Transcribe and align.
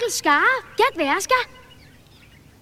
onkel 0.00 0.12
Skar. 0.12 0.76
Gæt 0.76 0.94
hvad 0.94 1.04
jeg 1.04 1.16
skal. 1.20 1.36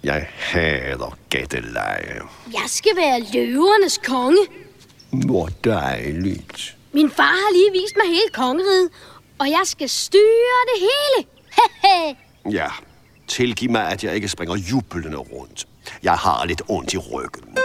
Jeg 0.04 0.29
hader 0.37 1.19
gætteleje. 1.31 2.20
Jeg 2.52 2.64
skal 2.66 2.96
være 2.96 3.20
løvernes 3.32 3.98
konge. 3.98 4.46
Hvor 5.27 5.48
dejligt. 5.64 6.77
Min 6.93 7.11
far 7.11 7.22
har 7.22 7.53
lige 7.53 7.82
vist 7.82 7.96
mig 7.96 8.06
hele 8.06 8.29
kongeriget, 8.32 8.90
og 9.38 9.51
jeg 9.51 9.62
skal 9.64 9.88
styre 9.88 10.61
det 10.74 10.88
hele. 10.88 11.27
Ja, 12.51 12.66
tilgiv 13.29 13.71
mig, 13.71 13.89
at 13.91 14.05
jeg 14.05 14.15
ikke 14.15 14.29
springer 14.29 14.57
jublende 14.57 15.17
rundt. 15.17 15.69
Jeg 16.02 16.14
har 16.14 16.45
lidt 16.45 16.62
ondt 16.68 16.95
i 16.95 16.98
ryggen. 16.98 17.59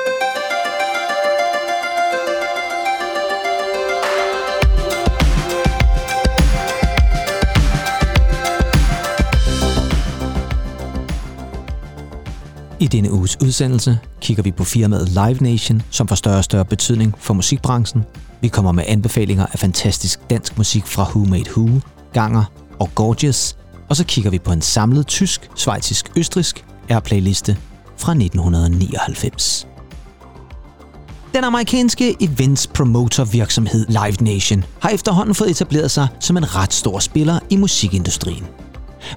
I 12.83 12.87
denne 12.87 13.11
uges 13.11 13.37
udsendelse 13.41 13.99
kigger 14.21 14.43
vi 14.43 14.51
på 14.51 14.63
firmaet 14.63 15.09
Live 15.09 15.37
Nation, 15.41 15.81
som 15.89 16.07
får 16.07 16.15
større 16.15 16.37
og 16.37 16.43
større 16.43 16.65
betydning 16.65 17.13
for 17.17 17.33
musikbranchen. 17.33 18.03
Vi 18.41 18.47
kommer 18.47 18.71
med 18.71 18.83
anbefalinger 18.87 19.45
af 19.45 19.59
fantastisk 19.59 20.29
dansk 20.29 20.57
musik 20.57 20.85
fra 20.85 21.03
Who 21.03 21.25
Made 21.25 21.49
Who, 21.57 21.79
Ganger 22.13 22.43
og 22.79 22.89
Gorgeous. 22.95 23.57
Og 23.89 23.95
så 23.95 24.05
kigger 24.05 24.31
vi 24.31 24.39
på 24.39 24.51
en 24.51 24.61
samlet 24.61 25.07
tysk, 25.07 25.49
svejtisk, 25.55 26.11
østrisk 26.17 26.65
airplayliste 26.89 27.57
fra 27.97 28.11
1999. 28.11 29.67
Den 31.33 31.43
amerikanske 31.43 32.15
events 32.19 32.67
promoter 32.67 33.25
virksomhed 33.25 33.85
Live 33.87 34.33
Nation 34.33 34.63
har 34.79 34.89
efterhånden 34.89 35.35
fået 35.35 35.49
etableret 35.49 35.91
sig 35.91 36.07
som 36.19 36.37
en 36.37 36.55
ret 36.55 36.73
stor 36.73 36.99
spiller 36.99 37.39
i 37.49 37.57
musikindustrien. 37.57 38.47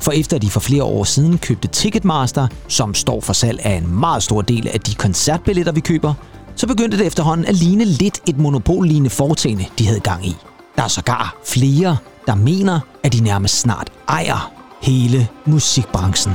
For 0.00 0.12
efter 0.12 0.38
de 0.38 0.50
for 0.50 0.60
flere 0.60 0.82
år 0.82 1.04
siden 1.04 1.38
købte 1.38 1.68
Ticketmaster, 1.68 2.48
som 2.68 2.94
står 2.94 3.20
for 3.20 3.32
salg 3.32 3.60
af 3.62 3.74
en 3.76 4.00
meget 4.00 4.22
stor 4.22 4.42
del 4.42 4.68
af 4.68 4.80
de 4.80 4.94
koncertbilletter, 4.94 5.72
vi 5.72 5.80
køber, 5.80 6.14
så 6.56 6.66
begyndte 6.66 6.98
det 6.98 7.06
efterhånden 7.06 7.46
at 7.46 7.54
ligne 7.54 7.84
lidt 7.84 8.20
et 8.28 8.38
monopollignende 8.38 9.10
foretagende, 9.10 9.64
de 9.78 9.86
havde 9.86 10.00
gang 10.00 10.26
i. 10.26 10.36
Der 10.76 10.82
er 10.82 10.88
sågar 10.88 11.36
flere, 11.44 11.96
der 12.26 12.34
mener, 12.34 12.80
at 13.02 13.12
de 13.12 13.20
nærmest 13.20 13.60
snart 13.60 13.92
ejer 14.08 14.52
hele 14.82 15.28
musikbranchen. 15.44 16.32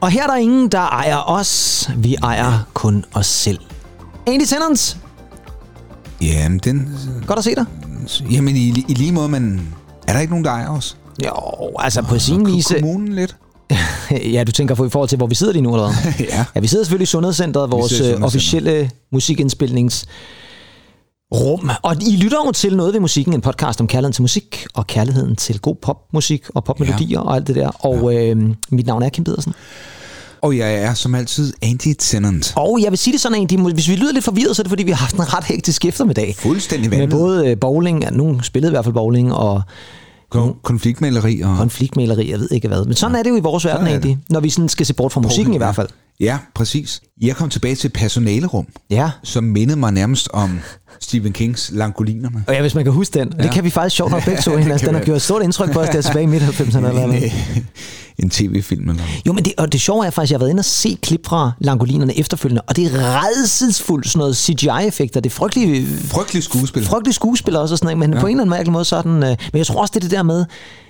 Og 0.00 0.10
her 0.10 0.22
er 0.22 0.26
der 0.26 0.36
ingen, 0.36 0.68
der 0.68 0.80
ejer 0.80 1.30
os. 1.30 1.90
Vi 1.96 2.14
ejer 2.14 2.52
kun 2.74 3.04
os 3.14 3.26
selv. 3.26 3.58
Andy 4.26 4.44
Tennants, 6.20 6.34
Jamen, 6.34 6.58
den... 6.58 7.24
godt 7.26 7.38
at 7.38 7.44
se 7.44 7.54
dig. 7.54 7.64
Jamen, 8.30 8.56
i, 8.56 8.84
i 8.88 8.94
lige 8.94 9.12
måde, 9.12 9.28
men... 9.28 9.68
Er 10.08 10.12
der 10.12 10.20
ikke 10.20 10.30
nogen, 10.30 10.44
der 10.44 10.50
ejer 10.50 10.68
os? 10.68 10.96
Jo, 11.24 11.32
altså 11.78 12.02
på 12.02 12.18
sin 12.18 12.46
vis... 12.46 12.66
Kommunen 12.66 13.14
lidt? 13.14 13.36
Ja, 14.34 14.44
du 14.44 14.52
tænker 14.52 14.74
på 14.74 14.86
i 14.86 14.90
forhold 14.90 15.08
til, 15.08 15.16
hvor 15.16 15.26
vi 15.26 15.34
sidder 15.34 15.52
lige 15.52 15.62
nu, 15.62 15.74
eller 15.74 16.02
hvad? 16.02 16.12
ja. 16.36 16.44
Ja, 16.54 16.60
vi 16.60 16.66
sidder 16.66 16.84
selvfølgelig 16.84 17.04
i 17.04 17.06
Sundhedscenteret, 17.06 17.70
vores 17.70 17.92
øh, 17.92 17.98
Sundhedscenteret. 17.98 18.24
officielle 18.24 18.90
musikindspilnings 19.12 20.06
rum. 21.34 21.70
Og 21.82 21.96
I 22.02 22.16
lytter 22.16 22.36
jo 22.46 22.52
til 22.52 22.76
Noget 22.76 22.92
ved 22.92 23.00
musikken, 23.00 23.34
en 23.34 23.40
podcast 23.40 23.80
om 23.80 23.86
kærligheden 23.86 24.12
til 24.12 24.22
musik, 24.22 24.66
og 24.74 24.86
kærligheden 24.86 25.36
til 25.36 25.60
god 25.60 25.76
popmusik 25.82 26.44
og 26.54 26.64
popmelodier 26.64 27.08
ja. 27.10 27.20
og 27.20 27.34
alt 27.36 27.46
det 27.46 27.56
der. 27.56 27.68
Og 27.68 28.12
ja. 28.12 28.30
øh, 28.30 28.54
mit 28.70 28.86
navn 28.86 29.02
er 29.02 29.08
Kim 29.08 29.24
Pedersen. 29.24 29.54
Og 30.42 30.56
jeg 30.58 30.74
er 30.74 30.94
som 30.94 31.14
altid 31.14 31.52
Andy 31.62 31.94
Tennant. 31.98 32.52
Og 32.56 32.78
jeg 32.82 32.90
vil 32.90 32.98
sige 32.98 33.12
det 33.12 33.20
sådan, 33.20 33.42
at 33.66 33.72
hvis 33.74 33.88
vi 33.88 33.96
lyder 33.96 34.12
lidt 34.12 34.24
forvirret, 34.24 34.56
så 34.56 34.62
er 34.62 34.64
det 34.64 34.70
fordi, 34.70 34.82
vi 34.82 34.90
har 34.90 34.96
haft 34.96 35.14
en 35.14 35.34
ret 35.34 35.44
hektisk 35.44 35.84
eftermiddag. 35.84 36.34
Fuldstændig 36.38 36.90
Med 36.90 36.98
vanvittigt. 36.98 37.20
både 37.20 37.48
øh, 37.48 37.56
bowling, 37.60 38.02
ja, 38.02 38.10
nogen 38.10 38.42
spillede 38.42 38.70
i 38.70 38.74
hvert 38.74 38.84
fald 38.84 38.94
bowling, 38.94 39.34
og 39.34 39.62
Kon- 40.34 40.60
konfliktmaleri 40.62 41.40
og... 41.40 41.56
konfliktmaleri, 41.56 42.30
jeg 42.30 42.38
ved 42.40 42.48
ikke 42.50 42.68
hvad. 42.68 42.84
Men 42.84 42.94
sådan 42.94 43.16
er 43.16 43.22
det 43.22 43.30
jo 43.30 43.36
i 43.36 43.40
vores 43.40 43.64
verden 43.64 43.86
er 43.86 43.90
egentlig, 43.90 44.18
når 44.30 44.40
vi 44.40 44.50
sådan 44.50 44.68
skal 44.68 44.86
se 44.86 44.94
bort 44.94 45.12
fra 45.12 45.20
musikken 45.20 45.54
i 45.54 45.56
hvert 45.56 45.74
fald. 45.74 45.88
Ja, 46.20 46.38
præcis. 46.54 47.00
Jeg 47.20 47.36
kom 47.36 47.50
tilbage 47.50 47.74
til 47.74 47.88
personalerum, 47.88 48.66
Ja. 48.90 49.10
som 49.22 49.44
mindede 49.44 49.78
mig 49.78 49.92
nærmest 49.92 50.28
om 50.32 50.60
Stephen 51.00 51.32
Kings 51.32 51.70
Langolinerne. 51.74 52.44
Og 52.46 52.54
ja, 52.54 52.60
hvis 52.60 52.74
man 52.74 52.84
kan 52.84 52.92
huske 52.92 53.18
den. 53.18 53.32
Ja. 53.38 53.42
Det 53.42 53.50
kan 53.52 53.64
vi 53.64 53.70
faktisk 53.70 53.96
sjovt 53.96 54.10
nok 54.10 54.24
begge 54.24 54.42
to. 54.42 54.50
Ja, 54.58 54.76
den 54.76 54.94
har 54.94 55.04
gjort 55.04 55.16
et 55.16 55.22
stort 55.22 55.42
indtryk 55.42 55.72
på 55.72 55.80
os, 55.80 55.88
der 55.88 56.02
tilbage 56.02 56.22
i 56.22 56.26
midt-90'erne. 56.26 56.76
Eller 56.86 57.02
En, 57.04 57.14
øh, 57.14 57.58
en 58.22 58.30
tv-film 58.30 58.88
eller 58.90 59.02
Jo, 59.26 59.32
men 59.32 59.44
det, 59.44 59.52
og 59.58 59.72
det 59.72 59.80
sjove 59.80 60.06
er 60.06 60.10
faktisk, 60.10 60.28
at 60.28 60.32
jeg 60.32 60.36
har 60.36 60.38
været 60.38 60.50
inde 60.50 60.60
og 60.60 60.64
se 60.64 60.98
klip 61.02 61.26
fra 61.26 61.52
Langolinerne 61.60 62.18
efterfølgende, 62.18 62.62
og 62.62 62.76
det 62.76 62.84
er 62.86 62.90
redselsfuldt 63.24 64.08
sådan 64.08 64.18
noget 64.18 64.36
CGI-effekter. 64.36 65.20
Det 65.20 65.30
er 65.30 65.34
frygtelige, 65.34 65.86
Frygtelig 65.98 66.42
skuespil. 66.42 66.84
frygtelige 66.84 67.14
skuespillere 67.14 67.62
også, 67.62 67.74
og 67.74 67.78
sådan 67.78 67.96
noget, 67.96 68.08
men 68.10 68.14
ja. 68.16 68.20
på 68.20 68.26
en 68.26 68.30
eller 68.30 68.42
anden 68.42 68.50
mærkelig 68.50 68.72
måde, 68.72 68.84
så 68.84 69.02
den, 69.02 69.22
øh, 69.22 69.28
men 69.52 69.58
jeg 69.58 69.66
tror 69.66 69.80
også, 69.80 69.90
det 69.94 69.96
er 69.96 70.08
det 70.08 70.10
der 70.10 70.22
med, 70.22 70.44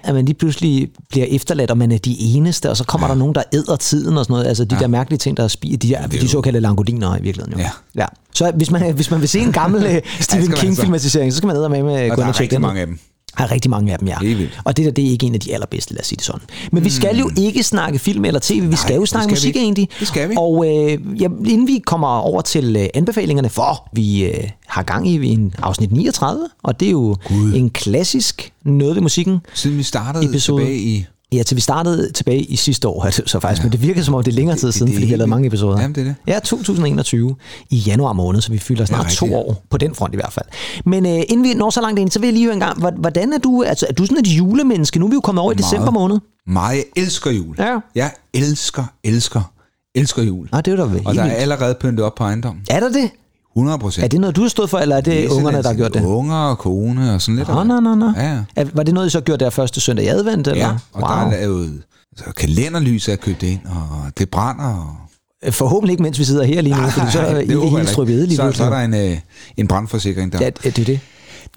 at 0.04 0.14
man 0.14 0.24
lige 0.24 0.34
pludselig 0.34 0.88
bliver 1.10 1.26
efterladt, 1.30 1.70
og 1.70 1.78
man 1.78 1.92
er 1.92 1.98
de 1.98 2.16
eneste, 2.20 2.70
og 2.70 2.76
så 2.76 2.84
kommer 2.84 3.06
ja. 3.06 3.12
der 3.12 3.18
nogen, 3.18 3.34
der 3.34 3.42
æder 3.52 3.76
tiden 3.76 4.18
og 4.18 4.24
sådan 4.24 4.32
noget. 4.32 4.46
Altså 4.46 4.64
de 4.64 4.74
ja. 4.74 4.80
der 4.80 4.86
mærkelige 4.86 5.17
ting, 5.18 5.36
der 5.36 5.44
er 5.44 5.48
spi- 5.48 5.76
de, 5.76 5.94
er 5.94 6.06
de 6.06 6.28
såkaldte 6.28 6.60
langoliner 6.60 7.16
i 7.16 7.22
virkeligheden. 7.22 7.52
Jo. 7.60 7.64
Ja. 7.64 7.70
ja. 8.02 8.06
Så 8.34 8.52
hvis 8.56 8.70
man, 8.70 8.94
hvis 8.94 9.10
man 9.10 9.20
vil 9.20 9.28
se 9.28 9.38
en 9.40 9.52
gammel 9.52 9.86
øh, 9.94 10.00
Stephen 10.20 10.52
King-filmatisering, 10.52 11.32
så 11.32 11.36
skal 11.36 11.46
man 11.46 11.56
æde 11.56 11.68
med 11.68 11.82
med 11.82 12.10
Og 12.10 12.16
gå 12.16 12.22
ind 12.22 12.28
og 12.28 12.34
tjekke 12.34 12.54
den 12.54 12.62
mange 12.62 12.80
af 12.80 12.86
dem. 12.86 12.98
Der 13.38 13.44
er 13.44 13.50
rigtig 13.50 13.70
mange 13.70 13.92
af 13.92 13.98
dem, 13.98 14.08
ja. 14.08 14.16
Det. 14.20 14.60
Og 14.64 14.76
det 14.76 14.84
der, 14.84 14.90
det 14.90 15.06
er 15.06 15.10
ikke 15.10 15.26
en 15.26 15.34
af 15.34 15.40
de 15.40 15.54
allerbedste, 15.54 15.94
lad 15.94 16.00
os 16.00 16.06
sige 16.06 16.16
det 16.16 16.24
sådan. 16.24 16.40
Men 16.72 16.84
vi 16.84 16.90
skal 16.90 17.18
jo 17.18 17.30
ikke 17.36 17.62
snakke 17.62 17.98
film 17.98 18.24
eller 18.24 18.40
tv, 18.42 18.70
vi 18.70 18.76
skal 18.76 18.96
jo 18.96 19.06
snakke 19.06 19.24
skal 19.24 19.30
vi 19.30 19.32
musik 19.32 19.48
ikke. 19.48 19.60
egentlig. 19.60 19.88
Det 20.00 20.08
skal 20.08 20.28
vi. 20.28 20.34
Og 20.38 20.66
øh, 20.66 20.98
ja, 21.22 21.28
inden 21.46 21.66
vi 21.66 21.82
kommer 21.86 22.08
over 22.08 22.40
til 22.42 22.76
øh, 22.76 22.86
anbefalingerne, 22.94 23.48
for 23.48 23.88
vi 23.92 24.24
øh, 24.24 24.44
har 24.66 24.82
gang 24.82 25.08
i 25.08 25.26
en 25.32 25.54
afsnit 25.62 25.92
39, 25.92 26.48
og 26.62 26.80
det 26.80 26.88
er 26.88 26.92
jo 26.92 27.16
Gud. 27.28 27.54
en 27.54 27.70
klassisk 27.70 28.52
noget 28.64 28.94
ved 28.94 29.02
musikken. 29.02 29.38
Siden 29.54 29.78
vi 29.78 29.82
startede 29.82 30.24
Episode. 30.24 30.62
tilbage 30.62 30.78
i... 30.78 31.06
Ja, 31.32 31.42
til 31.42 31.56
vi 31.56 31.60
startede 31.60 32.12
tilbage 32.12 32.42
i 32.42 32.56
sidste 32.56 32.88
år, 32.88 33.10
så 33.26 33.40
faktisk, 33.40 33.62
ja. 33.62 33.64
men 33.64 33.72
det 33.72 33.82
virker 33.82 34.02
som 34.02 34.14
om 34.14 34.22
det 34.24 34.30
er 34.32 34.34
længere 34.36 34.56
tid 34.56 34.72
siden, 34.72 34.86
det 34.86 34.94
fordi 34.96 35.04
vi 35.06 35.10
har 35.10 35.16
lavet 35.16 35.28
mange 35.28 35.46
episoder. 35.46 35.80
Jamen, 35.80 35.94
det 35.94 36.00
er 36.00 36.04
det. 36.04 36.14
Ja, 36.26 36.38
2021 36.38 37.36
i 37.70 37.76
januar 37.76 38.12
måned, 38.12 38.40
så 38.40 38.52
vi 38.52 38.58
fylder 38.58 38.84
snart 38.84 39.06
to 39.06 39.24
rigtigt. 39.26 39.32
år 39.38 39.62
på 39.70 39.78
den 39.78 39.94
front 39.94 40.14
i 40.14 40.16
hvert 40.16 40.32
fald. 40.32 40.46
Men 40.84 41.06
øh, 41.06 41.22
inden 41.28 41.42
vi 41.42 41.54
når 41.54 41.70
så 41.70 41.80
langt 41.80 41.98
ind, 42.00 42.10
så 42.10 42.18
vil 42.20 42.26
jeg 42.26 42.32
lige 42.34 42.44
høre 42.44 42.54
en 42.54 42.60
gang, 42.60 42.78
hvor- 42.78 42.90
hvordan 43.00 43.32
er 43.32 43.38
du, 43.38 43.62
altså 43.62 43.86
er 43.88 43.92
du 43.92 44.06
sådan 44.06 44.18
et 44.18 44.26
julemenneske? 44.28 44.98
Nu 44.98 45.06
er 45.06 45.10
vi 45.10 45.14
jo 45.14 45.20
kommet 45.20 45.42
over 45.42 45.52
i 45.52 45.54
december 45.54 45.90
måned. 45.90 46.18
Meget. 46.46 46.76
Jeg 46.76 46.84
elsker 46.96 47.30
jul. 47.30 47.54
Ja. 47.58 47.78
Jeg 47.94 48.10
elsker, 48.34 48.84
elsker, 49.04 49.52
elsker 49.94 50.22
jul. 50.22 50.48
Nå, 50.52 50.58
det 50.58 50.68
er 50.68 50.72
jo 50.72 50.76
da 50.94 51.00
Og 51.04 51.14
der 51.14 51.22
er 51.22 51.30
allerede 51.34 51.74
pyntet 51.80 52.04
op 52.04 52.14
på 52.14 52.24
ejendommen. 52.24 52.62
Er 52.70 52.80
der 52.80 52.88
det? 52.92 53.10
100 53.56 53.78
procent. 53.78 54.04
Er 54.04 54.08
det 54.08 54.20
noget, 54.20 54.36
du 54.36 54.42
har 54.42 54.48
stået 54.48 54.70
for, 54.70 54.78
eller 54.78 54.96
er 54.96 55.00
det 55.00 55.28
ungerne, 55.28 55.62
der 55.62 55.68
har 55.68 55.74
gjort 55.76 55.94
det? 55.94 56.04
Unger 56.04 56.36
og 56.36 56.58
kone 56.58 57.14
og 57.14 57.22
sådan 57.22 57.36
lidt. 57.36 57.48
Nå, 57.48 57.62
nå, 57.64 57.80
nå, 57.80 57.94
nå. 57.94 58.12
Ja, 58.16 58.32
ja. 58.34 58.38
Er- 58.56 58.64
Var 58.74 58.82
det 58.82 58.94
noget, 58.94 59.06
I 59.06 59.10
så 59.10 59.20
gjorde 59.20 59.44
der 59.44 59.50
første 59.50 59.80
søndag 59.80 60.04
i 60.04 60.08
advent? 60.08 60.46
Eller? 60.48 60.64
Ja, 60.64 60.70
og 60.92 61.02
wow. 61.02 61.08
der 61.08 61.14
er 61.16 61.30
lavet 61.30 61.82
så 62.16 62.24
kalenderlys 62.36 63.08
er 63.08 63.16
købt 63.16 63.42
ind, 63.42 63.60
og 63.66 64.12
det 64.18 64.30
brænder. 64.30 64.98
Og... 65.44 65.52
Forhåbentlig 65.52 65.92
ikke, 65.92 66.02
mens 66.02 66.18
vi 66.18 66.24
sidder 66.24 66.44
her 66.44 66.60
lige 66.60 66.76
nu, 66.82 66.88
fordi 66.88 67.10
så 67.12 67.20
er 67.20 67.34
det 67.34 67.50
I 67.50 67.68
helt 67.68 67.88
strukket 67.88 68.14
ikke. 68.14 68.26
lige 68.26 68.36
så, 68.36 68.52
så 68.52 68.64
er 68.64 68.70
der 68.70 68.78
en, 68.78 68.94
øh, 68.94 69.18
en 69.56 69.68
brandforsikring 69.68 70.32
der. 70.32 70.38
Ja, 70.40 70.50
det 70.64 70.78
er 70.78 70.84
det. 70.84 71.00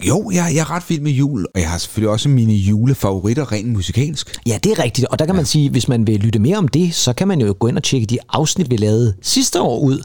Jo, 0.08 0.32
jeg, 0.34 0.52
jeg 0.54 0.62
er 0.62 0.72
ret 0.72 0.84
vild 0.88 1.02
med 1.02 1.12
jul, 1.12 1.46
og 1.56 1.62
jeg 1.62 1.70
har 1.70 1.78
selvfølgelig 1.78 2.10
også 2.10 2.30
mine 2.30 2.54
julefavoritter 2.54 3.52
rent 3.52 3.68
musikalsk. 3.68 4.40
Ja, 4.46 4.60
det 4.64 4.72
er 4.72 4.84
rigtigt. 4.84 5.08
Og 5.08 5.20
der 5.20 5.26
kan 5.26 5.36
man 5.36 5.46
sige, 5.46 5.70
hvis 5.70 5.88
man 5.88 6.08
vil 6.08 6.20
lytte 6.20 6.40
mere 6.40 6.58
om 6.58 6.68
det, 6.68 6.96
så 6.96 7.14
kan 7.14 7.28
man 7.28 7.42
jo 7.42 7.56
gå 7.60 7.68
ind 7.68 7.78
og 7.78 7.84
tjekke 7.84 8.08
de 8.08 8.18
afsnit, 8.30 8.70
vi 8.72 8.78
lavede 8.78 9.14
sidste 9.22 9.62
år 9.62 9.80
ud. 9.80 10.02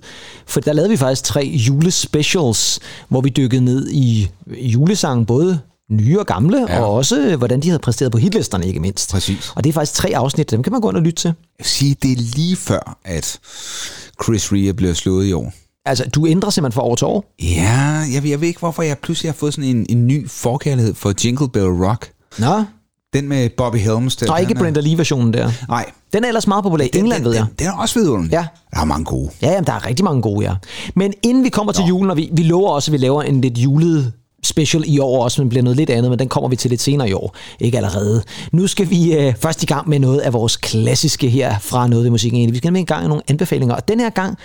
For 0.46 0.60
der 0.60 0.72
lavede 0.72 0.90
vi 0.90 0.96
faktisk 0.96 1.24
tre 1.24 1.52
julespecials, 1.54 2.80
hvor 3.08 3.20
vi 3.20 3.28
dykkede 3.28 3.64
ned 3.64 3.90
i 3.90 4.28
julesangen, 4.46 5.26
både 5.26 5.60
nye 5.90 6.18
og 6.18 6.26
gamle, 6.26 6.66
ja. 6.68 6.80
Og 6.80 6.94
også 6.94 7.36
hvordan 7.36 7.60
de 7.60 7.68
havde 7.68 7.78
præsteret 7.78 8.12
på 8.12 8.18
hitlisterne, 8.18 8.66
ikke 8.66 8.80
mindst. 8.80 9.10
Præcis. 9.10 9.52
Og 9.54 9.64
det 9.64 9.70
er 9.70 9.74
faktisk 9.74 9.94
tre 9.94 10.12
afsnit, 10.14 10.50
dem 10.50 10.62
kan 10.62 10.72
man 10.72 10.80
gå 10.80 10.88
ind 10.88 10.96
og 10.96 11.02
lytte 11.02 11.22
til. 11.22 11.28
Jeg 11.28 11.34
vil 11.58 11.66
sige, 11.66 11.96
det 12.02 12.12
er 12.12 12.16
lige 12.16 12.56
før, 12.56 12.98
at 13.04 13.38
Chris 14.24 14.52
Rea 14.52 14.72
bliver 14.72 14.94
slået 14.94 15.26
i 15.26 15.32
år. 15.32 15.52
Altså, 15.86 16.04
du 16.14 16.26
ændrer 16.26 16.50
simpelthen 16.50 16.76
fra 16.76 16.82
år 16.82 16.94
til 16.94 17.06
år. 17.06 17.24
Ja, 17.42 18.02
jeg, 18.14 18.22
ved- 18.22 18.30
jeg 18.30 18.40
ved 18.40 18.48
ikke, 18.48 18.60
hvorfor 18.60 18.82
jeg 18.82 18.98
pludselig 18.98 19.30
har 19.32 19.34
fået 19.36 19.54
sådan 19.54 19.70
en, 19.70 19.86
en 19.88 20.06
ny 20.06 20.28
forkærlighed 20.30 20.94
for 20.94 21.12
Jingle 21.24 21.48
Bell 21.48 21.66
Rock. 21.66 22.10
Nå, 22.38 22.62
Den 23.14 23.28
med 23.28 23.48
Bobby 23.56 23.76
Helms. 23.76 24.16
Den, 24.16 24.30
og 24.30 24.40
ikke 24.40 24.54
Brenda 24.54 24.80
Lee-versionen 24.80 25.32
der. 25.32 25.50
Nej. 25.68 25.84
Den 26.12 26.24
er 26.24 26.28
ellers 26.28 26.46
meget 26.46 26.62
populær 26.62 26.84
i 26.84 26.90
England, 26.94 27.18
den, 27.22 27.24
ved 27.30 27.34
jeg. 27.34 27.44
Den, 27.44 27.52
den 27.58 27.66
er 27.66 27.72
også 27.72 27.98
vidunderlig. 27.98 28.32
Ja. 28.32 28.46
Der 28.74 28.80
er 28.80 28.84
mange 28.84 29.04
gode. 29.04 29.30
Ja, 29.42 29.50
jamen, 29.50 29.66
der 29.66 29.72
er 29.72 29.86
rigtig 29.86 30.04
mange 30.04 30.22
gode, 30.22 30.46
ja. 30.46 30.54
Men 30.94 31.12
inden 31.22 31.44
vi 31.44 31.48
kommer 31.48 31.72
til 31.72 31.84
julen, 31.84 32.10
og 32.10 32.16
vi, 32.16 32.28
vi 32.32 32.42
lover 32.42 32.70
også, 32.70 32.90
at 32.90 32.92
vi 32.92 32.98
laver 32.98 33.22
en 33.22 33.40
lidt 33.40 33.58
julet 33.58 34.12
special 34.44 34.84
i 34.86 34.98
år 34.98 35.24
også, 35.24 35.42
men 35.42 35.48
bliver 35.48 35.62
noget 35.62 35.76
lidt 35.76 35.90
andet, 35.90 36.10
men 36.10 36.18
den 36.18 36.28
kommer 36.28 36.48
vi 36.48 36.56
til 36.56 36.70
lidt 36.70 36.82
senere 36.82 37.08
i 37.08 37.12
år. 37.12 37.34
Ikke 37.60 37.76
allerede. 37.76 38.22
Nu 38.52 38.66
skal 38.66 38.90
vi 38.90 39.12
øh, 39.16 39.34
først 39.40 39.62
i 39.62 39.66
gang 39.66 39.88
med 39.88 39.98
noget 39.98 40.18
af 40.18 40.32
vores 40.32 40.56
klassiske 40.56 41.28
her 41.28 41.58
fra 41.58 41.86
Noget 41.86 42.04
ved 42.04 42.10
musikken. 42.10 42.52
Vi 42.52 42.56
skal 42.56 42.68
nemlig 42.68 42.82
i 42.82 42.84
gang 42.84 43.00
med 43.02 43.08
nogle 43.08 43.22
anbefalinger, 43.28 43.74
og 43.74 43.88
den 43.88 44.00
her 44.00 44.10
gang, 44.10 44.38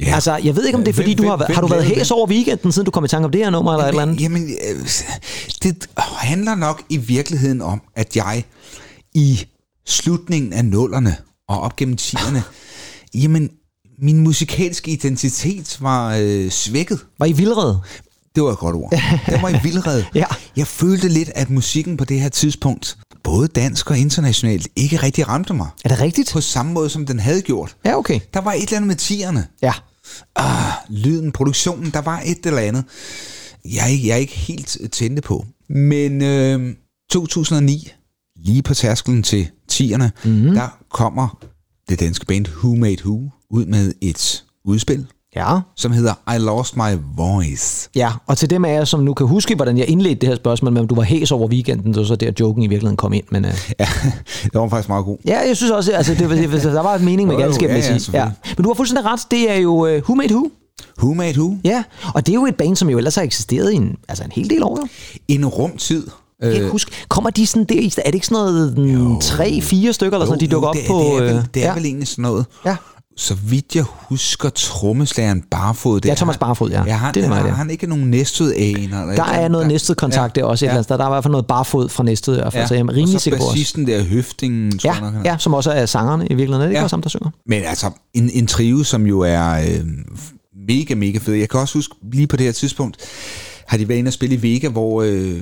ja. 0.00 0.14
Altså, 0.14 0.36
jeg 0.36 0.56
ved 0.56 0.66
ikke, 0.66 0.78
om 0.78 0.84
det 0.84 0.90
er, 0.92 0.94
fordi 0.94 1.14
Hvem- 1.14 1.24
du 1.24 1.28
har, 1.30 1.36
hvem- 1.36 1.54
har 1.54 1.60
du 1.60 1.66
været 1.66 1.84
hæs 1.84 2.10
over 2.10 2.26
weekenden, 2.26 2.72
siden 2.72 2.84
du 2.84 2.90
kom 2.90 3.04
i 3.04 3.08
tanke 3.08 3.24
om 3.24 3.30
det 3.32 3.40
her 3.44 3.50
nummer, 3.50 3.72
eller 3.72 3.84
et 3.84 3.88
eller 3.88 4.02
andet? 4.02 4.20
Jamen, 4.20 4.42
øh, 4.50 4.88
det 5.62 5.86
handler 5.98 6.54
nok 6.54 6.82
i 6.88 6.96
virkeligheden 6.96 7.62
om, 7.62 7.82
at 7.96 8.16
jeg 8.16 8.44
i 9.14 9.46
slutningen 9.86 10.52
af 10.52 10.64
nullerne 10.64 11.16
og 11.48 11.60
op 11.60 11.76
gennem 11.76 11.96
tierne, 11.96 12.42
jamen, 13.14 13.50
min 14.02 14.18
musikalske 14.20 14.90
identitet 14.90 15.76
var 15.80 16.16
øh, 16.20 16.50
svækket. 16.50 16.98
Var 17.18 17.26
I 17.26 17.32
vildrede? 17.32 17.80
Det 18.34 18.42
var 18.44 18.52
et 18.52 18.58
godt 18.58 18.76
ord. 18.76 18.92
Den 19.26 19.42
var 19.42 19.48
i 19.48 19.60
vildred. 19.62 20.02
Ja. 20.14 20.24
Jeg 20.56 20.66
følte 20.66 21.08
lidt, 21.08 21.30
at 21.34 21.50
musikken 21.50 21.96
på 21.96 22.04
det 22.04 22.20
her 22.20 22.28
tidspunkt, 22.28 22.96
både 23.24 23.48
dansk 23.48 23.90
og 23.90 23.98
internationalt, 23.98 24.68
ikke 24.76 24.96
rigtig 24.96 25.28
ramte 25.28 25.54
mig. 25.54 25.66
Er 25.84 25.88
det 25.88 26.00
rigtigt? 26.00 26.30
På 26.32 26.40
samme 26.40 26.72
måde, 26.72 26.90
som 26.90 27.06
den 27.06 27.18
havde 27.20 27.42
gjort. 27.42 27.76
Ja, 27.84 27.98
okay. 27.98 28.20
Der 28.34 28.40
var 28.40 28.52
et 28.52 28.62
eller 28.62 28.76
andet 28.76 28.86
med 28.88 28.96
tierne. 28.96 29.46
Ja. 29.62 29.72
Ah, 30.36 30.72
lyden, 30.88 31.32
produktionen, 31.32 31.90
der 31.90 32.00
var 32.00 32.22
et 32.26 32.46
eller 32.46 32.60
andet. 32.60 32.84
Jeg 33.64 34.00
jeg 34.04 34.20
ikke 34.20 34.32
helt 34.32 34.78
tændte 34.92 35.22
på. 35.22 35.46
Men 35.68 36.22
øh, 36.22 36.74
2009, 37.10 37.92
lige 38.36 38.62
på 38.62 38.74
tærskelen 38.74 39.22
til 39.22 39.48
tierne, 39.68 40.12
mm-hmm. 40.24 40.54
der 40.54 40.78
kommer 40.90 41.44
det 41.88 42.00
danske 42.00 42.26
band 42.26 42.46
Who 42.46 42.74
Made 42.74 43.04
Who 43.04 43.30
ud 43.50 43.66
med 43.66 43.92
et 44.00 44.44
udspil, 44.64 45.06
Ja. 45.36 45.58
som 45.76 45.92
hedder 45.92 46.34
I 46.34 46.38
Lost 46.38 46.76
My 46.76 46.98
Voice. 47.16 47.88
Ja, 47.94 48.10
og 48.26 48.38
til 48.38 48.50
dem 48.50 48.64
af 48.64 48.74
jer, 48.74 48.84
som 48.84 49.00
nu 49.00 49.14
kan 49.14 49.26
huske, 49.26 49.54
hvordan 49.54 49.78
jeg 49.78 49.88
indledte 49.88 50.20
det 50.20 50.28
her 50.28 50.36
spørgsmål 50.36 50.72
med, 50.72 50.80
om 50.80 50.88
du 50.88 50.94
var 50.94 51.02
hæs 51.02 51.32
over 51.32 51.48
weekenden, 51.48 51.94
så 51.94 52.04
så 52.04 52.16
der 52.16 52.32
joken 52.40 52.62
i 52.62 52.66
virkeligheden 52.66 52.96
kom 52.96 53.12
ind. 53.12 53.24
Men, 53.30 53.44
uh, 53.44 53.50
Ja, 53.80 53.88
det 54.44 54.54
var 54.54 54.68
faktisk 54.68 54.88
meget 54.88 55.04
god. 55.04 55.18
ja, 55.26 55.38
jeg 55.48 55.56
synes 55.56 55.72
også, 55.72 55.92
altså, 55.92 56.14
det, 56.14 56.30
det, 56.30 56.62
der 56.62 56.82
var 56.82 56.94
en 56.94 57.04
mening 57.04 57.28
med 57.28 57.36
Jo, 57.36 57.40
jo, 57.40 57.46
galskab, 57.46 57.70
ja, 57.70 57.76
ja. 57.76 58.24
Ja. 58.24 58.30
Men 58.56 58.62
du 58.64 58.68
har 58.68 58.74
fuldstændig 58.74 59.04
ret, 59.04 59.20
det 59.30 59.50
er 59.50 59.56
jo 59.56 59.72
uh, 59.86 60.02
Who 60.02 60.14
Made 60.14 60.34
Who. 60.34 60.50
Who 60.98 61.14
Made 61.14 61.40
Who? 61.40 61.56
Ja, 61.64 61.82
og 62.14 62.26
det 62.26 62.32
er 62.32 62.34
jo 62.34 62.46
et 62.46 62.54
band, 62.54 62.76
som 62.76 62.90
jo 62.90 62.98
ellers 62.98 63.14
har 63.14 63.22
eksisteret 63.22 63.72
i 63.72 63.76
en, 63.76 63.96
altså 64.08 64.24
en 64.24 64.32
hel 64.32 64.50
del 64.50 64.62
år. 64.62 64.78
Jo. 64.80 64.86
En 65.28 65.46
rumtid. 65.46 66.06
Jeg 66.42 66.50
kan 66.50 66.60
ikke 66.60 66.70
huske, 66.70 66.90
kommer 67.08 67.30
de 67.30 67.46
sådan 67.46 67.64
der 67.64 67.74
i, 67.80 67.86
er 67.86 68.02
det 68.04 68.14
ikke 68.14 68.26
sådan 68.26 68.44
noget 68.44 68.78
mm, 68.78 69.20
tre, 69.20 69.60
fire 69.60 69.92
stykker, 69.92 70.18
eller 70.18 70.26
sådan 70.26 70.40
de 70.40 70.48
dukker 70.48 70.68
op 70.68 70.74
det, 70.74 70.84
på? 70.88 70.94
Det 70.98 71.08
er, 71.08 71.22
vel, 71.22 71.36
øh, 71.36 71.44
det 71.54 71.62
er 71.62 71.68
ja. 71.68 71.74
vel 71.74 71.84
egentlig 71.84 72.08
sådan 72.08 72.22
noget. 72.22 72.46
Ja. 72.66 72.76
Så 73.20 73.34
vidt 73.34 73.74
jeg 73.76 73.84
husker, 74.08 74.48
trommeslageren 74.48 75.42
Barfod. 75.50 76.00
Det 76.00 76.08
Ja, 76.08 76.14
Thomas 76.14 76.36
Barfod, 76.38 76.70
ja. 76.70 76.84
ja 76.86 76.94
han, 76.96 77.14
Det 77.14 77.24
er 77.24 77.28
han, 77.34 77.42
mig, 77.42 77.50
har 77.52 77.56
han 77.58 77.70
ikke 77.70 77.86
nogen 77.86 78.10
næstet 78.10 78.52
aner? 78.52 79.06
Der 79.14 79.24
er 79.24 79.48
noget 79.48 79.66
næstet 79.68 79.96
kontakt 79.96 80.34
der 80.36 80.44
også 80.44 80.64
et 80.64 80.66
eller 80.66 80.74
andet 80.74 80.84
sted. 80.84 80.98
Der 80.98 81.04
er 81.04 81.08
i 81.08 81.12
hvert 81.12 81.24
fald 81.24 81.32
noget 81.32 81.46
barfod 81.46 81.88
fra 81.88 82.04
næstet, 82.04 82.32
i 82.32 82.40
hvert 82.40 82.52
fald, 82.52 82.68
så 82.68 82.74
jeg 82.74 82.80
er 82.80 82.88
rimelig 82.88 83.02
og 83.14 83.20
så 83.20 83.24
sikker 83.24 83.38
på 83.38 83.44
bassisten 83.52 83.86
der, 83.86 84.02
Høftingen, 84.04 84.78
tror 84.78 84.92
jeg 84.92 85.00
nok, 85.12 85.24
Ja, 85.24 85.30
ja, 85.32 85.38
som 85.38 85.54
også 85.54 85.70
er 85.70 85.86
sangerne 85.86 86.24
i 86.26 86.34
virkeligheden. 86.34 86.60
Er 86.62 86.66
det 86.66 86.70
ikke 86.70 86.78
Ja. 86.78 86.82
også 86.84 86.96
ham, 86.96 87.02
der 87.02 87.08
synger? 87.08 87.30
Men 87.46 87.62
altså, 87.64 87.90
en, 88.14 88.30
en 88.32 88.46
trio, 88.46 88.82
som 88.84 89.06
jo 89.06 89.20
er 89.20 89.50
øh, 89.52 89.84
mega, 90.68 90.94
mega 90.94 91.18
fed. 91.18 91.34
Jeg 91.34 91.48
kan 91.48 91.60
også 91.60 91.78
huske, 91.78 91.94
lige 92.12 92.26
på 92.26 92.36
det 92.36 92.46
her 92.46 92.52
tidspunkt, 92.52 92.96
har 93.68 93.76
de 93.76 93.88
været 93.88 93.98
inde 93.98 94.08
og 94.08 94.12
spille 94.12 94.34
i 94.34 94.42
Vega, 94.42 94.68
hvor 94.68 95.02
øh, 95.02 95.40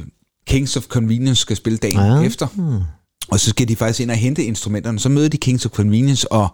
Kings 0.49 0.77
of 0.77 0.83
Convenience 0.87 1.41
skal 1.41 1.57
spille 1.57 1.77
dagen 1.79 1.97
Ja. 1.99 2.05
ja. 2.15 2.21
efter. 2.23 2.47
Hmm. 2.55 2.79
Og 3.31 3.41
så 3.41 3.51
skal 3.51 3.69
de 3.69 3.77
faktisk 3.77 4.01
ind 4.01 4.11
og 4.11 4.17
hente 4.17 4.45
instrumenterne. 4.45 4.99
Så 4.99 5.09
møder 5.09 5.29
de 5.29 5.37
Kings 5.37 5.67
of 5.67 5.73
Convenience 5.73 6.33
og 6.33 6.49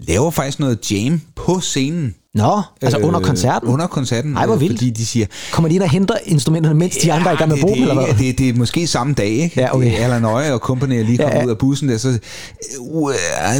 laver 0.00 0.30
faktisk 0.30 0.60
noget 0.60 0.90
jam 0.92 1.20
på 1.36 1.60
scenen. 1.60 2.14
Nå, 2.34 2.62
altså 2.82 2.98
under 2.98 3.20
koncerten? 3.20 3.68
Under 3.68 3.86
koncerten. 3.86 4.36
Ej, 4.36 4.46
hvor 4.46 4.54
øh, 4.54 4.60
vildt. 4.60 4.78
Fordi 4.78 4.90
de 4.90 5.06
siger, 5.06 5.26
Kommer 5.52 5.68
de 5.68 5.74
ind 5.74 5.82
og 5.82 5.90
henter 5.90 6.14
instrumenterne, 6.24 6.78
mens 6.78 6.96
de 6.96 7.12
andre 7.12 7.30
er 7.30 7.34
i 7.34 7.36
gang 7.36 7.50
med 7.50 7.58
at 7.58 7.60
bruge 7.62 7.74
dem, 7.74 7.82
eller 7.82 7.94
er 8.02 8.04
hvad? 8.06 8.14
det, 8.26 8.38
det 8.38 8.48
er 8.48 8.52
måske 8.54 8.86
samme 8.86 9.14
dag, 9.14 9.28
ikke? 9.28 9.60
Ja, 9.60 9.76
okay. 9.76 10.24
Øje 10.24 10.52
og 10.52 10.58
company 10.58 10.92
er 10.92 11.04
lige 11.04 11.18
kommet 11.18 11.34
Ja, 11.34 11.44
ud 11.44 11.50
af 11.50 11.58
bussen 11.58 11.88
der, 11.88 11.96
så 11.98 12.18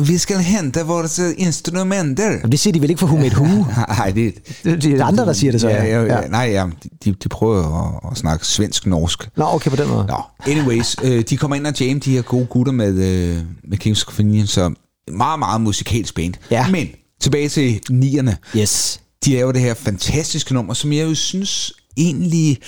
vi 0.02 0.18
skal 0.18 0.36
hente 0.36 0.80
vores 0.86 1.20
instrumenter. 1.38 2.30
Jamen, 2.30 2.52
det 2.52 2.60
siger 2.60 2.72
de 2.72 2.80
vel 2.80 2.90
ikke 2.90 3.00
for 3.00 3.06
Made 3.06 3.36
Who? 3.36 3.64
Nej, 3.98 4.10
det, 4.10 4.34
Det 4.64 4.84
er 4.84 5.04
andre, 5.04 5.26
der 5.26 5.32
siger 5.32 5.52
det 5.52 5.60
så. 5.60 5.68
ja, 5.68 5.84
ja, 5.84 6.02
ja. 6.02 6.28
Nej, 6.28 6.48
ja, 6.52 6.66
de, 7.04 7.12
de 7.12 7.28
prøver 7.28 7.84
at, 8.04 8.10
at 8.12 8.18
snakke 8.18 8.46
svensk-norsk. 8.46 9.28
Nå, 9.36 9.44
okay, 9.44 9.70
på 9.70 9.76
den 9.76 9.88
måde. 9.88 10.06
Nå, 10.06 10.20
anyways, 10.52 10.96
øh, 11.04 11.24
de 11.30 11.36
kommer 11.36 11.56
ind 11.56 11.66
og 11.66 11.80
jam 11.80 12.00
de 12.00 12.10
her 12.14 12.22
gode 12.22 12.46
gutter 12.46 12.72
med, 12.72 12.88
øh, 12.88 13.36
med 13.68 13.78
Kings 13.78 14.00
Convenience, 14.00 14.52
så 14.52 14.74
meget, 15.12 15.38
meget 15.38 15.60
musikalsk 15.60 16.14
band. 16.14 16.34
Ja. 16.50 16.70
Men 16.70 16.88
tilbage 17.20 17.48
til 17.48 17.80
nierne. 17.90 18.36
Yes. 18.56 19.00
De 19.24 19.32
laver 19.32 19.52
det 19.52 19.60
her 19.60 19.74
fantastiske 19.74 20.54
nummer, 20.54 20.74
som 20.74 20.92
jeg 20.92 21.08
jo 21.08 21.14
synes 21.14 21.72
egentlig... 21.96 22.58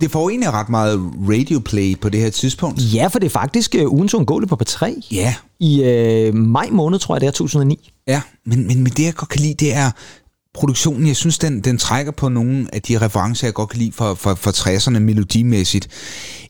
Det 0.00 0.10
får 0.10 0.30
egentlig 0.30 0.52
ret 0.52 0.68
meget 0.68 1.00
radioplay 1.30 1.98
på 2.00 2.08
det 2.08 2.20
her 2.20 2.30
tidspunkt. 2.30 2.94
Ja, 2.94 3.06
for 3.06 3.18
det 3.18 3.26
er 3.26 3.30
faktisk 3.30 3.76
uh, 3.78 3.92
ugens 3.92 4.14
undgåeligt 4.14 4.48
på 4.48 4.58
P3 4.62 5.08
Ja, 5.10 5.34
i 5.60 5.80
uh, 6.28 6.34
maj 6.34 6.68
måned, 6.70 6.98
tror 6.98 7.14
jeg, 7.14 7.20
det 7.20 7.26
er 7.26 7.30
2009. 7.30 7.90
ja. 8.06 8.22
Men, 8.46 8.66
men, 8.66 8.82
men 8.82 8.92
det, 8.92 9.04
jeg 9.04 9.14
godt 9.14 9.28
kan 9.28 9.40
lide, 9.40 9.54
det 9.54 9.74
er 9.74 9.90
produktionen. 10.54 11.06
Jeg 11.06 11.16
synes, 11.16 11.38
den, 11.38 11.60
den 11.60 11.78
trækker 11.78 12.12
på 12.12 12.28
nogle 12.28 12.66
af 12.72 12.82
de 12.82 12.98
referencer, 12.98 13.46
jeg 13.46 13.54
godt 13.54 13.68
kan 13.68 13.78
lide 13.78 13.92
fra, 13.92 14.14
fra, 14.14 14.34
fra 14.34 14.50
60'erne 14.50 14.98
melodimæssigt. 14.98 15.88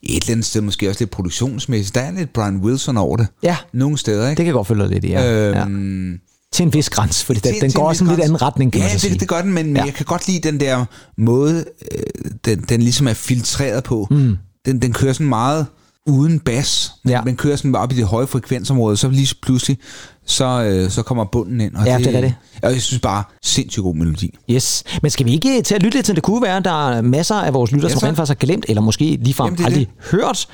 Et 0.02 0.16
eller 0.22 0.32
andet 0.32 0.46
sted 0.46 0.60
måske 0.60 0.88
også 0.88 1.00
lidt 1.00 1.10
produktionsmæssigt. 1.10 1.94
Der 1.94 2.00
er 2.00 2.10
lidt 2.10 2.32
Brian 2.32 2.56
Wilson 2.56 2.96
over 2.96 3.16
det. 3.16 3.26
Ja. 3.42 3.56
Nogle 3.72 3.98
steder, 3.98 4.28
ikke? 4.30 4.38
Det 4.38 4.44
kan 4.44 4.54
godt 4.54 4.66
følge 4.66 4.88
lidt 4.88 5.04
ja. 5.04 5.22
ja. 5.50 5.64
Øhm, 5.64 6.18
Til 6.52 6.62
en 6.66 6.72
vis 6.74 6.90
grænse, 6.90 7.26
fordi 7.26 7.40
den, 7.40 7.52
til- 7.52 7.60
den 7.60 7.70
til 7.70 7.78
går 7.80 7.88
også 7.88 8.04
en 8.04 8.10
lidt 8.10 8.20
anden 8.20 8.42
retning, 8.42 8.72
kan 8.72 8.80
ja, 8.80 8.86
man 8.86 8.92
så 8.92 8.98
sige. 8.98 9.12
det, 9.12 9.20
det 9.20 9.28
gør 9.28 9.42
den, 9.42 9.52
men, 9.52 9.66
men 9.66 9.76
Ja. 9.76 9.84
jeg 9.84 9.94
kan 9.94 10.06
godt 10.06 10.26
lide 10.28 10.40
den 10.50 10.60
der 10.60 10.84
måde, 11.18 11.64
øh, 11.92 12.02
den, 12.44 12.60
den 12.68 12.82
ligesom 12.82 13.08
er 13.08 13.14
filtreret 13.14 13.84
på. 13.84 14.06
Mm. 14.10 14.36
Den, 14.66 14.82
den 14.82 14.92
kører 14.92 15.12
sådan 15.12 15.28
meget 15.28 15.66
uden 16.10 16.40
bas, 16.40 16.92
men, 17.04 17.10
Ja. 17.10 17.22
men 17.22 17.36
kører 17.36 17.56
sådan 17.56 17.74
op 17.74 17.92
i 17.92 17.94
det 17.94 18.04
høje 18.06 18.26
frekvensområde, 18.26 18.96
så 18.96 19.08
lige 19.08 19.34
pludselig, 19.42 19.78
så, 20.26 20.62
øh, 20.62 20.90
så 20.90 21.02
kommer 21.02 21.24
bunden 21.24 21.60
ind. 21.60 21.74
Og 21.74 21.86
Ja, 21.86 21.98
det 21.98 22.16
er 22.16 22.20
det. 22.20 22.34
Og 22.62 22.72
jeg 22.72 22.82
synes 22.82 23.00
bare, 23.00 23.22
sindssygt 23.44 23.82
god 23.82 23.94
melodi. 23.94 24.34
Yes. 24.50 24.84
Men 25.02 25.10
skal 25.10 25.26
vi 25.26 25.32
ikke 25.32 25.62
til 25.62 25.74
at 25.74 25.82
lytte 25.82 25.98
lidt 25.98 26.06
til, 26.06 26.14
det 26.14 26.22
kunne 26.22 26.42
være, 26.42 26.60
der 26.60 26.90
er 26.90 27.02
masser 27.02 27.34
af 27.34 27.54
vores 27.54 27.72
lyttere, 27.72 27.90
Ja, 27.90 27.98
som 27.98 28.06
rent 28.06 28.16
faktisk 28.16 28.40
har 28.40 28.46
glemt, 28.46 28.64
eller 28.68 28.82
måske 28.82 29.18
ligefrem 29.22 29.46
Jamen, 29.46 29.58
det 29.58 29.64
aldrig 29.64 29.88
hørt 30.10 30.46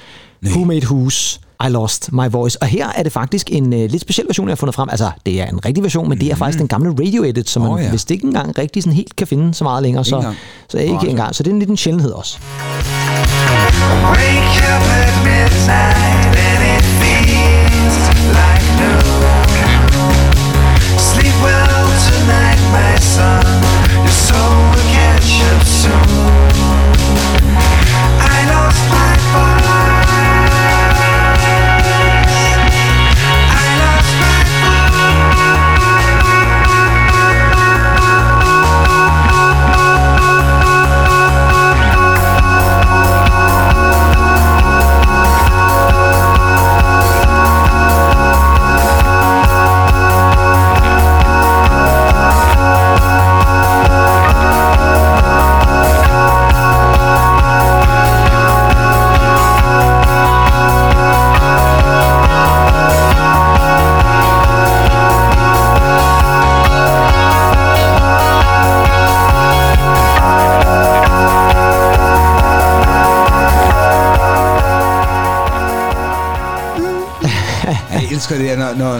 Who 0.44 0.64
Made 0.64 0.86
Who's 0.86 1.40
I 1.66 1.68
Lost 1.68 2.12
My 2.12 2.28
Voice. 2.30 2.62
Og 2.62 2.68
her 2.68 2.88
er 2.94 3.02
det 3.02 3.12
faktisk 3.12 3.50
en 3.52 3.64
uh, 3.72 3.78
lidt 3.78 4.00
speciel 4.00 4.26
version, 4.26 4.48
jeg 4.48 4.50
har 4.50 4.56
fundet 4.56 4.74
frem. 4.74 4.88
Altså, 4.90 5.10
det 5.26 5.40
er 5.40 5.46
en 5.46 5.64
rigtig 5.64 5.84
version, 5.84 6.08
men 6.08 6.20
det 6.20 6.30
er 6.30 6.34
faktisk 6.34 6.58
den 6.58 6.68
gamle 6.68 6.90
radio-edit, 6.90 7.50
som 7.50 7.62
man 7.62 7.70
Åh, 7.70 7.76
oh, 7.76 7.82
ja. 7.82 7.90
vist 7.90 8.10
ikke 8.10 8.26
engang 8.26 8.58
rigtig 8.58 8.82
sådan 8.82 8.96
helt 8.96 9.16
kan 9.16 9.26
finde 9.26 9.54
så 9.54 9.64
meget 9.64 9.82
længere. 9.82 10.04
Så, 10.04 10.16
engang. 10.16 10.36
så 10.68 10.78
ikke 10.78 10.92
altså. 10.92 11.06
engang. 11.06 11.34
Så 11.34 11.42
det 11.42 11.50
er 11.50 11.54
en 11.54 11.58
lidt 11.58 11.70
en 11.70 11.76
sjældenhed 11.76 12.10
også. 12.10 12.38
Wake 14.12 14.56
up 14.72 14.82
at 15.00 15.12
midnight 15.24 16.75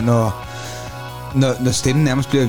når, 0.01 0.43
når, 1.33 1.47
når, 1.47 1.53
når, 1.59 1.71
stemmen 1.71 2.05
nærmest 2.05 2.29
bliver, 2.29 2.47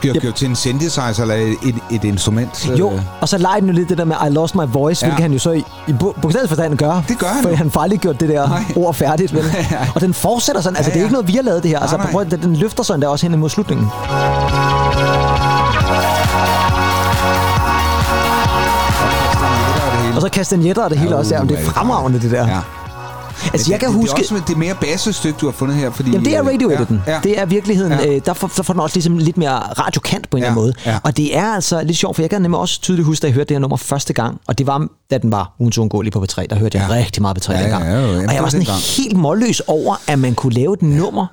bliver 0.00 0.14
Yep. 0.16 0.22
gjort 0.22 0.34
til 0.34 0.48
en 0.48 0.56
synthesizer 0.56 1.22
eller 1.22 1.34
et, 1.34 1.56
et, 1.62 1.74
et 1.90 2.04
instrument. 2.04 2.70
Jo, 2.78 2.90
Øh, 2.92 3.00
og 3.20 3.28
så 3.28 3.38
leger 3.38 3.60
den 3.60 3.68
jo 3.68 3.74
lidt 3.74 3.88
det 3.88 3.98
der 3.98 4.04
med 4.04 4.16
I 4.26 4.30
lost 4.30 4.54
my 4.54 4.62
voice, 4.66 5.06
ja. 5.06 5.08
Ja. 5.08 5.14
hvilket 5.14 5.22
han 5.22 5.32
jo 5.32 5.38
så 5.38 5.50
i, 5.50 5.62
i 5.88 5.92
bogstavelig 5.92 6.48
forstand 6.48 6.76
gør. 6.76 7.02
Det 7.08 7.18
gør 7.18 7.26
han 7.26 7.42
For 7.42 7.54
han 7.54 7.70
fejl 7.70 7.98
gjort 7.98 8.20
det 8.20 8.28
der 8.28 8.48
Nej. 8.48 8.62
ord 8.76 8.94
færdigt. 8.94 9.34
Vel? 9.34 9.44
og 9.94 10.00
den 10.00 10.14
fortsætter 10.14 10.62
sådan, 10.62 10.76
altså 10.76 10.90
Ja, 10.90 10.94
det 10.94 10.98
er 10.98 11.00
ja. 11.00 11.06
ikke 11.06 11.12
noget, 11.12 11.28
vi 11.28 11.32
har 11.32 11.42
lavet 11.42 11.62
det 11.62 11.70
her. 11.70 11.78
Altså, 11.78 11.96
Nej, 11.96 12.12
nej. 12.12 12.24
den 12.24 12.56
løfter 12.56 12.82
sådan 12.82 13.02
der 13.02 13.08
også 13.08 13.26
hen 13.26 13.34
imod 13.34 13.50
slutningen. 13.50 13.86
Og 20.16 20.22
så 20.22 20.28
kastanjetter 20.32 20.82
og 20.82 20.90
det 20.90 20.98
hele 20.98 21.16
også. 21.16 21.34
Ja, 21.34 21.40
det 21.42 21.58
er 21.60 21.64
fremragende, 21.64 22.20
det 22.20 22.30
der. 22.30 22.46
Ja. 22.48 22.58
Altså, 23.52 23.70
jeg 23.72 23.80
kan 23.80 23.88
det, 23.88 23.96
huske... 23.96 24.16
Det 24.16 24.30
er, 24.30 24.34
også, 24.34 24.44
det 24.46 24.54
er 24.54 24.58
mere 24.58 24.74
bassestykke, 24.80 25.38
du 25.40 25.46
har 25.46 25.52
fundet 25.52 25.76
her, 25.76 25.90
fordi... 25.90 26.10
Jamen, 26.10 26.24
det 26.24 26.36
er 26.36 26.42
radio 26.42 26.70
ja, 26.70 26.78
ja. 27.06 27.20
Det 27.24 27.38
er 27.40 27.46
virkeligheden. 27.46 27.92
Ja. 27.92 28.06
Øh, 28.06 28.20
der, 28.26 28.32
får, 28.32 28.50
der 28.56 28.62
får 28.62 28.72
den 28.74 28.80
også 28.80 28.96
ligesom 28.96 29.18
lidt 29.18 29.36
mere 29.38 29.50
radiokant 29.58 30.30
på 30.30 30.36
en 30.36 30.42
Ja, 30.42 30.46
eller 30.48 30.60
anden 30.60 30.74
måde. 30.84 30.92
ja. 30.92 30.98
Og 31.04 31.16
det 31.16 31.36
er 31.36 31.44
altså 31.54 31.82
lidt 31.82 31.96
sjovt, 31.96 32.16
for 32.16 32.22
jeg 32.22 32.30
kan 32.30 32.42
nemlig 32.42 32.60
også 32.60 32.80
tydeligt 32.80 33.06
huske, 33.06 33.22
da 33.22 33.26
jeg 33.26 33.34
hørte 33.34 33.48
det 33.48 33.54
her 33.54 33.58
nummer 33.60 33.76
første 33.76 34.12
gang, 34.12 34.40
og 34.46 34.58
det 34.58 34.66
var, 34.66 34.86
da 35.10 35.18
den 35.18 35.32
var 35.32 35.52
ugens 35.58 35.78
uundgåelig 35.78 36.12
på 36.12 36.24
P3, 36.30 36.46
der 36.50 36.56
hørte 36.56 36.78
jeg 36.78 36.86
Ja. 36.90 36.94
rigtig 36.94 37.22
meget 37.22 37.38
P3 37.48 37.52
Ja, 37.52 37.62
dengang. 37.62 37.84
ja, 37.84 37.90
ja, 37.90 38.06
jamen, 38.06 38.28
og 38.28 38.34
jeg 38.34 38.42
var 38.42 38.48
sådan 38.48 38.66
helt 38.96 39.16
målløs 39.16 39.60
over, 39.60 39.96
at 40.06 40.18
man 40.18 40.34
kunne 40.34 40.52
lave 40.52 40.74
et 40.74 40.82
nummer, 40.82 41.26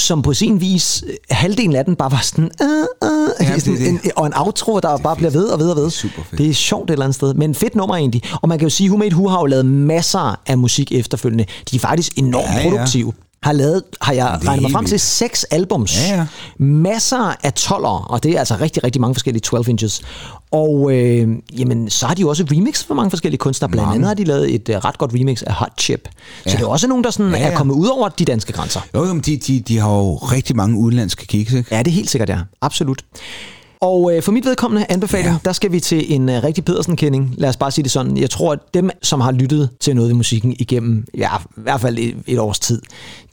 som 0.00 0.22
på 0.22 0.34
sin 0.34 0.60
vis, 0.60 1.04
øh, 1.06 1.14
halvdelen 1.30 1.76
af 1.76 1.84
den 1.84 1.96
bare 1.96 2.10
var 2.10 2.20
sådan, 2.22 2.50
øh, 2.62 2.68
øh, 2.68 3.10
Ja, 3.40 3.46
det 3.46 3.56
er 3.56 3.60
sådan 3.60 3.76
det. 3.78 3.88
en, 3.88 4.00
og 4.16 4.26
en 4.26 4.32
outro, 4.36 4.80
der 4.80 4.96
bare 4.96 5.16
bliver 5.16 5.30
ved 5.30 5.44
og 5.46 5.58
ved 5.58 5.70
og 5.70 5.76
ved. 5.76 5.90
super 5.90 6.22
fedt. 6.30 6.38
Det 6.38 6.50
er 6.50 6.54
sjovt 6.54 6.90
et 6.90 6.92
eller 6.92 7.04
andet 7.04 7.14
sted, 7.14 7.34
men 7.34 7.54
fedt 7.54 7.74
nummer 7.74 7.96
egentlig. 7.96 8.22
Og 8.42 8.48
man 8.48 8.58
kan 8.58 8.66
jo 8.66 8.70
sige, 8.70 8.88
Who 8.90 8.98
Made 8.98 9.14
Who 9.14 9.28
har 9.28 9.38
jo 9.40 9.46
lavet 9.46 9.66
masser 9.66 10.40
af 10.46 10.58
musik 10.58 10.92
efterfølgende. 10.92 11.44
De 11.70 11.76
er 11.76 11.80
faktisk 11.80 12.12
enormt 12.18 12.46
Ja, 12.64 12.68
ja. 13.06 13.10
Har 13.42 13.52
lavet, 13.52 13.82
har 14.00 14.12
jeg 14.12 14.26
er 14.34 14.46
regnet 14.48 14.62
mig 14.62 14.70
frem 14.70 14.84
til 14.84 15.00
seks 15.00 15.44
albums. 15.44 16.08
Ja, 16.08 16.16
ja. 16.16 16.26
Masser 16.58 17.34
af 17.44 17.52
12'ere, 17.60 18.06
og 18.10 18.22
det 18.22 18.34
er 18.34 18.38
altså 18.38 18.56
rigtig, 18.60 18.84
rigtig 18.84 19.00
mange 19.00 19.14
forskellige 19.14 19.40
12 19.40 19.68
inches. 19.68 20.02
Og 20.50 20.92
øh, 20.92 21.28
jamen, 21.58 21.90
så 21.90 22.06
har 22.06 22.14
de 22.14 22.20
jo 22.22 22.28
også 22.28 22.44
remix 22.52 22.84
for 22.84 22.94
mange 22.94 23.10
forskellige 23.10 23.38
kunstnere. 23.38 23.70
Blandt 23.70 23.86
Mange. 23.86 23.94
andet 23.94 24.08
har 24.08 24.14
de 24.14 24.24
lavet 24.24 24.54
et 24.54 24.68
uh, 24.68 24.74
ret 24.74 24.98
godt 24.98 25.12
remix 25.14 25.42
af 25.42 25.52
Hot 25.52 25.72
Chip. 25.80 26.08
Så 26.08 26.12
Ja. 26.46 26.50
det 26.50 26.60
er 26.62 26.66
også 26.66 26.86
nogen, 26.86 27.04
der 27.04 27.10
sådan 27.10 27.32
Ja, 27.32 27.38
er 27.38 27.48
ja. 27.50 27.56
kommet 27.56 27.74
ud 27.74 27.86
over 27.86 28.08
de 28.08 28.24
danske 28.24 28.52
grænser. 28.52 28.80
Jo, 28.94 29.04
jo, 29.06 29.12
men 29.12 29.22
de, 29.22 29.36
de, 29.36 29.60
de 29.60 29.78
har 29.78 29.90
jo 29.96 30.14
rigtig 30.16 30.56
mange 30.56 30.78
udenlandske 30.78 31.26
kiks, 31.26 31.52
ikke? 31.52 31.74
Ja, 31.74 31.78
det 31.78 31.88
er 31.88 31.94
helt 31.94 32.10
sikkert, 32.10 32.28
ja. 32.28 32.38
Absolut. 32.60 33.04
Og 33.80 34.16
øh, 34.16 34.22
for 34.22 34.32
mit 34.32 34.44
vedkommende 34.44 34.86
anbefaling, 34.88 35.28
ja. 35.32 35.38
Der 35.44 35.52
skal 35.52 35.72
vi 35.72 35.80
til 35.80 36.14
en 36.14 36.28
øh, 36.28 36.42
rigtig 36.44 36.64
Pedersen-kending. 36.64 37.34
Lad 37.38 37.48
os 37.48 37.56
bare 37.56 37.70
sige 37.70 37.82
det 37.82 37.92
sådan. 37.92 38.16
Jeg 38.16 38.30
tror, 38.30 38.52
at 38.52 38.58
dem, 38.74 38.90
som 39.02 39.20
har 39.20 39.32
lyttet 39.32 39.70
til 39.80 39.96
noget 39.96 40.10
i 40.10 40.12
musikken 40.12 40.56
igennem, 40.58 41.06
ja, 41.16 41.36
i 41.36 41.60
hvert 41.60 41.80
fald 41.80 41.98
et, 41.98 42.14
et 42.26 42.38
års 42.38 42.58
tid, 42.58 42.82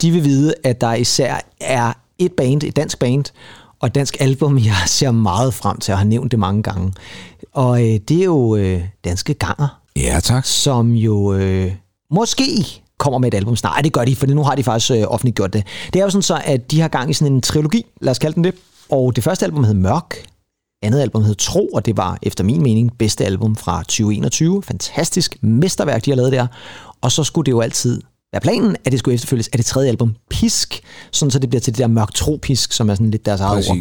de 0.02 0.10
vil 0.10 0.24
vide, 0.24 0.54
at 0.64 0.80
der 0.80 0.94
især 0.94 1.36
er 1.60 1.92
et 2.18 2.32
band, 2.32 2.62
et 2.62 2.76
dansk 2.76 2.98
band, 2.98 3.24
og 3.80 3.86
et 3.86 3.94
dansk 3.94 4.16
album, 4.20 4.58
jeg 4.64 4.76
ser 4.86 5.10
meget 5.10 5.54
frem 5.54 5.78
til, 5.78 5.92
og 5.92 5.98
har 5.98 6.06
nævnt 6.06 6.30
det 6.30 6.38
mange 6.38 6.62
gange. 6.62 6.92
Og 7.52 7.80
øh, 7.82 8.00
det 8.08 8.20
er 8.20 8.24
jo 8.24 8.56
øh, 8.56 8.82
Danske 9.04 9.34
Ganger, 9.34 9.80
Ja, 9.96 10.20
tak. 10.22 10.44
som 10.44 10.92
jo 10.92 11.32
øh, 11.34 11.72
måske 12.10 12.44
kommer 12.98 13.18
med 13.18 13.28
et 13.28 13.34
album 13.36 13.56
snart. 13.56 13.74
Ej, 13.74 13.82
det 13.82 13.92
gør 13.92 14.04
de, 14.04 14.16
for 14.16 14.26
nu 14.26 14.42
har 14.42 14.54
de 14.54 14.64
faktisk 14.64 14.90
øh, 14.90 15.04
offentliggjort 15.08 15.52
det. 15.52 15.64
Det 15.92 15.98
er 16.00 16.04
jo 16.04 16.10
sådan 16.10 16.22
så, 16.22 16.40
at 16.44 16.70
de 16.70 16.80
har 16.80 16.88
gang 16.88 17.10
i 17.10 17.12
sådan 17.12 17.34
en 17.34 17.40
trilogi, 17.40 17.86
lad 18.00 18.10
os 18.10 18.18
kalde 18.18 18.34
den 18.34 18.44
det. 18.44 18.54
Og 18.90 19.16
det 19.16 19.24
første 19.24 19.44
album 19.46 19.64
hed 19.64 19.74
Mørk, 19.74 20.16
andet 20.82 21.00
album 21.00 21.24
hed 21.24 21.34
Tro, 21.34 21.66
og 21.66 21.86
det 21.86 21.96
var 21.96 22.18
efter 22.22 22.44
min 22.44 22.62
mening 22.62 22.98
bedste 22.98 23.24
album 23.24 23.56
fra 23.56 23.82
2021. 23.82 24.62
Fantastisk 24.62 25.36
mesterværk, 25.42 26.04
de 26.04 26.10
har 26.10 26.16
lavet 26.16 26.32
der. 26.32 26.46
Og 27.00 27.12
så 27.12 27.24
skulle 27.24 27.46
det 27.46 27.52
jo 27.52 27.60
altid 27.60 28.02
være 28.32 28.40
planen, 28.40 28.76
at 28.84 28.92
det 28.92 28.98
skulle 28.98 29.14
efterfølges 29.14 29.48
af 29.48 29.58
det 29.58 29.66
tredje 29.66 29.88
album, 29.88 30.14
Pisk, 30.30 30.80
sådan 31.10 31.30
så 31.30 31.38
det 31.38 31.50
bliver 31.50 31.60
til 31.60 31.72
det 31.72 31.78
der 31.78 31.86
mørk 31.86 32.14
tro-pisk, 32.14 32.72
som 32.72 32.90
er 32.90 32.94
sådan 32.94 33.10
lidt 33.10 33.26
deres 33.26 33.40
eget 33.40 33.70
ord. 33.70 33.76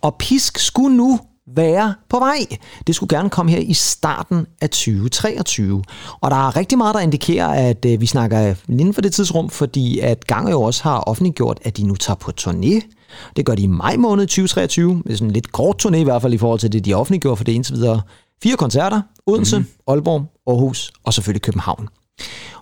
Og 0.00 0.16
Pisk 0.18 0.58
skulle 0.58 0.96
nu 0.96 1.20
være 1.56 1.94
på 2.08 2.18
vej. 2.18 2.46
Det 2.86 2.94
skulle 2.94 3.16
gerne 3.16 3.30
komme 3.30 3.52
her 3.52 3.58
i 3.58 3.74
starten 3.74 4.46
af 4.60 4.70
2023. 4.70 5.82
Og 6.20 6.30
der 6.30 6.48
er 6.48 6.56
rigtig 6.56 6.78
meget, 6.78 6.94
der 6.94 7.00
indikerer, 7.00 7.48
at 7.48 7.84
øh, 7.84 8.00
vi 8.00 8.06
snakker 8.06 8.54
inden 8.68 8.94
for 8.94 9.00
det 9.00 9.12
tidsrum, 9.12 9.50
fordi 9.50 9.98
at 9.98 10.26
Gang 10.26 10.50
jo 10.50 10.62
også 10.62 10.82
har 10.82 10.98
offentliggjort, 10.98 11.58
at 11.62 11.76
de 11.76 11.82
nu 11.82 11.94
tager 11.94 12.16
på 12.16 12.32
turné. 12.40 12.97
Det 13.36 13.46
gør 13.46 13.54
de 13.54 13.62
i 13.62 13.66
maj 13.66 13.96
måned 13.96 14.26
2023, 14.26 15.02
med 15.04 15.16
sådan 15.16 15.28
en 15.28 15.32
lidt 15.32 15.52
kort 15.52 15.86
turné 15.86 15.96
i 15.96 16.04
hvert 16.04 16.22
fald 16.22 16.34
i 16.34 16.38
forhold 16.38 16.60
til 16.60 16.72
det, 16.72 16.84
de 16.84 16.90
har 16.90 16.96
offentliggjort, 16.96 17.38
for 17.38 17.44
det 17.44 17.52
indtil 17.52 17.74
videre 17.74 18.00
fire 18.42 18.56
koncerter. 18.56 19.02
Odense, 19.26 19.58
mm. 19.58 19.66
Aalborg, 19.88 20.26
Aarhus 20.46 20.92
og 21.04 21.14
selvfølgelig 21.14 21.42
København. 21.42 21.88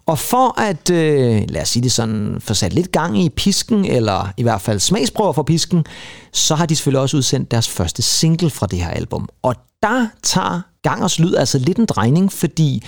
Og 0.07 0.19
for 0.19 0.61
at, 0.61 0.91
øh, 0.91 1.43
lad 1.49 1.63
os 1.63 1.69
sige 1.69 1.83
det 1.83 1.93
sådan, 1.93 2.37
få 2.41 2.55
sat 2.55 2.73
lidt 2.73 2.93
gang 2.93 3.23
i 3.23 3.29
pisken, 3.29 3.85
eller 3.85 4.29
i 4.37 4.43
hvert 4.43 4.61
fald 4.61 4.81
smagsprøver 4.81 5.33
for 5.33 5.43
pisken, 5.43 5.85
så 6.33 6.55
har 6.55 6.67
de 6.67 6.77
selvfølgelig 6.77 7.01
også 7.01 7.17
udsendt 7.17 7.51
deres 7.51 7.69
første 7.69 8.03
single 8.03 8.51
fra 8.51 8.67
det 8.67 8.79
her 8.79 8.91
album. 8.91 9.29
Og 9.43 9.55
der 9.83 10.07
tager 10.23 10.61
Gangers 10.83 11.19
Lyd 11.19 11.35
altså 11.35 11.59
lidt 11.59 11.79
en 11.79 11.87
drejning, 11.87 12.33
fordi 12.33 12.85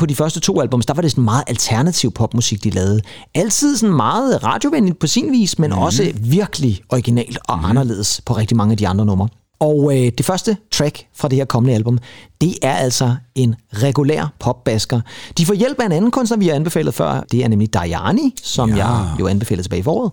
på 0.00 0.06
de 0.06 0.14
første 0.14 0.40
to 0.40 0.60
albums, 0.60 0.86
der 0.86 0.94
var 0.94 1.02
det 1.02 1.10
sådan 1.10 1.24
meget 1.24 1.44
alternativ 1.46 2.10
popmusik, 2.10 2.64
de 2.64 2.70
lavede. 2.70 3.00
Altid 3.34 3.76
sådan 3.76 3.96
meget 3.96 4.44
radiovenligt 4.44 4.98
på 4.98 5.06
sin 5.06 5.32
vis, 5.32 5.58
men 5.58 5.70
mm-hmm. 5.70 5.82
også 5.82 6.12
virkelig 6.20 6.80
originalt 6.88 7.38
og 7.48 7.56
mm-hmm. 7.56 7.70
anderledes 7.70 8.20
på 8.26 8.36
rigtig 8.36 8.56
mange 8.56 8.72
af 8.72 8.78
de 8.78 8.88
andre 8.88 9.06
numre. 9.06 9.28
Og 9.60 9.96
øh, 9.96 10.12
det 10.18 10.26
første 10.26 10.56
track 10.70 11.06
fra 11.16 11.28
det 11.28 11.38
her 11.38 11.44
kommende 11.44 11.74
album, 11.74 11.98
det 12.40 12.54
er 12.62 12.74
altså 12.74 13.14
en 13.34 13.54
regulær 13.72 14.32
popbasker. 14.38 15.00
De 15.38 15.46
får 15.46 15.54
hjælp 15.54 15.80
af 15.80 15.86
en 15.86 15.92
anden 15.92 16.10
kunstner, 16.10 16.38
vi 16.38 16.48
har 16.48 16.54
anbefalet 16.54 16.94
før. 16.94 17.20
Det 17.32 17.44
er 17.44 17.48
nemlig 17.48 17.74
Dajani, 17.74 18.34
som 18.42 18.70
ja. 18.70 18.76
Jeg 18.76 19.10
jo 19.20 19.26
anbefalede 19.26 19.64
tilbage 19.64 19.80
i 19.80 19.82
foråret. 19.82 20.12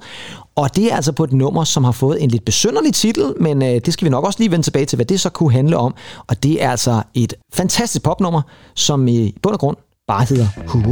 Og 0.55 0.75
det 0.75 0.91
er 0.91 0.95
altså 0.95 1.11
på 1.11 1.23
et 1.23 1.33
nummer, 1.33 1.63
som 1.63 1.83
har 1.83 1.91
fået 1.91 2.23
en 2.23 2.29
lidt 2.29 2.45
besynderlig 2.45 2.93
titel, 2.93 3.33
men 3.39 3.61
øh, 3.61 3.81
det 3.85 3.93
skal 3.93 4.05
vi 4.05 4.09
nok 4.09 4.25
også 4.25 4.39
lige 4.39 4.51
vende 4.51 4.65
tilbage 4.65 4.85
til, 4.85 4.95
hvad 4.95 5.05
det 5.05 5.19
så 5.19 5.29
kunne 5.29 5.51
handle 5.51 5.77
om. 5.77 5.95
Og 6.27 6.43
det 6.43 6.63
er 6.63 6.71
altså 6.71 7.01
et 7.13 7.33
fantastisk 7.53 8.03
popnummer, 8.03 8.41
som 8.75 9.07
i 9.07 9.35
bund 9.43 9.53
og 9.53 9.59
grund 9.59 9.77
bare 10.07 10.25
hedder 10.29 10.47
Hugo. 10.67 10.91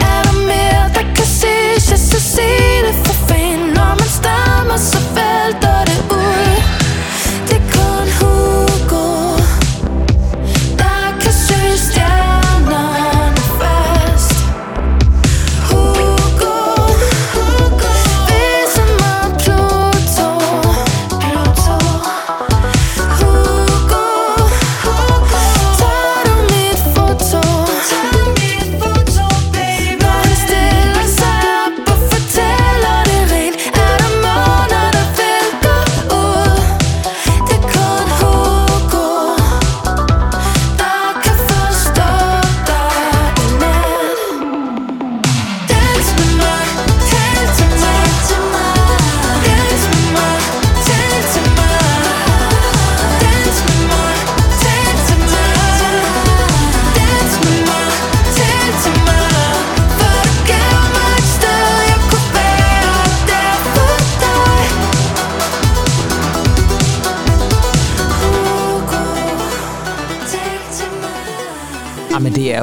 Er 0.00 0.22
der 0.22 0.38
mere, 0.52 0.84
der 0.94 1.14
kan 1.14 1.26
siges? 1.26 1.90
Jeg 1.90 1.98
så 1.98 2.20
sig 2.20 2.42
det 2.86 2.94
for 3.06 3.12
fanden 3.28 3.74
Når 3.74 3.92
man 4.00 4.08
stammer, 4.20 4.76
så 4.76 4.98
vælter 4.98 5.84
det 5.84 6.16
ud 6.16 6.27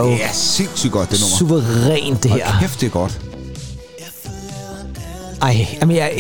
jo 0.05 0.11
Det 0.11 0.23
er 0.23 0.33
sindssygt 0.33 0.93
godt, 0.93 1.11
det 1.11 1.19
nummer. 1.21 1.37
suverænt, 1.37 2.23
det 2.23 2.31
her. 2.31 2.45
Hold 2.45 2.59
kæft, 2.61 2.81
det 2.81 2.87
er 2.87 2.91
godt. 2.91 3.21
Ej, 5.41 5.67
jamen 5.81 5.95
jeg, 5.95 6.11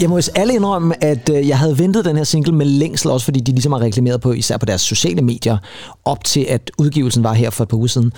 jeg 0.00 0.08
må 0.10 0.16
også 0.16 0.30
alle 0.34 0.54
indrømme, 0.54 1.04
at 1.04 1.28
øh, 1.32 1.48
jeg 1.48 1.58
havde 1.58 1.78
ventet 1.78 2.04
den 2.04 2.16
her 2.16 2.24
single 2.24 2.52
med 2.54 2.66
længsel, 2.66 3.10
også 3.10 3.24
fordi 3.24 3.40
de 3.40 3.52
ligesom 3.52 3.72
har 3.72 3.80
reklameret 3.80 4.20
på, 4.20 4.32
især 4.32 4.56
på 4.56 4.66
deres 4.66 4.80
sociale 4.80 5.22
medier, 5.22 5.58
op 6.04 6.24
til 6.24 6.40
at 6.48 6.70
udgivelsen 6.78 7.24
var 7.24 7.32
her 7.32 7.50
for 7.50 7.62
et 7.64 7.68
par 7.68 7.76
uger 7.76 7.86
siden. 7.88 8.12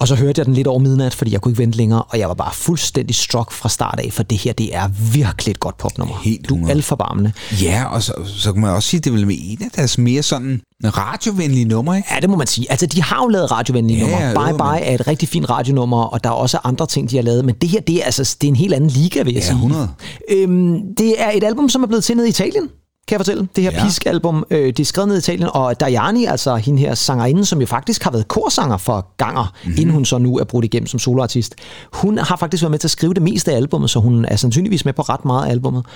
Og 0.00 0.08
så 0.08 0.14
hørte 0.14 0.38
jeg 0.38 0.46
den 0.46 0.54
lidt 0.54 0.66
over 0.66 0.78
midnat, 0.78 1.14
fordi 1.14 1.32
jeg 1.32 1.40
kunne 1.40 1.52
ikke 1.52 1.58
vente 1.62 1.76
længere, 1.76 2.02
og 2.02 2.18
jeg 2.18 2.28
var 2.28 2.34
bare 2.34 2.54
fuldstændig 2.54 3.16
struck 3.16 3.52
fra 3.52 3.68
start 3.68 4.00
af, 4.04 4.12
for 4.12 4.22
det 4.22 4.38
her, 4.38 4.52
det 4.52 4.74
er 4.76 4.88
virkelig 5.12 5.50
et 5.50 5.60
godt 5.60 5.78
popnummer. 5.78 6.20
Helt 6.24 6.48
du 6.48 6.54
er 6.54 6.58
100. 6.58 6.76
alt 6.76 6.84
forbarmende. 6.84 7.32
Ja, 7.62 7.84
og 7.84 8.02
så, 8.02 8.12
så 8.26 8.52
kan 8.52 8.60
man 8.62 8.70
også 8.70 8.88
sige, 8.88 8.98
at 8.98 9.04
det 9.04 9.10
er 9.10 9.14
vel 9.14 9.26
en 9.30 9.58
af 9.62 9.70
deres 9.76 9.98
mere 9.98 10.22
sådan 10.22 10.60
radiovenlige 10.84 11.64
numre, 11.64 11.96
ikke? 11.96 12.08
Ja, 12.14 12.20
det 12.20 12.30
må 12.30 12.36
man 12.36 12.46
sige. 12.46 12.70
Altså, 12.70 12.86
de 12.86 13.02
har 13.02 13.22
jo 13.22 13.28
lavet 13.28 13.50
radiovenlige 13.52 13.98
Ja, 13.98 14.32
numre. 14.32 14.54
Bye 14.54 14.64
jo, 14.64 14.72
Bye 14.76 14.84
er 14.86 14.94
et 14.94 15.06
rigtig 15.06 15.28
fint 15.28 15.50
radionummer, 15.50 16.02
og 16.02 16.24
der 16.24 16.30
er 16.30 16.34
også 16.34 16.58
andre 16.64 16.86
ting, 16.86 17.10
de 17.10 17.16
har 17.16 17.22
lavet. 17.22 17.44
Men 17.44 17.54
det 17.60 17.68
her, 17.68 17.80
det 17.80 17.96
er, 18.00 18.04
altså, 18.04 18.36
det 18.40 18.46
er 18.46 18.52
en 18.52 18.56
helt 18.56 18.74
anden 18.74 18.90
liga, 18.90 19.22
vil 19.22 19.32
jeg 19.34 19.40
Ja, 19.42 19.46
sige. 19.46 19.54
100. 19.54 19.88
Øhm, 20.30 20.78
det 20.98 21.22
er 21.22 21.30
et 21.30 21.44
album, 21.44 21.68
som 21.68 21.82
er 21.82 21.86
blevet 21.86 22.04
til 22.04 22.16
nede 22.16 22.26
i 22.26 22.30
Italien, 22.30 22.68
kan 23.08 23.14
jeg 23.14 23.20
fortælle. 23.20 23.48
Det 23.56 23.64
her 23.64 23.70
ja. 23.72 23.84
Pisk-album, 23.84 24.44
øh, 24.50 24.66
det 24.66 24.80
er 24.80 24.84
skrevet 24.84 25.08
ned 25.08 25.16
i 25.16 25.18
Italien, 25.18 25.48
og 25.54 25.80
Dajani, 25.80 26.24
altså 26.24 26.56
hende 26.56 26.78
her 26.80 26.94
sangerinde, 26.94 27.44
som 27.44 27.60
jo 27.60 27.66
faktisk 27.66 28.02
har 28.04 28.10
været 28.10 28.28
korsanger 28.28 28.76
for 28.76 29.06
Ganger, 29.16 29.42
Mhm. 29.42 29.68
mm-hmm. 29.68 29.80
inden 29.80 29.94
hun 29.94 30.04
så 30.04 30.18
nu 30.18 30.38
er 30.38 30.44
brudt 30.44 30.64
igennem 30.64 30.86
som 30.86 30.98
soloartist. 30.98 31.54
Hun 31.92 32.18
har 32.18 32.36
faktisk 32.36 32.62
været 32.62 32.70
med 32.70 32.78
til 32.78 32.86
at 32.86 32.90
skrive 32.90 33.14
det 33.14 33.22
meste 33.22 33.52
af 33.52 33.56
albummet, 33.56 33.90
så 33.90 34.00
hun 34.00 34.24
er 34.24 34.36
sandsynligvis 34.36 34.84
med 34.84 34.92
på 34.92 35.02
ret 35.02 35.24
meget 35.24 35.46
af 35.46 35.50
albummet. 35.50 35.86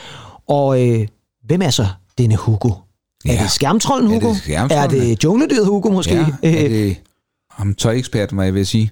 Og 0.48 0.88
øh, 0.88 1.06
hvem 1.46 1.62
er 1.62 1.70
så 1.70 1.86
denne 2.18 2.36
Hugo? 2.36 2.68
Er 2.68 3.32
Ja. 3.32 3.42
det 3.42 3.50
skærmtrollen 3.50 4.10
Er 4.10 4.14
det 4.14 4.22
Hugo? 4.22 4.34
skærmtrolden? 4.34 5.00
er 5.00 5.04
det 5.06 5.24
jungledyret 5.24 5.66
Hugo 5.66 5.90
måske? 5.90 6.14
Ja, 6.14 6.26
er 6.42 6.68
det 6.68 6.96
ham 7.50 7.74
tøjeksperten, 7.74 8.36
var 8.36 8.44
jeg 8.44 8.56
at 8.56 8.66
sige. 8.66 8.90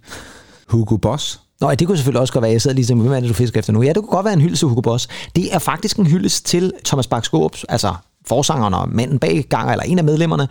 Hugo 0.69 0.97
Boss. 0.97 1.41
Nå, 1.61 1.69
ja, 1.69 1.75
det 1.75 1.87
kunne 1.87 1.97
selvfølgelig 1.97 2.21
også 2.21 2.33
godt 2.33 2.43
være, 2.43 2.53
jeg 2.53 2.63
sidder 2.63 2.75
lige 2.75 2.87
til, 2.87 2.95
hvem 2.97 3.13
er 3.13 3.21
det, 3.21 3.29
du 3.29 3.35
fisker 3.35 3.59
efter 3.59 3.73
nu? 3.73 3.83
Ja, 3.83 3.89
det 3.89 3.97
kunne 3.97 4.07
godt 4.11 4.25
være 4.25 4.35
en 4.35 4.41
hyldest 4.41 4.59
til 4.59 4.69
Hugo 4.69 4.81
Boss. 4.81 5.09
Det 5.37 5.55
er 5.55 5.59
faktisk 5.59 5.97
en 5.97 6.07
hyldest 6.07 6.47
til 6.47 6.73
Thomas 6.85 7.07
Bach 7.07 7.31
altså 7.69 7.95
forsangeren 8.27 8.75
og 8.75 8.89
manden 8.89 9.19
bag 9.19 9.45
ganger, 9.51 9.73
eller 9.73 9.85
en 9.85 9.99
af 9.99 10.05
medlemmerne. 10.05 10.49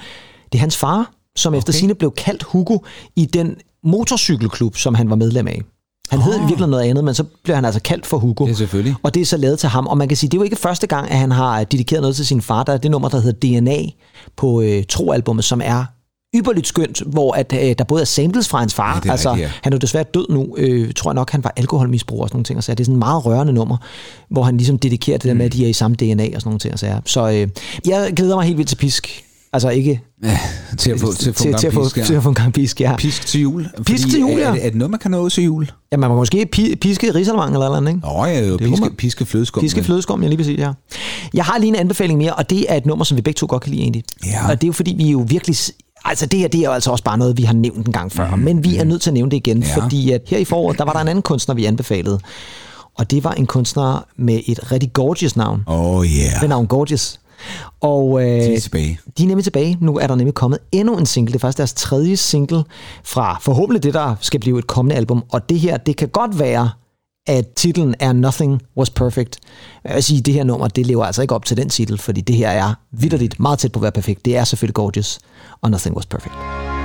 Det 0.51 0.57
er 0.57 0.59
hans 0.59 0.77
far, 0.77 1.11
som 1.35 1.53
okay. 1.53 1.57
efter 1.57 1.73
sine 1.73 1.95
blev 1.95 2.11
kaldt 2.11 2.43
Hugo 2.43 2.77
i 3.15 3.25
den 3.25 3.55
motorcykelklub, 3.83 4.77
som 4.77 4.95
han 4.95 5.09
var 5.09 5.15
medlem 5.15 5.47
af. 5.47 5.61
Han 6.09 6.19
oh. 6.19 6.25
hed 6.25 6.35
i 6.35 6.39
virkeligheden 6.39 6.71
noget 6.71 6.83
andet, 6.83 7.03
men 7.03 7.13
så 7.13 7.23
blev 7.43 7.55
han 7.55 7.65
altså 7.65 7.81
kaldt 7.81 8.05
for 8.05 8.17
Hugo. 8.17 8.47
Ja, 8.47 8.53
selvfølgelig. 8.53 8.95
Og 9.03 9.13
det 9.13 9.21
er 9.21 9.25
så 9.25 9.37
lavet 9.37 9.59
til 9.59 9.69
ham. 9.69 9.87
Og 9.87 9.97
man 9.97 10.07
kan 10.07 10.17
sige, 10.17 10.29
det 10.29 10.37
er 10.37 10.39
jo 10.39 10.43
ikke 10.43 10.55
første 10.55 10.87
gang, 10.87 11.11
at 11.11 11.17
han 11.17 11.31
har 11.31 11.63
dedikeret 11.63 12.01
noget 12.01 12.15
til 12.15 12.25
sin 12.25 12.41
far. 12.41 12.63
Der 12.63 12.73
er 12.73 12.77
det 12.77 12.91
nummer, 12.91 13.09
der 13.09 13.19
hedder 13.19 13.59
DNA 13.59 13.83
på 14.35 14.61
øh, 14.61 14.83
Tro-albummet, 14.89 15.45
som 15.45 15.61
er 15.63 15.85
ypperligt 16.35 16.67
skønt, 16.67 17.01
hvor 17.05 17.33
at, 17.33 17.53
øh, 17.53 17.75
der 17.77 17.83
både 17.83 18.01
er 18.01 18.05
samples 18.05 18.47
fra 18.47 18.59
hans 18.59 18.73
far, 18.73 18.93
Ja, 18.95 18.99
det 18.99 19.07
er 19.07 19.11
altså 19.11 19.29
rigtigt, 19.31 19.47
ja. 19.47 19.51
han 19.63 19.73
er 19.73 19.77
jo 19.77 19.79
desværre 19.79 20.05
død 20.13 20.25
nu, 20.29 20.55
øh, 20.57 20.93
tror 20.93 21.11
jeg 21.11 21.15
nok, 21.15 21.31
han 21.31 21.43
var 21.43 21.53
alkoholmisbruger 21.57 22.23
og 22.23 22.29
sådan 22.29 22.35
nogle 22.35 22.43
ting, 22.45 22.57
og 22.57 22.63
så 22.63 22.71
det 22.71 22.79
er 22.79 22.83
sådan 22.85 22.95
en 22.95 22.99
meget 22.99 23.25
rørende 23.25 23.53
nummer, 23.53 23.77
hvor 24.29 24.43
han 24.43 24.57
ligesom 24.57 24.79
dedikerer 24.79 25.17
det 25.17 25.27
der 25.27 25.33
med, 25.33 25.45
at 25.45 25.53
de 25.53 25.65
er 25.65 25.69
i 25.69 25.73
samme 25.73 25.95
DNA 25.95 26.23
og 26.35 26.41
sådan 26.41 26.41
nogle 26.45 26.59
ting, 26.59 26.73
og 26.73 26.79
så, 26.79 27.01
så 27.05 27.29
øh, 27.29 27.47
jeg 27.87 28.13
glæder 28.15 28.35
mig 28.35 28.45
helt 28.45 28.57
vildt 28.57 28.69
til 28.69 28.75
pisk. 28.75 29.23
Altså 29.53 29.69
ikke 29.69 30.01
Ja, 30.23 30.39
til 30.77 30.91
at 30.91 30.99
få, 30.99 31.13
til 31.13 31.29
at 31.29 31.35
få, 31.35 31.41
til, 31.43 31.51
en 31.51 31.57
til, 31.57 31.67
at 31.67 31.73
gang 31.73 31.73
få, 31.73 31.83
pisk, 31.83 31.97
ja. 31.97 32.03
til 32.03 32.13
at 32.13 32.23
få 32.23 32.29
en 32.29 32.35
gang 32.35 32.53
pisk, 32.53 32.81
ja. 32.81 32.95
Pisk 32.95 33.25
til 33.27 33.41
jul. 33.41 33.67
Pisk 33.85 34.03
Fordi 34.03 34.11
til 34.11 34.19
jul, 34.19 34.31
er, 34.31 34.37
ja. 34.37 34.45
er, 34.45 34.51
er 34.61 34.69
det 34.69 34.75
noget, 34.75 34.91
man 34.91 34.99
kan 34.99 35.11
nå 35.11 35.29
til 35.29 35.43
jul? 35.43 35.71
ja. 35.91 35.97
man 35.97 36.09
må 36.09 36.15
måske 36.15 36.47
pi- 36.55 36.75
piske 36.75 37.15
risalemang 37.15 37.53
eller 37.53 37.65
et 37.65 37.67
eller 37.69 37.77
andet, 37.77 37.89
ikke? 37.91 38.07
Nå 38.07 38.25
ja, 38.25 38.47
jo, 38.47 38.57
kunne 38.57 38.69
piske, 38.69 38.95
piske 38.97 39.25
flødeskum. 39.25 39.61
Piske 39.61 39.83
flødeskum, 39.83 40.21
ja 40.23 40.27
lige 40.27 40.37
præcis, 40.37 40.59
ja. 40.59 40.71
Jeg 41.33 41.45
har 41.45 41.57
lige 41.57 41.69
en 41.69 41.75
anbefaling 41.75 42.17
mere, 42.17 42.33
og 42.33 42.49
det 42.49 42.65
er 42.71 42.75
et 42.77 42.85
nummer, 42.85 43.05
som 43.05 43.17
vi 43.17 43.21
begge 43.21 43.37
to 43.37 43.45
godt 43.49 43.63
kan 43.63 43.71
lide 43.71 43.81
egentlig. 43.81 44.03
Ja. 44.25 44.49
Og 44.49 44.61
det 44.61 44.63
er 44.63 44.69
jo 44.69 44.73
fordi, 44.73 44.93
vi 44.97 45.07
er 45.07 45.11
jo 45.11 45.25
virkelig... 45.27 45.55
Altså 46.05 46.25
det 46.25 46.39
her, 46.39 46.47
det 46.47 46.59
er 46.61 46.65
jo 46.65 46.71
altså 46.71 46.91
også 46.91 47.03
bare 47.03 47.17
noget, 47.17 47.37
vi 47.37 47.43
har 47.43 47.53
nævnt 47.53 47.87
en 47.87 47.93
gang 47.93 48.11
før, 48.11 48.35
mm. 48.35 48.41
men 48.41 48.63
vi 48.63 48.77
er 48.77 48.83
nødt 48.83 49.01
til 49.01 49.09
at 49.09 49.13
nævne 49.13 49.31
det 49.31 49.37
igen, 49.37 49.63
Ja. 49.63 49.75
fordi 49.75 50.11
at 50.11 50.21
her 50.27 50.37
i 50.37 50.45
foråret, 50.45 50.77
der 50.77 50.85
var 50.85 50.93
der 50.93 50.99
en 50.99 51.07
anden 51.07 51.21
kunstner, 51.21 51.55
vi 51.55 51.65
anbefalede. 51.65 52.19
Og 52.97 53.11
det 53.11 53.23
var 53.23 53.31
en 53.31 53.45
kunstner 53.47 54.05
med 54.17 54.39
et 54.47 54.71
rigtig 54.71 54.93
gorgeous 54.93 55.35
navn. 55.35 55.63
Oh, 55.67 56.05
yeah. 56.05 56.41
Med 56.41 56.49
navn 56.49 56.67
Gorgeous. 56.67 57.19
Og 57.81 58.21
øh, 58.21 58.27
De 58.27 58.53
er 58.55 58.59
tilbage. 58.59 58.99
de 59.17 59.23
er 59.23 59.27
nemlig 59.27 59.43
tilbage. 59.43 59.77
Nu 59.81 59.97
er 59.97 60.07
der 60.07 60.15
nemlig 60.15 60.33
kommet 60.33 60.59
endnu 60.71 60.97
en 60.97 61.05
single. 61.05 61.31
Det 61.33 61.35
er 61.35 61.39
faktisk 61.39 61.57
deres 61.57 61.73
tredje 61.73 62.17
single 62.17 62.63
fra 63.03 63.37
forhåbentlig 63.41 63.83
det, 63.83 63.93
der 63.93 64.15
skal 64.21 64.39
blive 64.39 64.59
et 64.59 64.67
kommende 64.67 64.95
album. 64.95 65.23
Og 65.31 65.49
det 65.49 65.59
her, 65.59 65.77
det 65.77 65.95
kan 65.95 66.07
godt 66.07 66.39
være, 66.39 66.69
at 67.27 67.47
titlen 67.55 67.95
er 67.99 68.13
Nothing 68.13 68.61
Was 68.77 68.89
Perfect. 68.89 69.39
Jeg 69.83 69.95
vil 69.95 70.03
sige, 70.03 70.21
det 70.21 70.33
her 70.33 70.43
nummer, 70.43 70.67
det 70.67 70.85
lever 70.85 71.05
altså 71.05 71.21
ikke 71.21 71.35
op 71.35 71.45
til 71.45 71.57
den 71.57 71.69
titel, 71.69 71.97
fordi 71.97 72.21
det 72.21 72.35
her 72.35 72.49
er 72.49 72.73
vidderligt 72.91 73.39
meget 73.39 73.59
tæt 73.59 73.71
på 73.71 73.79
at 73.79 73.83
være 73.83 73.91
perfekt. 73.91 74.25
Det 74.25 74.37
er 74.37 74.43
selvfølgelig 74.43 74.75
Gorgeous, 74.75 75.19
og 75.61 75.71
Nothing 75.71 75.95
Was 75.95 76.05
Perfect. 76.05 76.78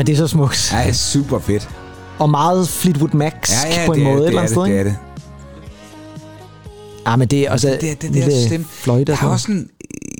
Men 0.00 0.06
det 0.06 0.12
er 0.12 0.16
så 0.16 0.26
smukt. 0.26 0.72
Ja, 0.72 0.92
super 0.92 1.38
fedt. 1.38 1.68
Og 2.18 2.30
meget 2.30 2.68
Fleetwood 2.68 3.14
Mac 3.14 3.32
Ja, 3.64 3.80
ja, 3.80 3.86
på 3.86 3.92
en 3.92 4.00
det 4.00 4.06
er, 4.06 4.10
måde 4.12 4.16
et 4.16 4.20
det 4.22 4.28
eller 4.28 4.40
er 4.40 4.44
andet 4.44 4.56
det, 4.56 4.64
sted, 4.64 4.72
det 4.72 4.80
er 4.80 4.84
det. 4.84 4.96
Ah, 7.06 7.18
men 7.18 7.28
det 7.28 7.46
er 7.46 7.50
også 7.50 7.68
det, 7.68 7.80
det, 7.80 8.02
det 8.02 8.10
lille 8.10 8.30
der 8.30 8.46
stemme. 8.46 8.66
fløjte. 8.70 9.12
Der 9.12 9.18
er 9.22 9.26
også 9.26 9.42
sådan, 9.42 9.68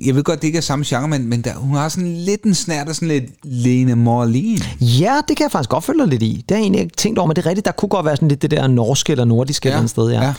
jeg 0.05 0.15
ved 0.15 0.23
godt, 0.23 0.41
det 0.41 0.47
ikke 0.47 0.57
er 0.57 0.61
samme 0.61 0.85
genre, 0.87 1.07
men, 1.07 1.27
men 1.27 1.41
der, 1.41 1.53
hun 1.55 1.75
har 1.77 1.89
sådan 1.89 2.17
lidt 2.17 2.43
en 2.43 2.55
snært 2.55 2.89
af 2.89 2.95
sådan 2.95 3.07
lidt 3.07 3.23
Lene 3.43 3.95
Morlin. 3.95 4.61
Ja, 4.81 5.15
det 5.27 5.37
kan 5.37 5.43
jeg 5.43 5.51
faktisk 5.51 5.69
godt 5.69 5.83
følge 5.83 6.07
lidt 6.07 6.23
i. 6.23 6.45
Det 6.49 6.55
har 6.55 6.55
jeg 6.55 6.61
egentlig 6.63 6.81
ikke 6.81 6.95
tænkt 6.95 7.19
over, 7.19 7.27
men 7.27 7.35
det 7.35 7.45
er 7.45 7.49
rigtigt. 7.49 7.65
Der 7.65 7.71
kunne 7.71 7.89
godt 7.89 8.05
være 8.05 8.15
sådan 8.15 8.27
lidt 8.27 8.41
det 8.41 8.51
der 8.51 8.67
norske 8.67 9.11
eller 9.11 9.25
nordiske 9.25 9.67
ja, 9.67 9.69
eller 9.69 9.79
andet 9.79 9.89
sted. 9.89 10.09
Ja. 10.09 10.21
Ja. 10.23 10.33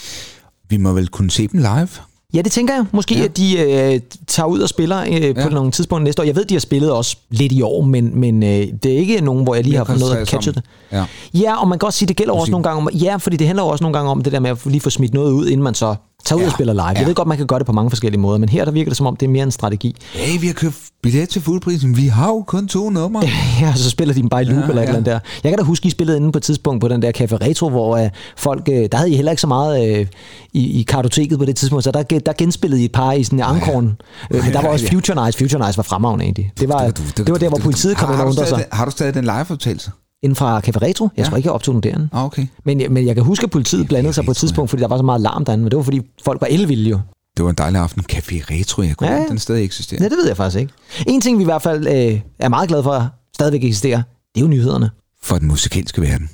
Vi 0.68 0.76
må 0.76 0.92
vel 0.92 1.09
kunne 1.09 1.31
se 1.31 1.48
dem 1.48 1.59
live. 1.61 1.88
Ja, 2.35 2.42
det 2.42 2.53
tænker 2.53 2.75
jeg. 2.75 2.85
Måske, 2.92 3.14
ja. 3.14 3.25
at 3.25 3.37
de 3.37 3.59
øh, 3.59 4.01
tager 4.27 4.47
ud 4.47 4.61
og 4.61 4.68
spiller 4.68 5.01
øh, 5.01 5.23
ja. 5.23 5.33
På 5.42 5.49
nogle 5.49 5.71
tidspunkter 5.71 6.05
næste 6.05 6.23
år. 6.23 6.27
Jeg 6.27 6.37
ved, 6.37 6.45
de 6.45 6.55
har 6.55 6.61
spillet 6.61 6.92
også 6.92 7.16
lidt 7.31 7.53
i 7.53 7.62
år, 7.62 7.83
men, 7.83 8.21
men 8.21 8.42
øh, 8.42 8.49
det 8.83 8.87
er 8.92 8.97
ikke 8.97 9.21
nogen, 9.21 9.45
hvor 9.45 9.55
jeg 9.55 9.64
lige 9.64 9.77
har 9.77 9.85
fået 9.85 10.01
noget 10.01 10.16
at 10.16 10.29
catche 10.29 10.53
det. 10.53 10.62
Ja. 10.92 11.05
Ja, 11.35 11.61
og 11.61 11.68
man 11.68 11.79
kan 11.79 11.87
også 11.87 11.99
sige, 11.99 12.09
det 12.09 12.16
gælder 12.16 12.35
også 12.35 12.51
nogle 12.51 12.64
gange 12.64 12.81
om, 12.81 12.88
ja, 12.95 13.16
fordi 13.16 13.37
det 13.37 13.47
handler 13.47 13.62
også 13.62 13.85
nogle 13.85 13.99
gange 13.99 14.11
om 14.11 14.23
det 14.23 14.33
der 14.33 14.40
med 14.40 14.51
at 14.51 14.59
lige 14.64 14.81
få 14.81 14.90
smidt 14.90 15.14
noget 15.14 15.33
ud, 15.33 15.47
inden 15.47 15.62
man 15.62 15.75
så 15.75 15.95
tager 16.24 16.37
ud 16.37 16.42
Ja. 16.42 16.46
og 16.48 16.52
spiller 16.52 16.72
live. 16.72 16.85
Jeg 16.85 16.96
Ja. 16.98 17.04
ved 17.06 17.14
godt, 17.14 17.28
man 17.28 17.37
kan 17.37 17.46
gøre 17.46 17.58
det 17.58 17.66
på 17.66 17.72
mange 17.72 17.90
forskellige 17.90 18.20
måder, 18.20 18.38
men 18.38 18.48
her 18.48 18.64
der 18.64 18.72
virker 18.72 18.90
det 18.90 18.96
som 18.96 19.06
om, 19.06 19.16
det 19.16 19.26
er 19.26 19.30
mere 19.30 19.42
en 19.42 19.50
strategi. 19.50 19.96
Hey, 20.12 20.40
vi 20.40 20.46
har 20.46 20.54
købt 20.54 20.76
billet 21.02 21.28
til 21.28 21.42
fuldprisen. 21.42 21.96
Vi 21.96 22.06
har 22.06 22.26
jo 22.28 22.42
kun 22.46 22.68
to 22.68 22.90
numre. 22.90 23.22
Ja, 23.61 23.68
og 23.68 23.78
så 23.78 23.90
spiller 23.90 24.14
de 24.14 24.20
dem 24.20 24.28
bare 24.28 24.42
i 24.42 24.44
loop 24.44 24.56
ja, 24.56 24.62
Ja, 24.62 24.68
eller 24.68 24.82
et 24.82 24.87
ja. 24.87 24.88
eller 24.88 24.96
andet 24.98 25.06
der. 25.12 25.18
Jeg 25.44 25.52
kan 25.52 25.58
da 25.58 25.64
huske, 25.64 25.87
I 25.87 25.90
spillede 25.90 26.16
inde 26.18 26.32
på 26.32 26.37
et 26.38 26.42
tidspunkt 26.42 26.80
på 26.80 26.88
den 26.88 27.02
der 27.02 27.12
Café 27.18 27.35
Retro, 27.46 27.68
hvor 27.68 27.96
øh, 27.96 28.11
folk, 28.37 28.68
øh, 28.72 28.88
der 28.92 28.96
havde 28.98 29.11
I 29.11 29.14
heller 29.16 29.32
ikke 29.32 29.40
så 29.40 29.46
meget 29.46 29.88
øh, 29.98 30.06
i, 30.52 30.80
i 30.80 30.82
kartoteket 30.82 31.38
på 31.38 31.44
det 31.44 31.56
tidspunkt, 31.56 31.85
så 31.85 31.90
der, 31.90 32.02
der 32.02 32.32
genspillede 32.38 32.82
I 32.82 32.85
et 32.85 32.92
par 32.92 33.12
i 33.12 33.24
sådan 33.24 33.38
en 33.38 33.44
Ankorn. 33.44 33.96
Øh, 34.30 34.44
men 34.44 34.52
der 34.52 34.62
var 34.62 34.68
også 34.68 34.85
ja. 34.87 34.94
Future 34.96 35.26
Nice. 35.26 35.38
Future 35.38 35.66
Nice 35.66 35.76
var 35.76 35.82
fremragende 35.82 36.24
egentlig. 36.24 36.52
Det 36.61 36.68
var, 36.68 36.90
det 37.16 37.30
var 37.30 37.38
der, 37.38 37.48
hvor 37.48 37.58
politiet 37.58 37.96
kom 37.96 38.06
ind 38.08 38.12
og 38.12 38.16
har, 38.16 38.24
du 38.24 38.30
undrede 38.30 38.46
stadig, 38.46 38.62
sig. 38.62 38.70
den- 38.70 38.76
har 38.78 38.85
du 38.85 38.90
stadig 38.90 39.14
den 39.14 39.24
live-optagelse? 39.24 39.90
Inden 40.22 40.37
fra 40.37 40.58
Café 40.58 40.78
Retro. 40.82 41.08
Jeg 41.16 41.24
Ja. 41.24 41.28
tror 41.28 41.37
ikke, 41.37 41.46
jeg 41.46 41.52
optog 41.54 41.82
den. 41.82 42.11
Ah, 42.12 42.24
okay. 42.24 42.46
Men, 42.64 42.82
men 42.90 43.06
jeg 43.06 43.14
kan 43.14 43.24
huske, 43.24 43.44
at 43.44 43.50
politiet 43.50 43.88
blandede 43.88 44.12
sig 44.14 44.24
på 44.24 44.30
et 44.30 44.37
tidspunkt, 44.37 44.70
fordi 44.70 44.82
der 44.82 44.88
var 44.88 44.96
så 44.96 45.02
meget 45.02 45.20
larm 45.20 45.44
derinde, 45.44 45.62
men 45.64 45.70
det 45.70 45.76
var 45.76 45.82
fordi 45.82 46.00
folk 46.24 46.40
var 46.40 46.46
elvilde 46.50 46.90
jo. 46.90 47.00
Det 47.37 47.44
var 47.44 47.50
en 47.50 47.56
dejlig 47.58 47.80
aften. 47.80 48.02
Café 48.12 48.35
Retro, 48.50 48.82
jeg 48.82 48.96
kunne 48.96 49.11
Ja, 49.11 49.16
ja, 49.16 49.26
den 49.28 49.38
stadig 49.38 49.64
eksisterer. 49.64 50.02
Ja, 50.02 50.08
det 50.08 50.16
ved 50.18 50.26
jeg 50.26 50.37
faktisk 50.37 50.61
ikke. 50.61 50.72
En 51.06 51.20
ting, 51.20 51.38
vi 51.38 51.42
i 51.42 51.44
hvert 51.44 51.62
fald 51.62 51.87
øh, 51.87 52.20
er 52.38 52.48
meget 52.48 52.68
glade 52.68 52.82
for, 52.82 53.08
stadigvæk 53.35 53.64
eksisterer, 53.64 54.02
det 54.35 54.40
er 54.40 54.40
jo 54.40 54.46
nyhederne. 54.48 54.90
For 55.22 55.37
den 55.38 55.48
musikalske 55.48 56.00
verden. 56.02 56.28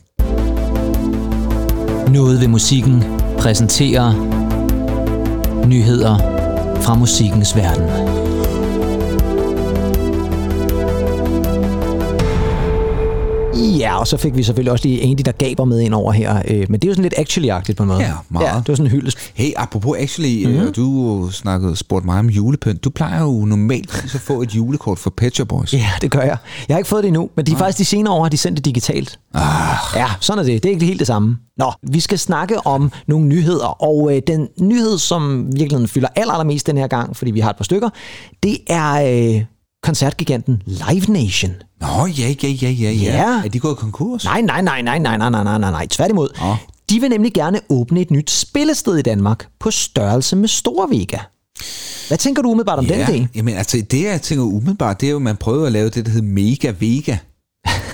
Noget 2.15 2.41
ved 2.41 2.49
musikken 2.49 3.05
præsenterer 3.39 4.13
nyheder 5.67 6.19
fra 6.81 6.95
musikkens 6.95 7.57
verden. 7.57 8.08
Ja, 13.59 13.99
og 13.99 14.07
så 14.07 14.17
fik 14.17 14.37
vi 14.37 14.43
selvfølgelig 14.43 14.73
også 14.73 14.89
lige 14.89 15.03
Andy, 15.03 15.21
der 15.25 15.33
gaber 15.33 15.65
med 15.65 15.81
ind 15.81 15.95
over 15.95 16.13
her. 16.13 16.43
Øh, 16.49 16.67
men 16.71 16.81
det 16.81 16.85
er 16.85 16.89
jo 16.89 16.95
sådan 16.95 17.03
lidt 17.03 17.15
actually-agtigt 17.19 17.75
på 17.75 17.83
en 17.83 17.89
måde. 17.89 18.01
Ja, 18.01 18.13
meget. 18.31 18.47
Ja, 18.47 18.53
det 18.57 18.69
var 18.69 18.75
sådan 18.75 18.87
en 18.87 18.91
hyldest. 18.91 19.19
Hey, 19.35 19.51
apropos 19.57 19.97
actually, 19.99 20.47
Mhm. 20.47 20.55
mm-hmm. 20.57 20.73
du 20.73 21.29
snakkede, 21.33 21.77
spurgte 21.77 22.07
mig 22.07 22.19
om 22.19 22.27
julepynt. 22.27 22.85
Du 22.85 22.91
plejer 22.91 23.23
jo 23.23 23.45
normalt 23.45 24.05
at 24.15 24.21
få 24.21 24.43
et 24.43 24.55
julekort 24.57 24.99
for 24.99 25.11
Pet 25.17 25.35
Shop 25.35 25.49
Boys. 25.49 25.73
Ja, 25.75 25.89
det 26.01 26.11
gør 26.11 26.21
jeg. 26.21 26.37
Jeg 26.69 26.75
har 26.75 26.79
ikke 26.79 26.89
fået 26.89 27.03
det 27.03 27.09
endnu, 27.09 27.31
men 27.37 27.47
de 27.47 27.53
er 27.53 27.57
faktisk 27.57 27.79
de 27.79 27.85
senere 27.85 28.15
år 28.15 28.23
har 28.23 28.29
de 28.31 28.37
sendt 28.37 28.57
det 28.57 28.65
digitalt. 28.65 29.19
Ah, 29.35 29.43
Ja, 29.97 30.07
sådan 30.21 30.39
er 30.39 30.45
det. 30.47 30.63
Det 30.63 30.69
er 30.69 30.73
ikke 30.75 30.87
helt 30.87 30.99
det 30.99 31.07
samme. 31.07 31.37
Nå, 31.57 31.73
vi 31.91 32.01
skal 32.01 32.19
snakke 32.19 32.67
om 32.67 32.93
nogle 33.07 33.27
nyheder, 33.27 33.83
og 33.83 34.17
øh, 34.17 34.23
den 34.27 34.49
nyhed, 34.61 34.99
som 34.99 35.47
virkelig 35.57 35.89
fylder 35.91 36.09
aller, 36.17 36.33
allermest 36.33 36.67
den 36.67 36.77
her 36.79 36.87
gang, 36.87 37.17
fordi 37.17 37.31
vi 37.31 37.41
har 37.41 37.51
et 37.51 37.57
par 37.57 37.65
stykker, 37.65 37.89
det 38.43 38.57
er 38.67 38.93
øh, 39.37 39.43
koncertgiganten 39.83 40.63
Live 40.67 41.07
Nation. 41.09 41.53
Nå, 41.81 42.07
ja, 42.07 42.35
ja, 42.43 42.49
ja, 42.49 42.71
ja, 42.71 42.91
ja. 42.91 43.43
Er 43.45 43.49
de 43.49 43.61
gået 43.61 43.77
konkurs? 43.77 44.25
Nej, 44.25 44.41
nej, 44.41 44.63
nej, 44.63 44.83
nej, 44.83 44.99
nej, 44.99 45.19
nej, 45.19 45.31
nej, 45.31 45.45
nej, 45.45 45.59
nej, 45.59 45.71
nej. 45.71 45.87
Tværtimod. 45.87 46.29
Nå. 46.41 46.57
De 46.91 47.01
vil 47.01 47.09
nemlig 47.11 47.33
gerne 47.33 47.61
åbne 47.69 48.01
et 48.01 48.11
nyt 48.11 48.31
spillested 48.31 48.97
i 48.97 49.03
Danmark 49.03 49.49
på 49.61 49.71
størrelse 49.71 50.37
med 50.37 50.49
Storvega. 50.49 51.19
Hvad 52.09 52.19
tænker 52.19 52.43
du 52.43 52.51
umiddelbart 52.51 52.79
om 52.79 52.87
den 52.87 52.99
ja, 52.99 53.07
idé? 53.07 53.27
jamen 53.35 53.55
altså, 53.55 53.83
det 53.91 54.05
jeg 54.05 54.23
tænker 54.23 54.45
umiddelbart, 54.45 55.01
det 55.01 55.07
er 55.07 55.11
jo, 55.11 55.17
at 55.17 55.23
man 55.23 55.37
prøver 55.37 55.67
at 55.67 55.73
lave 55.73 55.91
det, 55.91 56.07
der 56.07 56.13
hedder 56.13 56.27
Mega 56.27 56.73
Vega 56.81 57.17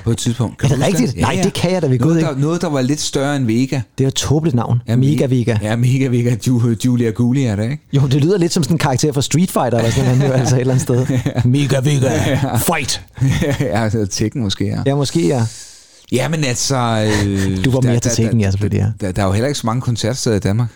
på 0.04 0.10
et 0.10 0.18
tidspunkt. 0.18 0.64
Er 0.64 0.68
du 0.68 0.74
det 0.74 0.86
rigtigt? 0.86 1.16
Nej, 1.20 1.40
det 1.44 1.52
kan 1.52 1.70
jeg 1.72 1.82
da 1.82 1.86
ved 1.86 1.98
Gud 1.98 2.16
ikke. 2.16 2.28
der, 2.28 2.36
noget, 2.36 2.62
der 2.62 2.68
var 2.68 2.80
lidt 2.80 3.00
større 3.00 3.36
end 3.36 3.46
Vega. 3.46 3.80
Det 3.98 4.04
er 4.04 4.08
et 4.08 4.14
tåbeligt 4.14 4.56
navn. 4.56 4.80
Ja, 4.88 4.96
Mega 4.96 5.26
Vega. 5.26 5.56
Ja, 5.62 5.76
Mega 5.76 6.06
Vega. 6.08 6.36
Ju, 6.46 6.74
Julia 6.84 7.10
Guli 7.10 7.44
er 7.44 7.56
det, 7.56 7.64
ikke? 7.64 7.78
Jo, 7.92 8.06
det 8.06 8.14
lyder 8.24 8.38
lidt 8.38 8.52
som 8.52 8.62
sådan 8.62 8.74
en 8.74 8.78
karakter 8.78 9.12
fra 9.12 9.22
Street 9.22 9.50
Fighter, 9.50 9.78
eller 9.78 9.90
sådan 9.90 10.18
noget, 10.18 10.32
altså 10.32 10.56
et 10.56 10.60
eller 10.60 10.74
andet 10.74 10.82
sted. 10.82 11.06
Mega 11.44 11.80
Vega. 11.80 12.56
Fight. 12.56 13.02
ja, 13.60 13.84
altså 13.84 14.06
Tekken 14.06 14.42
måske, 14.42 14.64
ja. 14.64 14.78
Ja, 14.86 14.94
måske 14.94 15.26
ja. 15.26 15.42
Ja, 16.12 16.28
men 16.28 16.44
altså... 16.44 16.76
Øh, 17.26 17.64
Du 17.64 17.70
var 17.70 17.80
mere 17.80 17.92
der- 17.94 17.98
til 18.00 18.24
der- 18.24 18.30
der- 18.30 18.38
ja, 18.38 18.50
selvfølgelig, 18.50 18.78
ja. 19.00 19.06
Der, 19.06 19.12
der 19.12 19.22
er 19.22 19.26
jo 19.26 19.32
heller 19.32 19.48
ikke 19.48 19.58
så 19.60 19.66
mange 19.66 19.82
koncertsteder 19.82 20.36
i 20.36 20.38
Danmark. 20.38 20.68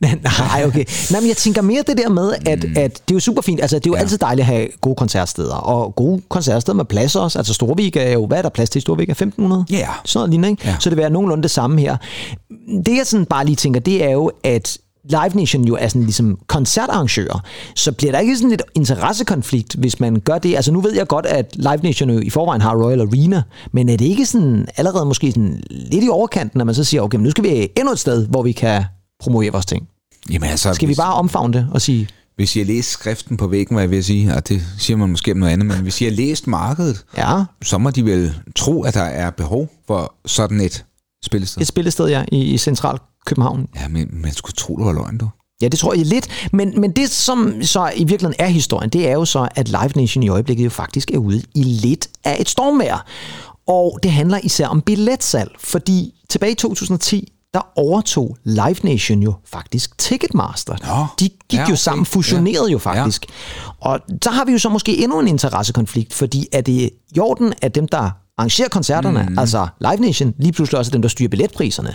Nej, 0.00 0.64
okay. 0.66 0.84
Nej, 1.10 1.20
men 1.20 1.28
jeg 1.28 1.36
tænker 1.36 1.62
mere 1.62 1.82
det 1.86 1.98
der 1.98 2.08
med, 2.08 2.32
at, 2.46 2.64
mm. 2.64 2.74
at 2.76 2.92
det 3.08 3.10
er 3.10 3.14
jo 3.14 3.20
super 3.20 3.42
fint. 3.42 3.60
Altså, 3.60 3.76
det 3.78 3.86
er 3.86 3.90
jo 3.90 3.94
ja. 3.94 4.00
Altid 4.00 4.18
dejligt 4.18 4.40
at 4.48 4.54
have 4.54 4.68
gode 4.80 4.94
koncertsteder. 4.96 5.54
Og 5.54 5.94
gode 5.94 6.22
koncertsteder 6.28 6.76
med 6.76 6.84
plads 6.84 7.16
også. 7.16 7.38
Altså, 7.38 7.54
Storvik 7.54 7.96
er 7.96 8.12
jo... 8.12 8.26
Hvad 8.26 8.38
er 8.38 8.42
der 8.42 8.48
plads 8.48 8.70
til 8.70 8.78
i 8.78 8.80
Storvik? 8.80 9.08
Er 9.08 9.12
1500? 9.12 9.64
Ja. 9.70 9.88
Sådan 10.04 10.18
noget 10.18 10.30
lignende, 10.30 10.48
ikke? 10.50 10.62
Ja. 10.68 10.76
Så 10.80 10.90
det 10.90 10.96
vil 10.96 11.02
være 11.02 11.10
nogenlunde 11.10 11.42
det 11.42 11.50
samme 11.50 11.80
her. 11.80 11.96
Det, 12.86 12.96
jeg 12.96 13.06
sådan 13.06 13.26
bare 13.26 13.44
lige 13.44 13.56
tænker, 13.56 13.80
det 13.80 14.04
er 14.04 14.10
jo, 14.10 14.30
at 14.44 14.78
Live 15.08 15.30
Nation 15.34 15.64
jo 15.64 15.76
er 15.80 15.88
sådan 15.88 16.02
ligesom 16.02 16.38
koncertarrangører, 16.46 17.40
så 17.74 17.92
bliver 17.92 18.12
der 18.12 18.18
ikke 18.18 18.36
sådan 18.36 18.50
lidt 18.50 18.62
interessekonflikt, 18.74 19.74
hvis 19.74 20.00
man 20.00 20.20
gør 20.20 20.38
det. 20.38 20.56
Altså 20.56 20.72
nu 20.72 20.80
ved 20.80 20.94
jeg 20.94 21.06
godt, 21.06 21.26
at 21.26 21.56
Live 21.56 21.76
Nation 21.82 22.10
jo 22.10 22.18
i 22.18 22.30
forvejen 22.30 22.60
har 22.60 22.76
Royal 22.84 23.00
Arena, 23.00 23.42
men 23.72 23.88
er 23.88 23.96
det 23.96 24.04
ikke 24.04 24.26
sådan 24.26 24.68
allerede 24.76 25.06
måske 25.06 25.32
sådan 25.32 25.62
lidt 25.70 26.04
i 26.04 26.08
overkanten, 26.08 26.58
når 26.58 26.64
man 26.64 26.74
så 26.74 26.84
siger, 26.84 27.02
okay, 27.02 27.16
men 27.16 27.24
nu 27.24 27.30
skal 27.30 27.44
vi 27.44 27.68
endnu 27.76 27.92
et 27.92 27.98
sted, 27.98 28.26
hvor 28.26 28.42
vi 28.42 28.52
kan 28.52 28.84
promovere 29.20 29.52
vores 29.52 29.66
ting? 29.66 29.88
Jamen 30.30 30.50
altså, 30.50 30.74
Skal 30.74 30.88
vi 30.88 30.94
bare 30.94 31.14
omfavne 31.14 31.52
det 31.58 31.68
og 31.72 31.82
sige, 31.82 32.08
hvis 32.36 32.56
I 32.56 32.58
har 32.58 32.66
læst 32.66 32.90
skriften 32.90 33.36
på 33.36 33.46
væggen, 33.46 33.74
hvad 33.74 33.82
jeg 33.82 33.90
vil 33.90 34.04
sige, 34.04 34.34
og 34.34 34.48
det 34.48 34.62
siger 34.78 34.96
man 34.96 35.08
måske 35.08 35.32
om 35.32 35.38
noget 35.38 35.52
andet, 35.52 35.66
men 35.66 35.76
hvis 35.76 35.98
har 35.98 36.10
læst 36.10 36.46
markedet, 36.46 37.04
ja, 37.16 37.44
så 37.62 37.78
må 37.78 37.90
de 37.90 38.04
vel 38.04 38.34
tro, 38.56 38.82
at 38.82 38.94
der 38.94 39.02
er 39.02 39.30
behov 39.30 39.68
for 39.86 40.14
sådan 40.26 40.60
et 40.60 40.84
spillested. 41.24 41.62
et 41.62 41.66
spillested 41.66 42.08
ja, 42.08 42.24
i, 42.32 42.42
i 42.42 42.58
central 42.58 42.98
København. 43.24 43.66
Ja, 43.76 43.88
men 43.88 44.08
man 44.12 44.32
skulle 44.32 44.54
tro, 44.54 44.76
det 44.76 44.86
var 44.86 44.92
løgn, 44.92 45.18
du. 45.18 45.28
Ja, 45.62 45.68
det 45.68 45.78
tror 45.78 45.94
jeg 45.94 46.06
lidt. 46.06 46.28
Men, 46.52 46.80
men 46.80 46.90
det, 46.92 47.10
som 47.10 47.62
så 47.62 47.92
i 47.96 48.04
virkeligheden 48.04 48.34
er 48.38 48.46
historien, 48.48 48.90
det 48.90 49.08
er 49.08 49.12
jo 49.12 49.24
så, 49.24 49.48
at 49.54 49.68
Live 49.68 49.90
Nation 49.96 50.22
i 50.22 50.28
øjeblikket 50.28 50.64
jo 50.64 50.70
faktisk 50.70 51.10
er 51.10 51.18
ude 51.18 51.42
i 51.54 51.62
lidt 51.62 52.08
af 52.24 52.36
et 52.40 52.48
stormvejr. 52.48 53.06
Og 53.66 53.98
det 54.02 54.12
handler 54.12 54.38
især 54.42 54.66
om 54.68 54.80
billetsalg, 54.80 55.50
fordi 55.58 56.14
tilbage 56.30 56.52
i 56.52 56.54
2010, 56.54 57.32
der 57.54 57.60
overtog 57.76 58.36
Live 58.44 58.76
Nation 58.82 59.22
jo 59.22 59.34
faktisk 59.46 59.98
Ticketmaster. 59.98 60.76
Nå, 60.86 61.06
De 61.20 61.28
gik 61.48 61.60
ja, 61.60 61.70
jo 61.70 61.76
sammen, 61.76 62.06
fusionerede 62.06 62.66
Ja. 62.68 62.72
jo 62.72 62.78
faktisk. 62.78 63.26
Og 63.80 64.00
der 64.24 64.30
har 64.30 64.44
vi 64.44 64.52
jo 64.52 64.58
så 64.58 64.68
måske 64.68 65.02
endnu 65.02 65.20
en 65.20 65.28
interessekonflikt, 65.28 66.14
fordi 66.14 66.46
er 66.52 66.60
det 66.60 66.90
i 67.14 67.18
orden, 67.18 67.52
at 67.62 67.74
dem, 67.74 67.88
der 67.88 68.10
arrangerer 68.38 68.68
koncerterne, 68.68 69.26
mm. 69.28 69.38
altså 69.38 69.66
Live 69.80 69.96
Nation, 69.96 70.34
lige 70.38 70.52
pludselig 70.52 70.78
også 70.78 70.90
dem, 70.90 71.02
der 71.02 71.08
styrer 71.08 71.28
billetpriserne. 71.28 71.94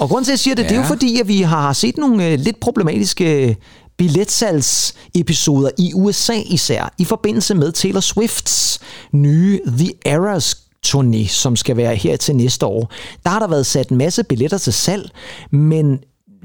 Og 0.00 0.08
grunden 0.08 0.24
til, 0.24 0.30
at 0.30 0.34
jeg 0.34 0.38
siger 0.38 0.54
det, 0.54 0.62
ja. 0.62 0.68
det 0.68 0.74
er 0.74 0.80
jo 0.80 0.86
fordi, 0.86 1.20
at 1.20 1.28
vi 1.28 1.40
har 1.40 1.72
set 1.72 1.96
nogle 1.96 2.28
øh, 2.28 2.38
lidt 2.38 2.60
problematiske 2.60 3.56
billetsalgsepisoder 3.98 5.70
i 5.78 5.92
USA 5.94 6.34
især, 6.46 6.94
i 6.98 7.04
forbindelse 7.04 7.54
med 7.54 7.72
Taylor 7.72 8.00
Swifts 8.00 8.80
nye 9.12 9.60
The 9.78 9.92
Eras 10.06 10.56
turné, 10.86 11.28
som 11.28 11.56
skal 11.56 11.76
være 11.76 11.94
her 11.94 12.16
til 12.16 12.36
næste 12.36 12.66
år. 12.66 12.92
Der 13.24 13.30
har 13.30 13.38
der 13.38 13.46
været 13.48 13.66
sat 13.66 13.88
en 13.88 13.96
masse 13.96 14.24
billetter 14.24 14.58
til 14.58 14.72
salg, 14.72 15.10
men 15.50 15.98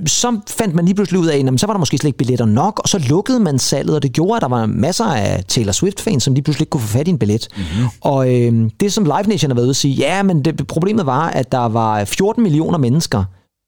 så 0.05 0.39
fandt 0.49 0.75
man 0.75 0.85
lige 0.85 0.95
pludselig 0.95 1.19
ud 1.19 1.27
af, 1.27 1.37
at 1.37 1.59
så 1.59 1.65
var 1.65 1.73
der 1.73 1.79
måske 1.79 1.97
slet 1.97 2.07
ikke 2.07 2.17
billetter 2.17 2.45
nok, 2.45 2.79
og 2.79 2.89
så 2.89 2.99
lukkede 3.09 3.39
man 3.39 3.59
salget, 3.59 3.95
og 3.95 4.03
det 4.03 4.13
gjorde, 4.13 4.35
at 4.35 4.41
der 4.41 4.47
var 4.47 4.65
masser 4.65 5.05
af 5.05 5.43
Taylor 5.47 5.71
Swift-fans, 5.71 6.23
som 6.23 6.33
lige 6.33 6.43
pludselig 6.43 6.61
ikke 6.61 6.69
kunne 6.69 6.81
få 6.81 6.87
fat 6.87 7.07
i 7.07 7.11
en 7.11 7.19
billet. 7.19 7.47
Mm-hmm. 7.55 7.87
Og 8.01 8.33
øh, 8.33 8.69
det, 8.79 8.93
som 8.93 9.03
Live 9.03 9.23
Nation 9.27 9.51
har 9.51 9.55
været 9.55 9.65
ude 9.65 9.69
at 9.69 9.75
sige, 9.75 9.93
ja, 9.93 10.23
men 10.23 10.45
det, 10.45 10.67
problemet 10.67 11.05
var, 11.05 11.29
at 11.29 11.51
der 11.51 11.65
var 11.65 12.05
14 12.05 12.43
millioner 12.43 12.77
mennesker, 12.77 13.23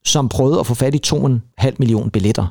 som 0.08 0.30
prøvede 0.30 0.60
at 0.60 0.68
få 0.68 0.74
fat 0.74 0.96
i 0.96 1.02
2,5 1.08 1.72
millioner 1.80 2.10
billetter. 2.10 2.48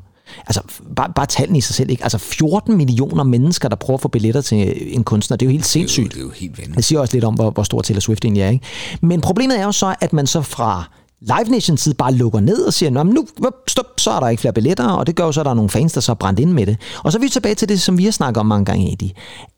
Altså, 0.46 0.60
bare, 0.96 1.12
bare 1.16 1.26
tallene 1.26 1.58
i 1.58 1.60
sig 1.60 1.74
selv, 1.74 1.90
ikke? 1.90 2.02
Altså, 2.02 2.18
14 2.18 2.76
millioner 2.76 3.24
mennesker, 3.24 3.68
der 3.68 3.76
prøver 3.76 3.96
at 3.98 4.02
få 4.02 4.08
billetter 4.08 4.40
til 4.40 4.94
en 4.96 5.04
kunstner, 5.04 5.36
det 5.36 5.46
er 5.46 5.50
jo 5.50 5.52
helt 5.52 5.66
sindssygt. 5.66 6.12
Det 6.12 6.18
er 6.18 6.22
jo 6.22 6.30
helt 6.30 6.58
vanvittigt. 6.58 6.76
Det 6.76 6.84
siger 6.84 7.00
også 7.00 7.16
lidt 7.16 7.24
om, 7.24 7.34
hvor, 7.34 7.50
hvor 7.50 7.62
stor 7.62 7.82
Taylor 7.82 8.00
Swift 8.00 8.24
egentlig 8.24 8.42
er. 8.42 8.48
Ikke? 8.48 8.64
Men 9.00 9.20
problemet 9.20 9.60
er 9.60 9.64
jo 9.64 9.72
så, 9.72 9.94
at 10.00 10.12
man 10.12 10.26
så 10.26 10.42
fra 10.42 10.84
Live 11.20 11.50
Nations 11.50 11.80
side 11.80 11.94
bare 11.94 12.12
lukker 12.12 12.40
ned 12.40 12.62
og 12.62 12.72
siger, 12.72 12.90
Nå, 12.90 13.02
nu 13.02 13.26
stop, 13.68 13.86
så 13.98 14.10
er 14.10 14.20
der 14.20 14.28
ikke 14.28 14.40
flere 14.40 14.52
billetter, 14.52 14.88
og 14.88 15.06
det 15.06 15.16
gør 15.16 15.24
jo 15.24 15.32
så, 15.32 15.40
at 15.40 15.44
der 15.44 15.50
er 15.50 15.54
nogle 15.54 15.70
fans, 15.70 15.92
der 15.92 16.00
så 16.00 16.12
er 16.12 16.16
brændt 16.16 16.40
ind 16.40 16.52
med 16.52 16.66
det. 16.66 16.76
Og 17.04 17.12
så 17.12 17.18
er 17.18 17.20
vi 17.20 17.28
tilbage 17.28 17.54
til 17.54 17.68
det, 17.68 17.80
som 17.80 17.98
vi 17.98 18.04
har 18.04 18.10
snakket 18.10 18.40
om 18.40 18.46
mange 18.46 18.64
gange, 18.64 18.92
Eddie. 18.92 19.10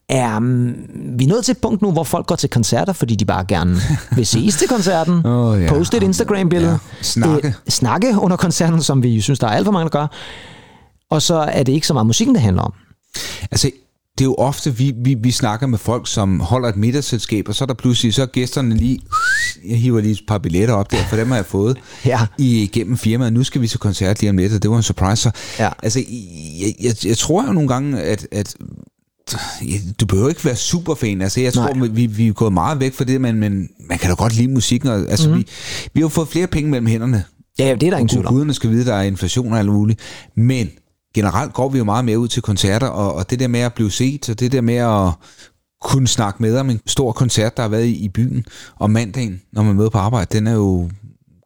Er 0.08 0.36
um, 0.36 0.74
vi 1.18 1.24
er 1.24 1.28
nået 1.28 1.44
til 1.44 1.52
et 1.52 1.58
punkt 1.58 1.82
nu, 1.82 1.90
hvor 1.92 2.04
folk 2.04 2.26
går 2.26 2.36
til 2.36 2.50
koncerter, 2.50 2.92
fordi 2.92 3.14
de 3.14 3.24
bare 3.24 3.44
gerne 3.44 3.76
vil 4.16 4.26
ses 4.26 4.56
til 4.56 4.68
koncerten, 4.68 5.26
Åh, 5.26 5.62
ja. 5.62 5.68
poste 5.68 5.96
et 5.96 6.02
Instagram-billede, 6.02 6.72
Ja. 6.72 7.02
Snakke. 7.02 7.46
øh, 7.48 7.52
snakke 7.68 8.14
under 8.18 8.36
koncerten, 8.36 8.82
som 8.82 9.02
vi 9.02 9.20
synes, 9.20 9.38
der 9.38 9.46
er 9.46 9.50
alt 9.50 9.64
for 9.64 9.72
mange, 9.72 9.90
der 9.90 9.98
gør. 10.00 10.06
Og 11.10 11.22
så 11.22 11.34
er 11.34 11.62
det 11.62 11.72
ikke 11.72 11.86
så 11.86 11.92
meget 11.92 12.06
musikken, 12.06 12.34
det 12.34 12.42
handler 12.42 12.62
om. 12.62 12.72
Altså, 13.50 13.70
det 14.18 14.24
er 14.24 14.28
jo 14.28 14.34
ofte, 14.34 14.76
vi, 14.76 14.92
vi, 14.96 15.14
vi 15.14 15.30
snakker 15.30 15.66
med 15.66 15.78
folk, 15.78 16.06
som 16.08 16.40
holder 16.40 16.68
et 16.68 16.76
middagsselskab, 16.76 17.48
og 17.48 17.54
så 17.54 17.64
er 17.64 17.66
der 17.66 17.74
pludselig, 17.74 18.14
så 18.14 18.22
er 18.22 18.26
gæsterne 18.26 18.76
lige, 18.76 18.98
jeg 19.68 19.76
hiver 19.78 20.00
lige 20.00 20.12
et 20.12 20.20
par 20.28 20.38
billetter 20.38 20.74
op 20.74 20.90
der, 20.90 20.96
for 21.08 21.16
dem 21.16 21.28
har 21.28 21.36
jeg 21.36 21.46
fået 21.46 21.78
Ja. 22.04 22.20
igennem 22.38 22.96
firmaet. 22.96 23.32
Nu 23.32 23.44
skal 23.44 23.60
vi 23.60 23.68
til 23.68 23.78
koncert 23.78 24.20
lige 24.20 24.30
om 24.30 24.36
lidt, 24.36 24.52
og 24.52 24.62
det 24.62 24.70
var 24.70 24.76
en 24.76 24.82
surprise. 24.82 25.22
Så, 25.22 25.30
Ja. 25.58 25.68
Altså, 25.82 25.98
jeg, 26.60 26.74
jeg, 26.82 26.94
jeg 27.04 27.18
tror 27.18 27.46
jo 27.46 27.52
nogle 27.52 27.68
gange, 27.68 28.00
at, 28.00 28.26
at 28.32 28.54
du 30.00 30.06
behøver 30.06 30.28
ikke 30.28 30.44
være 30.44 30.56
superfan. 30.56 31.22
Altså, 31.22 31.40
jeg 31.40 31.52
tror, 31.52 31.74
Nej. 31.74 31.88
vi, 31.88 32.06
vi 32.06 32.28
er 32.28 32.32
gået 32.32 32.52
meget 32.52 32.80
væk 32.80 32.94
fra 32.94 33.04
det, 33.04 33.20
men, 33.20 33.36
men 33.36 33.68
man 33.88 33.98
kan 33.98 34.10
da 34.10 34.14
godt 34.14 34.36
lide 34.36 34.48
musikken. 34.48 34.88
Og, 34.88 34.98
altså, 34.98 35.28
mm. 35.28 35.36
vi, 35.36 35.46
vi 35.94 36.00
har 36.00 36.04
jo 36.04 36.08
fået 36.08 36.28
flere 36.28 36.46
penge 36.46 36.70
mellem 36.70 36.86
hænderne. 36.86 37.24
Ja, 37.58 37.74
det 37.74 37.82
er 37.82 37.90
der 37.90 37.98
ingen 37.98 38.08
tvivl 38.08 38.26
om. 38.26 38.34
guderne 38.34 38.54
skal 38.54 38.70
vide, 38.70 38.86
der 38.86 38.94
er 38.94 39.02
inflation 39.02 39.52
og 39.52 39.58
alt 39.58 39.72
muligt. 39.72 40.00
Men 40.36 40.70
generelt 41.14 41.52
går 41.52 41.68
vi 41.68 41.78
jo 41.78 41.84
meget 41.84 42.04
mere 42.04 42.18
ud 42.18 42.28
til 42.28 42.42
koncerter, 42.42 42.86
og, 42.86 43.14
og 43.14 43.30
det 43.30 43.40
der 43.40 43.48
med 43.48 43.60
at 43.60 43.74
blive 43.74 43.90
set, 43.90 44.28
og 44.28 44.40
det 44.40 44.52
der 44.52 44.60
med 44.60 44.74
at 44.74 45.12
kunne 45.82 46.08
snakke 46.08 46.42
med 46.42 46.58
om 46.58 46.70
en 46.70 46.80
stor 46.86 47.12
koncert, 47.12 47.56
der 47.56 47.62
har 47.62 47.68
været 47.68 47.84
i, 47.84 48.04
i 48.04 48.08
byen 48.08 48.44
om 48.78 48.90
mandagen, 48.90 49.40
når 49.52 49.62
man 49.62 49.76
møder 49.76 49.90
på 49.90 49.98
arbejde, 49.98 50.38
den 50.38 50.46
er 50.46 50.52
jo 50.52 50.90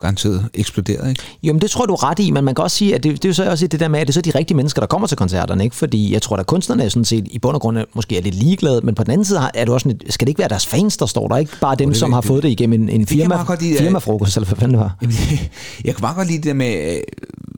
garanteret 0.02 0.46
eksploderet, 0.54 1.08
ikke? 1.08 1.22
Jo, 1.42 1.52
men 1.52 1.62
det 1.62 1.70
tror 1.70 1.86
du 1.86 1.94
ret 1.94 2.18
i, 2.18 2.30
men 2.30 2.44
man 2.44 2.54
kan 2.54 2.62
også 2.64 2.76
sige, 2.76 2.94
at 2.94 3.02
det, 3.02 3.12
det 3.12 3.24
er 3.24 3.28
jo 3.28 3.34
så 3.34 3.50
også 3.50 3.66
det 3.66 3.80
der 3.80 3.88
med, 3.88 4.00
at 4.00 4.06
det 4.06 4.12
er 4.12 4.14
så 4.14 4.20
de 4.20 4.30
rigtige 4.30 4.56
mennesker, 4.56 4.80
der 4.80 4.86
kommer 4.86 5.08
til 5.08 5.16
koncerterne, 5.16 5.64
ikke? 5.64 5.76
Fordi 5.76 6.12
jeg 6.12 6.22
tror, 6.22 6.36
at 6.36 6.46
kunstnerne 6.46 6.84
er 6.84 6.88
sådan 6.88 7.04
set 7.04 7.26
i 7.30 7.38
bund 7.38 7.54
og 7.54 7.60
grund 7.60 7.78
måske 7.94 8.18
er 8.18 8.22
lidt 8.22 8.34
ligeglade, 8.34 8.80
men 8.84 8.94
på 8.94 9.04
den 9.04 9.12
anden 9.12 9.24
side 9.24 9.40
er 9.54 9.64
det 9.64 9.74
også 9.74 9.84
sådan, 9.84 10.00
skal 10.10 10.26
det 10.26 10.30
ikke 10.30 10.38
være 10.38 10.48
deres 10.48 10.66
fans, 10.66 10.96
der 10.96 11.06
står 11.06 11.28
der, 11.28 11.36
ikke 11.36 11.52
bare 11.60 11.74
dem, 11.76 11.88
det 11.88 11.98
som 11.98 12.12
har 12.12 12.20
det- 12.20 12.28
fået 12.28 12.42
det 12.42 12.48
igennem 12.48 12.82
en, 12.82 12.88
en 12.88 13.06
firma, 13.06 13.36
lide, 13.60 13.78
firmafrokost, 13.78 14.36
eller 14.36 14.46
hvad 14.46 14.56
fanden 14.56 14.74
det 14.78 14.80
var. 14.80 14.96
Jamen, 15.02 15.16
jeg 15.84 15.94
kan 15.94 16.00
meget 16.02 16.16
godt 16.16 16.28
lide 16.28 16.38
det 16.38 16.46
der 16.46 16.54
med, 16.54 16.94
øh, 16.96 17.00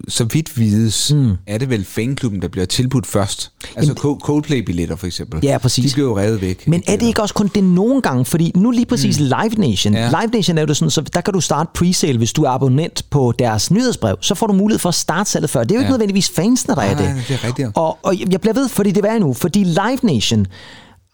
så 0.09 0.24
vidt 0.24 0.59
vides, 0.59 1.12
mm. 1.14 1.30
er 1.46 1.59
det 1.59 1.70
vel 1.70 1.85
fanklubben, 1.85 2.42
der 2.42 2.48
bliver 2.48 2.64
tilbudt 2.66 3.07
først. 3.07 3.50
Altså 3.76 3.92
Co- 3.92 4.18
Coldplay-billetter 4.26 4.96
for 4.96 5.07
eksempel. 5.07 5.40
Ja, 5.42 5.59
præcis. 5.59 5.90
De 5.92 5.94
bliver 5.94 6.09
jo 6.09 6.18
revet 6.18 6.40
væk. 6.40 6.68
Men 6.68 6.83
er 6.87 6.96
det 6.96 7.07
ikke 7.07 7.22
også 7.22 7.35
kun 7.35 7.50
det 7.54 7.64
nogle 7.64 8.02
gange? 8.02 8.24
Fordi 8.24 8.52
nu 8.57 8.70
lige 8.70 8.87
præcis 8.87 9.18
mm. 9.20 9.24
Live 9.24 9.68
Nation. 9.70 9.94
Ja. 9.94 10.09
Live 10.09 10.30
Nation 10.33 10.59
er 10.59 10.62
jo 10.62 10.66
det 10.66 10.76
sådan, 10.76 10.90
så 10.90 11.00
der 11.00 11.20
kan 11.20 11.35
du 11.35 11.40
starte 11.40 11.70
pre-sale, 11.78 12.16
hvis 12.18 12.33
du 12.37 12.42
er 12.42 12.49
abonnent 12.51 13.03
på 13.11 13.33
deres 13.38 13.70
nyhedsbrev. 13.70 14.16
Så 14.20 14.35
får 14.35 14.47
du 14.47 14.53
mulighed 14.53 14.79
for 14.79 14.88
at 14.88 14.94
starte 14.94 15.31
salget 15.31 15.51
før. 15.51 15.61
Det 15.64 15.70
er 15.70 15.75
jo 15.75 15.81
ikke 15.81 15.87
Ja. 15.87 15.90
nødvendigvis 15.92 16.31
fansene, 16.31 16.75
der 16.75 16.83
er 16.83 16.94
Nej, 16.94 17.03
det. 17.05 17.14
nej, 17.14 17.25
det 17.29 17.35
er 17.35 17.44
rigtigt. 17.44 17.68
Og, 17.75 17.99
og 18.03 18.14
jeg 18.31 18.40
bliver 18.40 18.55
ved, 18.55 18.68
fordi 18.68 18.90
det 18.90 19.05
er 19.05 19.18
nu. 19.18 19.33
Fordi 19.33 19.64
Live 19.64 19.99
Nation 20.03 20.47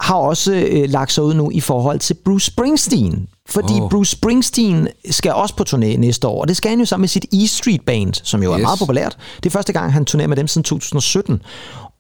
har 0.01 0.15
også 0.15 0.53
øh, 0.53 0.89
lagt 0.91 1.13
sig 1.13 1.25
ud 1.25 1.35
nu 1.35 1.51
i 1.55 1.61
forhold 1.61 1.99
til 1.99 2.15
Bruce 2.25 2.47
Springsteen. 2.47 3.27
Fordi 3.49 3.73
oh. 3.81 3.91
Bruce 3.91 4.11
Springsteen 4.13 4.89
skal 5.11 5.33
også 5.33 5.57
på 5.57 5.65
turné 5.69 5.77
næste 5.97 6.29
år, 6.29 6.41
og 6.41 6.49
det 6.49 6.57
skal 6.57 6.71
han 6.71 6.79
jo 6.79 6.85
sammen 6.85 7.03
med 7.03 7.09
sit 7.09 7.25
E 7.33 7.47
Street 7.49 7.81
Band, 7.87 8.15
som 8.15 8.43
jo 8.43 8.53
er 8.53 8.59
Yes. 8.59 8.63
meget 8.63 8.79
populært. 8.79 9.17
Det 9.37 9.47
er 9.47 9.51
første 9.51 9.73
gang, 9.73 9.93
han 9.93 10.05
turnerer 10.05 10.29
med 10.29 10.37
dem 10.37 10.47
siden 10.47 10.65
2017. 10.65 11.43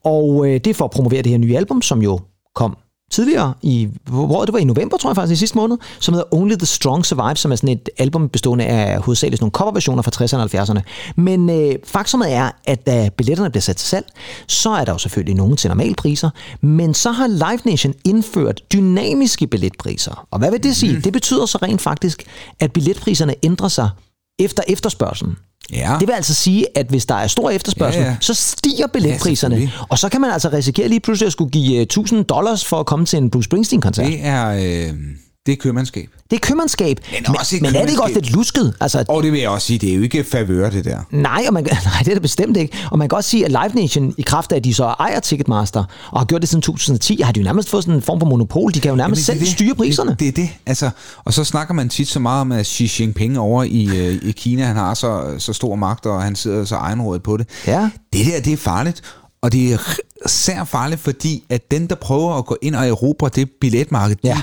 Og 0.05 0.47
øh, 0.47 0.53
det 0.55 0.67
er 0.67 0.75
for 0.75 0.85
at 0.85 0.91
promovere 0.91 1.23
det 1.23 1.31
her 1.31 1.39
nye 1.39 1.57
album, 1.57 1.83
som 1.83 2.03
jo 2.03 2.21
kom 2.55 2.77
tidligere 3.11 3.55
i, 3.63 3.89
hvor 4.05 4.45
det 4.45 4.53
var 4.53 4.59
i 4.59 4.65
november, 4.65 4.97
tror 4.97 5.11
jeg 5.11 5.17
faktisk, 5.17 5.33
i 5.33 5.39
sidste 5.39 5.59
måned, 5.59 5.79
som 6.01 6.15
hedder 6.15 6.35
Only 6.35 6.55
the 6.55 6.67
Strong 6.67 7.07
Survive, 7.07 7.37
som 7.37 7.53
er 7.53 7.57
sådan 7.57 7.69
et 7.69 7.89
album 7.99 8.29
bestående 8.29 8.65
af 8.65 9.01
hovedsageligt 9.01 9.39
sådan 9.39 9.45
nogle 9.45 9.53
coverversioner 9.53 10.03
fra 10.03 10.11
60'erne 10.25 10.59
og 10.59 10.63
70'erne. 10.63 11.13
Men 11.17 11.51
øh, 11.51 11.75
faktumet 11.85 12.33
er, 12.33 12.51
at 12.65 12.87
da 12.87 13.11
billetterne 13.17 13.51
bliver 13.51 13.63
sat 13.63 13.77
til 13.77 13.89
salg, 13.89 14.07
så 14.47 14.71
er 14.71 14.85
der 14.85 14.93
jo 14.93 14.99
selvfølgelig 14.99 15.35
nogen 15.35 15.57
til 15.57 15.69
normalpriser, 15.69 16.31
men 16.61 16.95
så 16.95 17.11
har 17.11 17.27
Live 17.27 17.61
Nation 17.65 17.95
indført 18.05 18.61
dynamiske 18.73 19.47
billetpriser. 19.47 20.27
Og 20.31 20.39
hvad 20.39 20.51
vil 20.51 20.63
det 20.63 20.77
sige? 20.77 21.01
Det 21.01 21.13
betyder 21.13 21.47
så 21.47 21.59
rent 21.63 21.81
faktisk, 21.81 22.25
at 22.61 22.73
billetpriserne 22.73 23.35
ændrer 23.43 23.69
sig 23.69 23.91
efter 24.39 24.63
efterspørgselen. 24.69 25.37
Ja. 25.73 25.97
Det 26.01 26.09
vil 26.09 26.15
altså 26.15 26.35
sige, 26.35 26.67
at 26.79 26.87
hvis 26.87 27.07
der 27.07 27.15
er 27.15 27.27
stor 27.27 27.51
efterspørgsel, 27.51 28.03
Ja, 28.03 28.09
ja. 28.09 28.17
så 28.21 28.35
stiger 28.35 28.87
billetpriserne. 28.87 29.55
selvfølgelig. 29.57 29.73
og 29.89 29.99
så 29.99 30.09
kan 30.09 30.21
man 30.21 30.31
altså 30.31 30.49
risikere 30.53 30.89
lige 30.89 31.01
pludselig 31.01 31.27
at 31.27 31.33
skulle 31.33 31.51
give 31.51 31.77
øh, 31.77 31.83
1000 31.83 32.25
dollars 32.25 32.65
for 32.65 32.81
at 32.81 32.87
komme 32.87 33.07
til 33.07 33.17
en 33.17 33.31
Bruce 33.31 33.45
Springsteen-koncert. 33.45 34.07
Det 34.07 34.19
er, 34.23 34.49
øh, 34.89 34.93
det 35.51 35.57
er 35.59 35.61
købmandskab. 35.63 36.09
det 36.31 36.37
er 36.37 36.41
købmandskab. 36.41 37.01
Men 37.27 37.37
også 37.39 37.57
men 37.61 37.77
er 37.77 37.81
det 37.83 37.91
ikke 37.91 38.03
også 38.03 38.15
købmandskab. 38.15 38.23
lidt 38.23 38.35
lusket? 38.37 38.75
Altså, 38.81 39.05
Og 39.09 39.23
det 39.23 39.33
vil 39.33 39.41
jeg 39.41 39.49
også 39.49 39.67
sige, 39.67 39.79
det 39.79 39.91
er 39.91 39.95
jo 39.95 40.03
ikke 40.03 40.25
favør, 40.25 40.71
det 40.71 40.85
der. 40.85 40.99
Nej, 41.11 41.45
og 41.49 41.55
man, 41.55 41.63
nej, 41.85 41.99
det 41.99 42.09
er 42.09 42.13
det 42.15 42.23
bestemt 42.23 42.57
ikke. 42.57 42.77
Og 42.91 42.99
man 42.99 43.09
kan 43.09 43.17
også 43.17 43.31
sige, 43.31 43.45
at 43.45 43.51
Live 43.51 43.83
Nation, 43.83 44.15
i 44.19 44.23
kraft 44.23 44.53
af, 44.53 44.57
at 44.57 44.65
de 44.65 44.75
så 44.75 44.85
ejer 44.85 45.21
Ticketmaster, 45.21 45.85
og 46.11 46.21
har 46.21 46.25
gjort 46.25 46.41
det 46.41 46.49
siden 46.49 46.63
2010, 46.63 47.21
har 47.23 47.33
de 47.33 47.41
jo 47.41 47.45
nærmest 47.45 47.69
fået 47.71 47.85
sådan 47.85 47.95
en 47.95 48.03
form 48.03 48.21
for 48.21 48.27
monopol. 48.27 48.75
De 48.75 48.81
kan 48.81 48.89
jo 48.91 48.97
nærmest 48.97 49.29
Jamen, 49.29 49.39
selv 49.39 49.47
det 49.47 49.55
styre 49.55 49.75
priserne. 49.75 50.11
Det, 50.11 50.19
det 50.21 50.29
er 50.29 50.33
det. 50.33 50.49
Altså, 50.67 50.91
og 51.25 51.33
så 51.35 51.45
snakker 51.45 51.75
man 51.75 51.89
tit 51.89 52.09
så 52.09 52.19
meget 52.21 52.41
om, 52.41 52.53
at 52.53 52.67
Xi 52.67 52.91
Jinping 53.01 53.39
over 53.39 53.63
i, 53.65 53.85
øh, 53.85 54.15
i 54.23 54.33
Kina, 54.33 54.65
han 54.65 54.77
har 54.77 54.95
så, 54.95 55.35
så 55.39 55.53
stor 55.53 55.75
magt, 55.77 56.07
og 56.07 56.23
han 56.23 56.37
sidder 56.37 56.65
så 56.65 56.75
egenrådet 56.77 57.23
på 57.23 57.37
det. 57.37 57.47
Ja. 57.67 57.91
Det 58.13 58.27
der, 58.27 58.41
det 58.41 58.53
er 58.53 58.57
farligt. 58.57 59.03
Og 59.43 59.53
det 59.53 59.73
er 59.73 59.79
især 60.27 60.65
farligt, 60.65 61.01
fordi 61.01 61.45
at 61.49 61.71
den, 61.71 61.87
der 61.87 61.95
prøver 61.95 62.35
at 62.39 62.47
gå 62.47 62.57
ind 62.63 62.75
og 62.75 62.89
erobre 62.89 63.31
det 63.35 63.49
billetmarked, 63.61 64.17
Ja. 64.25 64.35
de 64.35 64.41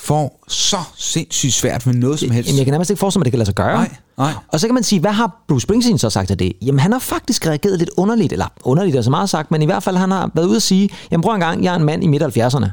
får 0.00 0.44
så 0.48 0.76
sindssygt 0.96 1.52
svært 1.52 1.86
ved 1.86 1.94
noget 1.94 2.18
som 2.18 2.30
helst. 2.30 2.48
Jamen, 2.48 2.58
jeg 2.58 2.66
kan 2.66 2.72
nærmest 2.72 2.90
ikke 2.90 3.00
forestille 3.00 3.20
mig, 3.20 3.22
at 3.22 3.24
det 3.24 3.32
kan 3.32 3.38
lade 3.38 3.46
sig 3.46 3.54
gøre. 3.54 3.74
Nej, 3.74 3.96
nej. 4.18 4.32
Og 4.48 4.60
så 4.60 4.66
kan 4.66 4.74
man 4.74 4.82
sige, 4.82 5.00
hvad 5.00 5.10
har 5.10 5.44
Bruce 5.48 5.62
Springsteen 5.62 5.98
så 5.98 6.10
sagt 6.10 6.30
af 6.30 6.38
det? 6.38 6.52
Jamen, 6.62 6.78
han 6.78 6.92
har 6.92 6.98
faktisk 6.98 7.46
reageret 7.46 7.78
lidt 7.78 7.90
underligt, 7.96 8.32
eller 8.32 8.46
underligt 8.64 8.96
er 8.96 9.02
så 9.02 9.10
meget 9.10 9.30
sagt, 9.30 9.50
men 9.50 9.62
i 9.62 9.64
hvert 9.64 9.82
fald 9.82 9.96
han 9.96 10.10
har 10.10 10.30
været 10.34 10.46
ude 10.46 10.56
at 10.56 10.62
sige, 10.62 10.88
jamen 11.10 11.22
prøv 11.22 11.34
en 11.34 11.40
gang, 11.40 11.64
jeg 11.64 11.72
er 11.72 11.76
en 11.78 11.84
mand 11.84 12.04
i 12.04 12.06
midt 12.06 12.22
70'erne, 12.22 12.66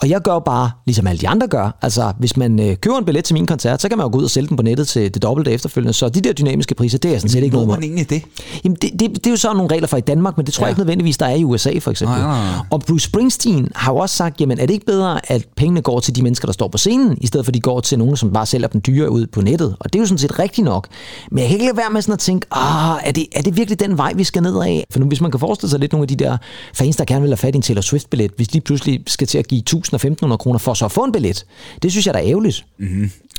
og 0.00 0.08
jeg 0.08 0.20
gør 0.20 0.38
bare, 0.38 0.70
ligesom 0.86 1.06
alle 1.06 1.20
de 1.20 1.28
andre 1.28 1.46
gør. 1.46 1.78
Altså, 1.82 2.12
hvis 2.18 2.36
man 2.36 2.60
øh, 2.60 2.76
køber 2.76 2.98
en 2.98 3.04
billet 3.04 3.24
til 3.24 3.34
min 3.34 3.46
koncert, 3.46 3.82
så 3.82 3.88
kan 3.88 3.98
man 3.98 4.06
jo 4.06 4.12
gå 4.12 4.18
ud 4.18 4.24
og 4.24 4.30
sælge 4.30 4.48
den 4.48 4.56
på 4.56 4.62
nettet 4.62 4.88
til 4.88 5.14
det 5.14 5.22
dobbelte 5.22 5.50
efterfølgende. 5.50 5.92
Så 5.92 6.08
de 6.08 6.20
der 6.20 6.32
dynamiske 6.32 6.74
priser, 6.74 6.98
det 6.98 7.14
er 7.14 7.18
sådan 7.18 7.30
set 7.30 7.42
ikke 7.42 7.56
noget 7.56 7.68
man 7.68 7.82
imod. 7.82 7.84
egentlig 7.84 8.10
det? 8.10 8.22
Jamen, 8.64 8.76
det, 8.82 8.90
det, 8.92 9.14
det 9.14 9.26
er 9.26 9.30
jo 9.30 9.36
så 9.36 9.52
nogle 9.52 9.70
regler 9.74 9.86
for 9.86 9.96
i 9.96 10.00
Danmark, 10.00 10.36
men 10.36 10.46
det 10.46 10.54
tror 10.54 10.62
ja. 10.62 10.66
jeg 10.66 10.70
ikke 10.70 10.80
nødvendigvis, 10.80 11.16
der 11.18 11.26
er 11.26 11.34
i 11.34 11.44
USA 11.44 11.78
for 11.78 11.90
eksempel. 11.90 12.18
Nej, 12.18 12.26
nej, 12.26 12.50
nej. 12.52 12.66
Og 12.70 12.80
Bruce 12.80 13.04
Springsteen 13.04 13.68
har 13.74 13.92
jo 13.92 13.98
også 13.98 14.16
sagt, 14.16 14.40
jamen 14.40 14.58
er 14.58 14.66
det 14.66 14.74
ikke 14.74 14.86
bedre, 14.86 15.32
at 15.32 15.46
pengene 15.56 15.82
går 15.82 16.00
til 16.00 16.16
de 16.16 16.22
mennesker, 16.22 16.46
der 16.46 16.52
står 16.52 16.68
på 16.68 16.78
scenen, 16.78 17.18
i 17.20 17.26
stedet 17.26 17.46
for 17.46 17.50
at 17.50 17.54
de 17.54 17.60
går 17.60 17.80
til 17.80 17.98
nogen, 17.98 18.16
som 18.16 18.32
bare 18.32 18.46
sælger 18.46 18.68
dem 18.68 18.80
dyre 18.80 19.10
ud 19.10 19.26
på 19.26 19.40
nettet. 19.40 19.76
Og 19.80 19.92
det 19.92 19.98
er 19.98 20.00
jo 20.00 20.06
sådan 20.06 20.18
set 20.18 20.38
rigtigt 20.38 20.64
nok. 20.64 20.88
Men 21.30 21.38
jeg 21.38 21.48
kan 21.48 21.54
ikke 21.54 21.64
lade 21.66 21.76
være 21.76 21.90
med 21.92 22.02
sådan 22.02 22.12
at 22.12 22.18
tænke, 22.18 22.46
ah, 22.50 23.00
er 23.04 23.12
det, 23.12 23.26
er 23.36 23.42
det 23.42 23.56
virkelig 23.56 23.80
den 23.80 23.98
vej, 23.98 24.12
vi 24.16 24.24
skal 24.24 24.42
ned 24.42 24.60
af? 24.62 24.84
For 24.90 25.00
nu, 25.00 25.06
hvis 25.06 25.20
man 25.20 25.30
kan 25.30 25.40
forestille 25.40 25.70
sig 25.70 25.80
lidt 25.80 25.92
nogle 25.92 26.04
af 26.04 26.08
de 26.08 26.16
der 26.16 26.36
fans, 26.74 26.96
der 26.96 27.04
gerne 27.04 27.20
vil 27.20 27.30
have 27.30 27.36
fat 27.36 27.54
i 27.54 27.56
en 27.56 27.62
Taylor 27.62 27.82
Swift-billet, 27.82 28.30
hvis 28.36 28.48
de 28.48 28.60
pludselig 28.60 29.00
skal 29.06 29.26
til 29.26 29.38
at 29.38 29.48
give 29.48 29.58
1000 29.58 29.92
og 29.94 29.96
1500 29.96 30.38
kroner 30.38 30.58
for 30.58 30.74
så 30.74 30.84
at 30.84 30.92
få 30.92 31.04
en 31.04 31.12
billet, 31.12 31.44
det 31.82 31.90
synes 31.90 32.06
jeg 32.06 32.14
da 32.14 32.18
er 32.18 32.24
ærgerligt. 32.28 32.64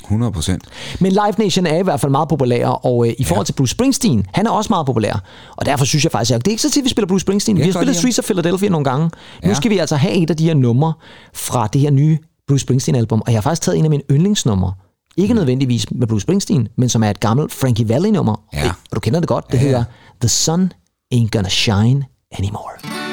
100 0.03 0.31
procent. 0.31 0.63
Men 0.99 1.11
Live 1.11 1.33
Nation 1.37 1.65
er 1.65 1.77
i 1.77 1.83
hvert 1.83 1.99
fald 1.99 2.11
meget 2.11 2.29
populær, 2.29 2.67
og 2.67 3.07
øh, 3.07 3.13
i 3.17 3.23
forhold 3.23 3.45
til 3.45 3.53
Bruce 3.53 3.71
Springsteen, 3.71 4.25
han 4.33 4.47
er 4.47 4.51
også 4.51 4.67
meget 4.69 4.85
populær. 4.85 5.23
Og 5.55 5.65
derfor 5.65 5.85
synes 5.85 6.03
jeg 6.03 6.11
faktisk, 6.11 6.31
at 6.35 6.45
det 6.45 6.47
er 6.47 6.51
ikke 6.53 6.61
så 6.61 6.71
tit, 6.71 6.83
vi 6.83 6.89
spiller 6.89 7.07
Bruce 7.07 7.21
Springsteen. 7.21 7.57
Jeg 7.57 7.65
Vi 7.65 7.71
har 7.71 7.79
spillet 7.79 7.95
Streets 7.95 8.19
of 8.19 8.25
Philadelphia 8.25 8.69
nogle 8.69 8.83
gange. 8.83 9.03
Nu 9.43 9.49
Ja. 9.49 9.53
skal 9.53 9.71
vi 9.71 9.77
altså 9.77 9.95
have 9.95 10.13
et 10.13 10.29
af 10.29 10.37
de 10.37 10.43
her 10.45 10.53
numre 10.53 10.93
fra 11.33 11.67
det 11.67 11.81
her 11.81 11.89
nye 11.91 12.17
Bruce 12.47 12.61
Springsteen-album. 12.61 13.21
Og 13.25 13.31
jeg 13.31 13.37
har 13.37 13.41
faktisk 13.41 13.61
taget 13.61 13.77
en 13.77 13.83
af 13.83 13.89
mine 13.89 14.03
yndlingsnumre. 14.11 14.73
Ikke 15.17 15.33
Mm. 15.33 15.37
nødvendigvis 15.37 15.91
med 15.91 16.07
Bruce 16.07 16.21
Springsteen, 16.21 16.67
men 16.77 16.89
som 16.89 17.03
er 17.03 17.09
et 17.09 17.19
gammelt 17.19 17.51
Frankie 17.51 17.89
Valli-nummer. 17.89 18.35
Ja. 18.53 18.69
Og 18.69 18.95
du 18.95 18.99
kender 18.99 19.19
det 19.19 19.29
godt. 19.29 19.45
Det 19.51 19.53
Ja, 19.57 19.63
ja. 19.63 19.65
hedder 19.67 19.83
The 20.21 20.29
Sun 20.29 20.73
Ain't 21.13 21.29
Gonna 21.31 21.49
Shine 21.49 22.03
Anymore. 22.31 23.04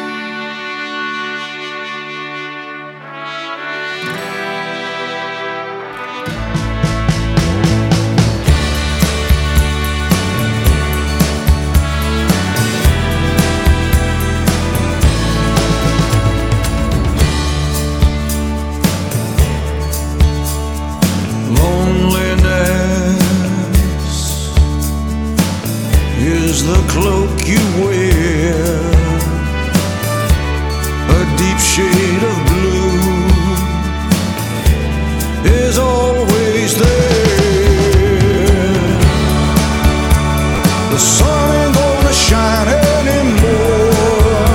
The 40.93 40.99
sun 40.99 41.47
ain't 41.61 41.75
gonna 41.79 42.13
shine 42.27 42.69
anymore. 42.97 44.47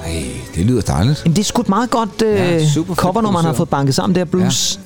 Ej, 0.07 0.25
det 0.55 0.67
lyder 0.67 0.81
dejligt. 0.83 1.23
Jamen, 1.25 1.37
det 1.37 1.41
er 1.43 1.45
sgu 1.45 1.61
et 1.61 1.69
meget 1.69 1.91
godt 1.91 2.23
Ja, 2.23 2.55
øh, 2.55 2.61
fedt 2.61 2.99
covernummer, 2.99 3.39
han 3.39 3.47
har 3.47 3.55
fået 3.55 3.69
banket 3.69 3.95
sammen 3.95 4.15
der, 4.17 4.25
Bruce. 4.25 4.81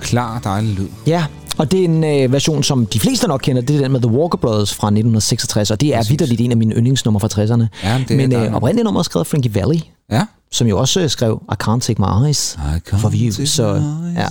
Klar, 0.00 0.38
dejlig 0.44 0.74
lyd. 0.74 0.88
Ja, 1.06 1.24
og 1.60 1.72
det 1.72 1.80
er 1.80 1.84
en 1.84 2.04
øh, 2.04 2.32
version, 2.32 2.62
som 2.62 2.86
de 2.86 3.00
fleste 3.00 3.28
nok 3.28 3.40
kender. 3.44 3.62
Det 3.62 3.76
er 3.76 3.80
den 3.80 3.92
med 3.92 4.00
The 4.00 4.10
Walker 4.10 4.38
Brothers 4.38 4.74
fra 4.74 4.86
1966, 4.86 5.70
og 5.70 5.80
det 5.80 5.94
er 5.94 6.02
vidderligt 6.08 6.40
en 6.40 6.50
af 6.50 6.56
mine 6.56 6.74
yndlingsnumre 6.74 7.20
fra 7.20 7.28
60'erne. 7.28 7.86
Ja, 7.88 7.98
men 7.98 8.08
det 8.08 8.16
Men 8.16 8.32
øh, 8.32 8.54
oprindeligt 8.54 8.84
nummer 8.84 8.98
er 9.00 9.02
skrevet 9.02 9.26
Frankie 9.26 9.54
Valli, 9.54 9.90
Ja. 10.12 10.22
som 10.52 10.66
jo 10.66 10.78
også 10.78 11.00
øh, 11.00 11.10
skrev 11.10 11.42
I 11.52 11.54
Can't 11.64 11.78
Take 11.80 12.02
My 12.02 12.26
Eyes 12.26 12.58
I 12.76 12.96
for 12.96 13.12
You. 13.14 13.46
Så 13.46 13.82
ja, 14.16 14.26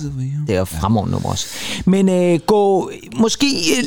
det 0.46 0.56
er 0.56 0.64
fremragende 0.64 1.12
nummer 1.12 1.28
også. 1.28 1.46
Men 1.86 2.08
øh, 2.08 2.38
gå 2.46 2.90
måske 3.16 3.46
øh, 3.46 3.84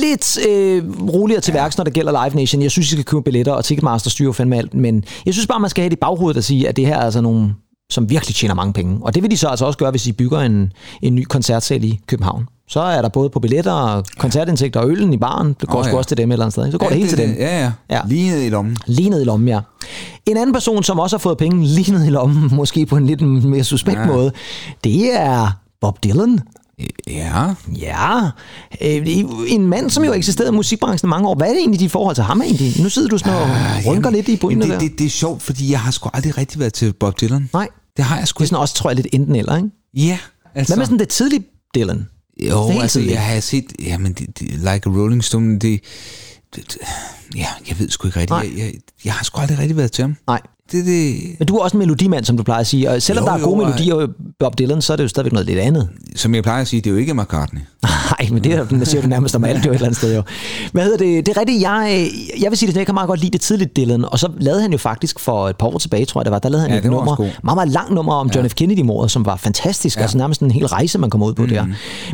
lidt 0.00 0.38
øh, 0.48 0.84
roligere 1.12 1.40
til 1.40 1.54
værks, 1.54 1.76
når 1.76 1.84
det 1.84 1.92
gælder 1.92 2.24
Live 2.26 2.36
Nation. 2.40 2.62
Jeg 2.62 2.70
synes, 2.70 2.86
I 2.88 2.90
skal 2.90 3.04
købe 3.04 3.22
billetter, 3.22 3.52
og 3.52 3.64
Ticketmaster 3.64 4.10
styrer 4.10 4.32
fandme 4.32 4.56
alt. 4.56 4.74
Men 4.74 5.04
jeg 5.26 5.34
synes 5.34 5.46
bare, 5.46 5.60
man 5.60 5.70
skal 5.70 5.82
have 5.82 5.90
det 5.90 5.96
i 5.96 6.00
baghovedet 6.00 6.38
at 6.38 6.44
sige, 6.44 6.68
at 6.68 6.76
det 6.76 6.86
her 6.86 6.94
er 6.96 7.00
altså 7.00 7.20
nogle 7.20 7.54
som 7.90 8.10
virkelig 8.10 8.34
tjener 8.34 8.54
mange 8.54 8.72
penge. 8.72 8.98
Og 9.02 9.14
det 9.14 9.22
vil 9.22 9.30
de 9.30 9.36
så 9.36 9.48
altså 9.48 9.64
også 9.64 9.78
gøre, 9.78 9.90
hvis 9.90 10.02
de 10.02 10.12
bygger 10.12 10.40
en, 10.40 10.72
en 11.02 11.14
ny 11.14 11.24
koncertsal 11.24 11.84
i 11.84 12.00
København. 12.06 12.46
Så 12.68 12.80
er 12.80 13.02
der 13.02 13.08
både 13.08 13.30
på 13.30 13.40
billetter 13.40 13.72
og 13.72 14.04
koncertindtægter 14.18 14.80
og 14.80 14.88
øllen 14.90 15.12
i 15.12 15.16
baren. 15.16 15.56
Det 15.60 15.68
går 15.68 15.78
oh, 15.78 15.84
ja. 15.86 15.90
ja. 15.90 15.96
også 15.96 16.08
til 16.08 16.16
dem 16.16 16.30
et 16.30 16.32
eller 16.34 16.44
andet 16.44 16.52
sted. 16.52 16.64
ikke? 16.64 16.72
Så 16.72 16.78
går 16.78 16.86
ja, 16.86 16.90
det 16.90 16.98
helt 16.98 17.10
til 17.10 17.18
dem. 17.18 17.30
Ja, 17.38 17.58
ja. 17.64 17.72
Ja. 17.90 18.00
Lige 18.06 18.30
ned 18.30 18.42
i 18.42 18.48
lommen. 18.48 18.76
Lige 18.86 19.10
ned 19.10 19.20
i 19.20 19.24
lommen, 19.24 19.48
ja. 19.48 19.60
En 20.26 20.36
anden 20.36 20.52
person, 20.52 20.82
som 20.82 20.98
også 20.98 21.16
har 21.16 21.18
fået 21.20 21.38
penge 21.38 21.64
lige 21.76 21.92
ned 21.92 22.04
i 22.04 22.10
lommen, 22.10 22.54
måske 22.56 22.86
på 22.86 22.96
en 22.96 23.06
lidt 23.06 23.20
mere 23.20 23.64
suspekt 23.64 23.98
Ja. 23.98 24.06
måde, 24.06 24.32
det 24.84 25.16
er 25.20 25.58
Bob 25.80 26.04
Dylan. 26.04 26.40
Ja. 27.06 27.54
Ja, 27.80 28.20
øh, 28.82 29.06
en 29.48 29.66
mand, 29.66 29.90
som 29.90 30.04
jo 30.04 30.12
eksisterede 30.12 30.52
i 30.52 30.54
musikbranchen 30.56 31.08
i 31.08 31.10
mange 31.10 31.28
år. 31.28 31.34
Hvad 31.34 31.46
er 31.46 31.50
det 31.52 31.58
egentlig, 31.58 31.80
dit 31.80 31.90
forhold 31.90 32.14
til 32.14 32.24
ham 32.24 32.42
egentlig? 32.42 32.82
Nu 32.82 32.88
sidder 32.88 33.08
du 33.08 33.18
sådan 33.18 33.34
og 33.34 33.48
rynker 33.86 34.10
lidt 34.10 34.28
i 34.28 34.36
brynene 34.36 34.62
det, 34.64 34.72
der. 34.72 34.78
det, 34.78 34.98
det, 34.98 35.06
er 35.06 35.10
sjovt, 35.10 35.42
fordi 35.42 35.70
jeg 35.72 35.80
har 35.80 35.90
sgu 35.90 36.10
aldrig 36.14 36.38
rigtig 36.38 36.60
været 36.60 36.72
til 36.72 36.92
Bob 36.92 37.20
Dylan. 37.20 37.50
Nej, 37.52 37.68
Det 37.96 38.04
har 38.04 38.18
jeg 38.18 38.28
sgu 38.28 38.38
det 38.38 38.44
er 38.44 38.48
sådan 38.48 38.60
også, 38.60 38.74
tror 38.74 38.90
jeg, 38.90 38.96
lidt 38.96 39.06
enten 39.12 39.36
eller, 39.36 39.56
ikke? 39.56 39.68
Ja, 39.94 40.18
altså. 40.54 40.70
Hvad 40.74 40.78
med 40.78 40.86
sådan 40.86 40.98
det 40.98 41.08
tidlige 41.08 41.44
Dylan? 41.74 42.06
Jo, 42.42 42.68
helt 42.68 42.82
altså, 42.82 43.00
jeg 43.00 43.22
har 43.26 43.40
set, 43.40 43.64
jamen, 43.86 44.12
det, 44.12 44.38
det, 44.38 44.48
Like 44.50 44.68
a 44.86 44.90
Rolling 44.90 45.24
Stone, 45.24 45.52
det, 45.58 45.80
det, 46.56 46.64
det, 46.72 46.76
ja, 47.36 47.46
jeg 47.68 47.78
ved 47.78 47.90
sgu 47.90 48.08
ikke 48.08 48.20
rigtigt. 48.20 48.40
Jeg, 48.58 48.64
jeg, 48.64 48.72
jeg 49.04 49.12
har 49.12 49.24
sgu 49.24 49.40
aldrig 49.40 49.58
rigtig 49.58 49.76
været 49.76 49.92
til 49.92 50.02
ham. 50.02 50.16
Nej. 50.26 50.40
Det, 50.72 50.86
det, 50.86 51.16
Men 51.38 51.46
du 51.48 51.56
er 51.56 51.62
også 51.62 51.76
en 51.76 51.78
melodimand, 51.78 52.24
som 52.24 52.36
du 52.36 52.42
plejer 52.42 52.60
at 52.60 52.66
sige. 52.66 52.90
Og 52.90 53.02
selvom 53.02 53.24
Jo, 53.24 53.26
der 53.28 53.34
er 53.34 53.38
jo, 53.38 53.44
gode 53.44 53.60
og- 53.62 53.66
melodier 53.70 54.06
i 54.06 54.10
Bob 54.38 54.58
Dylan, 54.58 54.82
så 54.82 54.92
er 54.92 54.96
det 54.96 55.04
jo 55.04 55.08
stadigvæk 55.08 55.32
noget 55.32 55.46
lidt 55.46 55.58
andet. 55.58 55.88
som 56.16 56.34
jeg 56.34 56.42
plejer 56.42 56.60
at 56.60 56.68
sige, 56.68 56.80
det 56.80 56.86
er 56.86 56.92
jo 56.92 56.96
ikke 56.96 57.14
McCartney. 57.14 57.60
Nej, 58.20 58.28
men 58.30 58.44
det, 58.44 58.52
er, 58.52 58.64
det 58.64 58.88
siger 58.88 59.02
du 59.02 59.08
nærmest 59.08 59.36
om 59.36 59.44
alt 59.44 59.66
jo 59.66 59.70
et 59.70 59.74
eller 59.74 59.86
andet 59.86 59.96
sted 59.96 60.16
jo. 60.16 60.22
Hvad 60.72 60.82
hedder 60.82 60.98
det? 60.98 61.26
Det 61.26 61.36
er 61.36 61.40
rigtigt, 61.40 61.62
jeg, 61.62 62.10
jeg 62.40 62.50
vil 62.50 62.58
sige 62.58 62.72
det, 62.72 62.76
jeg 62.76 62.86
kan 62.86 62.94
meget 62.94 63.08
godt 63.08 63.20
lide 63.20 63.30
det 63.30 63.40
tidligt 63.40 63.76
Dylan, 63.76 64.04
og 64.04 64.18
så 64.18 64.30
lavede 64.38 64.62
han 64.62 64.72
jo 64.72 64.78
faktisk 64.78 65.20
for 65.20 65.48
et 65.48 65.56
par 65.56 65.66
år 65.66 65.78
tilbage, 65.78 66.04
tror 66.04 66.20
jeg 66.20 66.24
det 66.24 66.32
var, 66.32 66.38
der 66.38 66.48
lavede 66.48 66.62
han 66.62 66.70
Ja, 66.70 66.76
et 66.76 66.82
det 66.82 66.90
nummer, 66.90 67.16
meget, 67.18 67.56
meget 67.56 67.68
langt 67.68 67.94
nummer 67.94 68.14
om 68.14 68.30
John 68.34 68.50
F. 68.50 68.54
Kennedy-mordet, 68.54 69.10
som 69.10 69.26
var 69.26 69.36
fantastisk, 69.36 69.96
ja. 69.96 70.02
altså 70.02 70.18
nærmest 70.18 70.40
en 70.40 70.50
hel 70.50 70.66
rejse, 70.66 70.98
man 70.98 71.10
kommer 71.10 71.26
ud 71.26 71.34
på 71.34 71.42
mm. 71.42 71.48
der. 71.48 71.66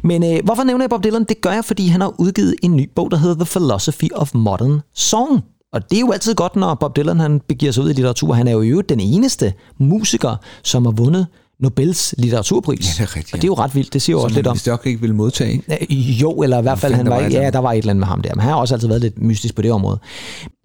Men 0.03 0.25
øh, 0.25 0.45
hvorfor 0.45 0.65
nævner 0.65 0.85
jeg 0.85 0.91
Bob 0.91 1.05
Dylan? 1.05 1.25
Det 1.25 1.41
gør 1.41 1.53
jeg, 1.53 1.65
fordi 1.65 1.87
han 1.87 2.01
har 2.01 2.13
udgivet 2.21 2.55
en 2.63 2.77
ny 2.77 2.91
bog, 2.97 3.11
der 3.11 3.17
hedder 3.17 3.35
The 3.35 3.45
Philosophy 3.45 4.09
of 4.15 4.35
Modern 4.35 4.81
Song. 4.95 5.45
Og 5.73 5.91
det 5.91 5.97
er 5.97 6.01
jo 6.01 6.13
altid 6.13 6.35
godt, 6.35 6.57
når 6.57 6.75
Bob 6.75 6.97
Dylan 6.97 7.21
han 7.21 7.41
begiver 7.49 7.73
sig 7.73 7.83
ud 7.83 7.91
i 7.91 7.93
litteratur. 7.93 8.35
Han 8.35 8.49
er 8.49 8.53
jo 8.53 8.63
i 8.63 8.69
øvrigt 8.69 8.89
den 8.89 9.01
eneste 9.01 9.53
musiker, 9.79 10.37
som 10.63 10.85
har 10.85 10.93
vundet 10.93 11.27
Nobels 11.61 12.15
litteraturpris. 12.19 12.99
Ja, 12.99 13.05
det 13.05 13.11
er 13.11 13.17
rigtigt, 13.17 13.35
Og 13.35 13.39
det 13.43 13.45
er 13.45 13.49
jo 13.49 13.55
ret 13.55 13.75
vildt, 13.75 13.93
det 13.93 14.03
siger 14.03 14.15
jo 14.17 14.21
Som 14.21 14.25
også 14.25 14.35
lidt 14.37 14.47
om. 14.47 14.59
nok 14.67 14.87
ikke 14.87 15.01
ville 15.01 15.17
modtage. 15.17 15.63
Jo, 15.91 16.31
eller 16.33 16.59
i 16.59 16.63
hvert 16.63 16.79
fald, 16.79 16.95
han 16.95 17.07
der 17.07 17.15
var, 17.15 17.21
ja, 17.23 17.51
der 17.51 17.59
var 17.59 17.73
et 17.73 17.79
eller 17.79 17.91
andet 17.91 18.01
med 18.01 18.07
ham 18.07 18.23
der. 18.23 18.35
Men 18.35 18.41
han 18.41 18.51
har 18.51 18.57
også 18.57 18.75
altid 18.75 18.89
været 18.89 19.01
lidt 19.01 19.23
mystisk 19.23 19.55
på 19.55 19.63
det 19.63 19.73
område. 19.73 19.99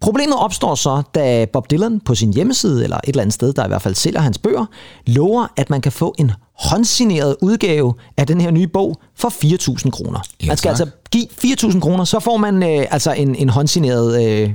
Problemet 0.00 0.36
opstår 0.38 0.74
så, 0.74 1.02
da 1.14 1.46
Bob 1.52 1.70
Dylan 1.70 2.00
på 2.00 2.14
sin 2.14 2.32
hjemmeside, 2.32 2.84
eller 2.84 2.96
et 2.96 3.08
eller 3.08 3.22
andet 3.22 3.34
sted, 3.34 3.52
der 3.52 3.64
i 3.64 3.68
hvert 3.68 3.82
fald 3.82 3.94
sælger 3.94 4.20
hans 4.20 4.38
bøger, 4.38 4.66
lover, 5.06 5.46
at 5.56 5.70
man 5.70 5.80
kan 5.80 5.92
få 5.92 6.14
en 6.18 6.32
håndsigneret 6.58 7.36
udgave 7.42 7.94
af 8.16 8.26
den 8.26 8.40
her 8.40 8.50
nye 8.50 8.66
bog 8.66 9.00
for 9.18 9.28
4.000 9.84 9.90
kroner. 9.90 10.20
Ja, 10.42 10.46
man 10.46 10.56
skal 10.56 10.74
tak. 10.74 10.80
altså 10.80 10.96
give 11.10 11.26
4.000 11.72 11.80
kroner, 11.80 12.04
så 12.04 12.20
får 12.20 12.36
man 12.36 12.62
øh, 12.62 12.86
altså 12.90 13.12
en, 13.12 13.34
en 13.34 13.48
håndsigneret 13.48 14.24
øh, 14.42 14.50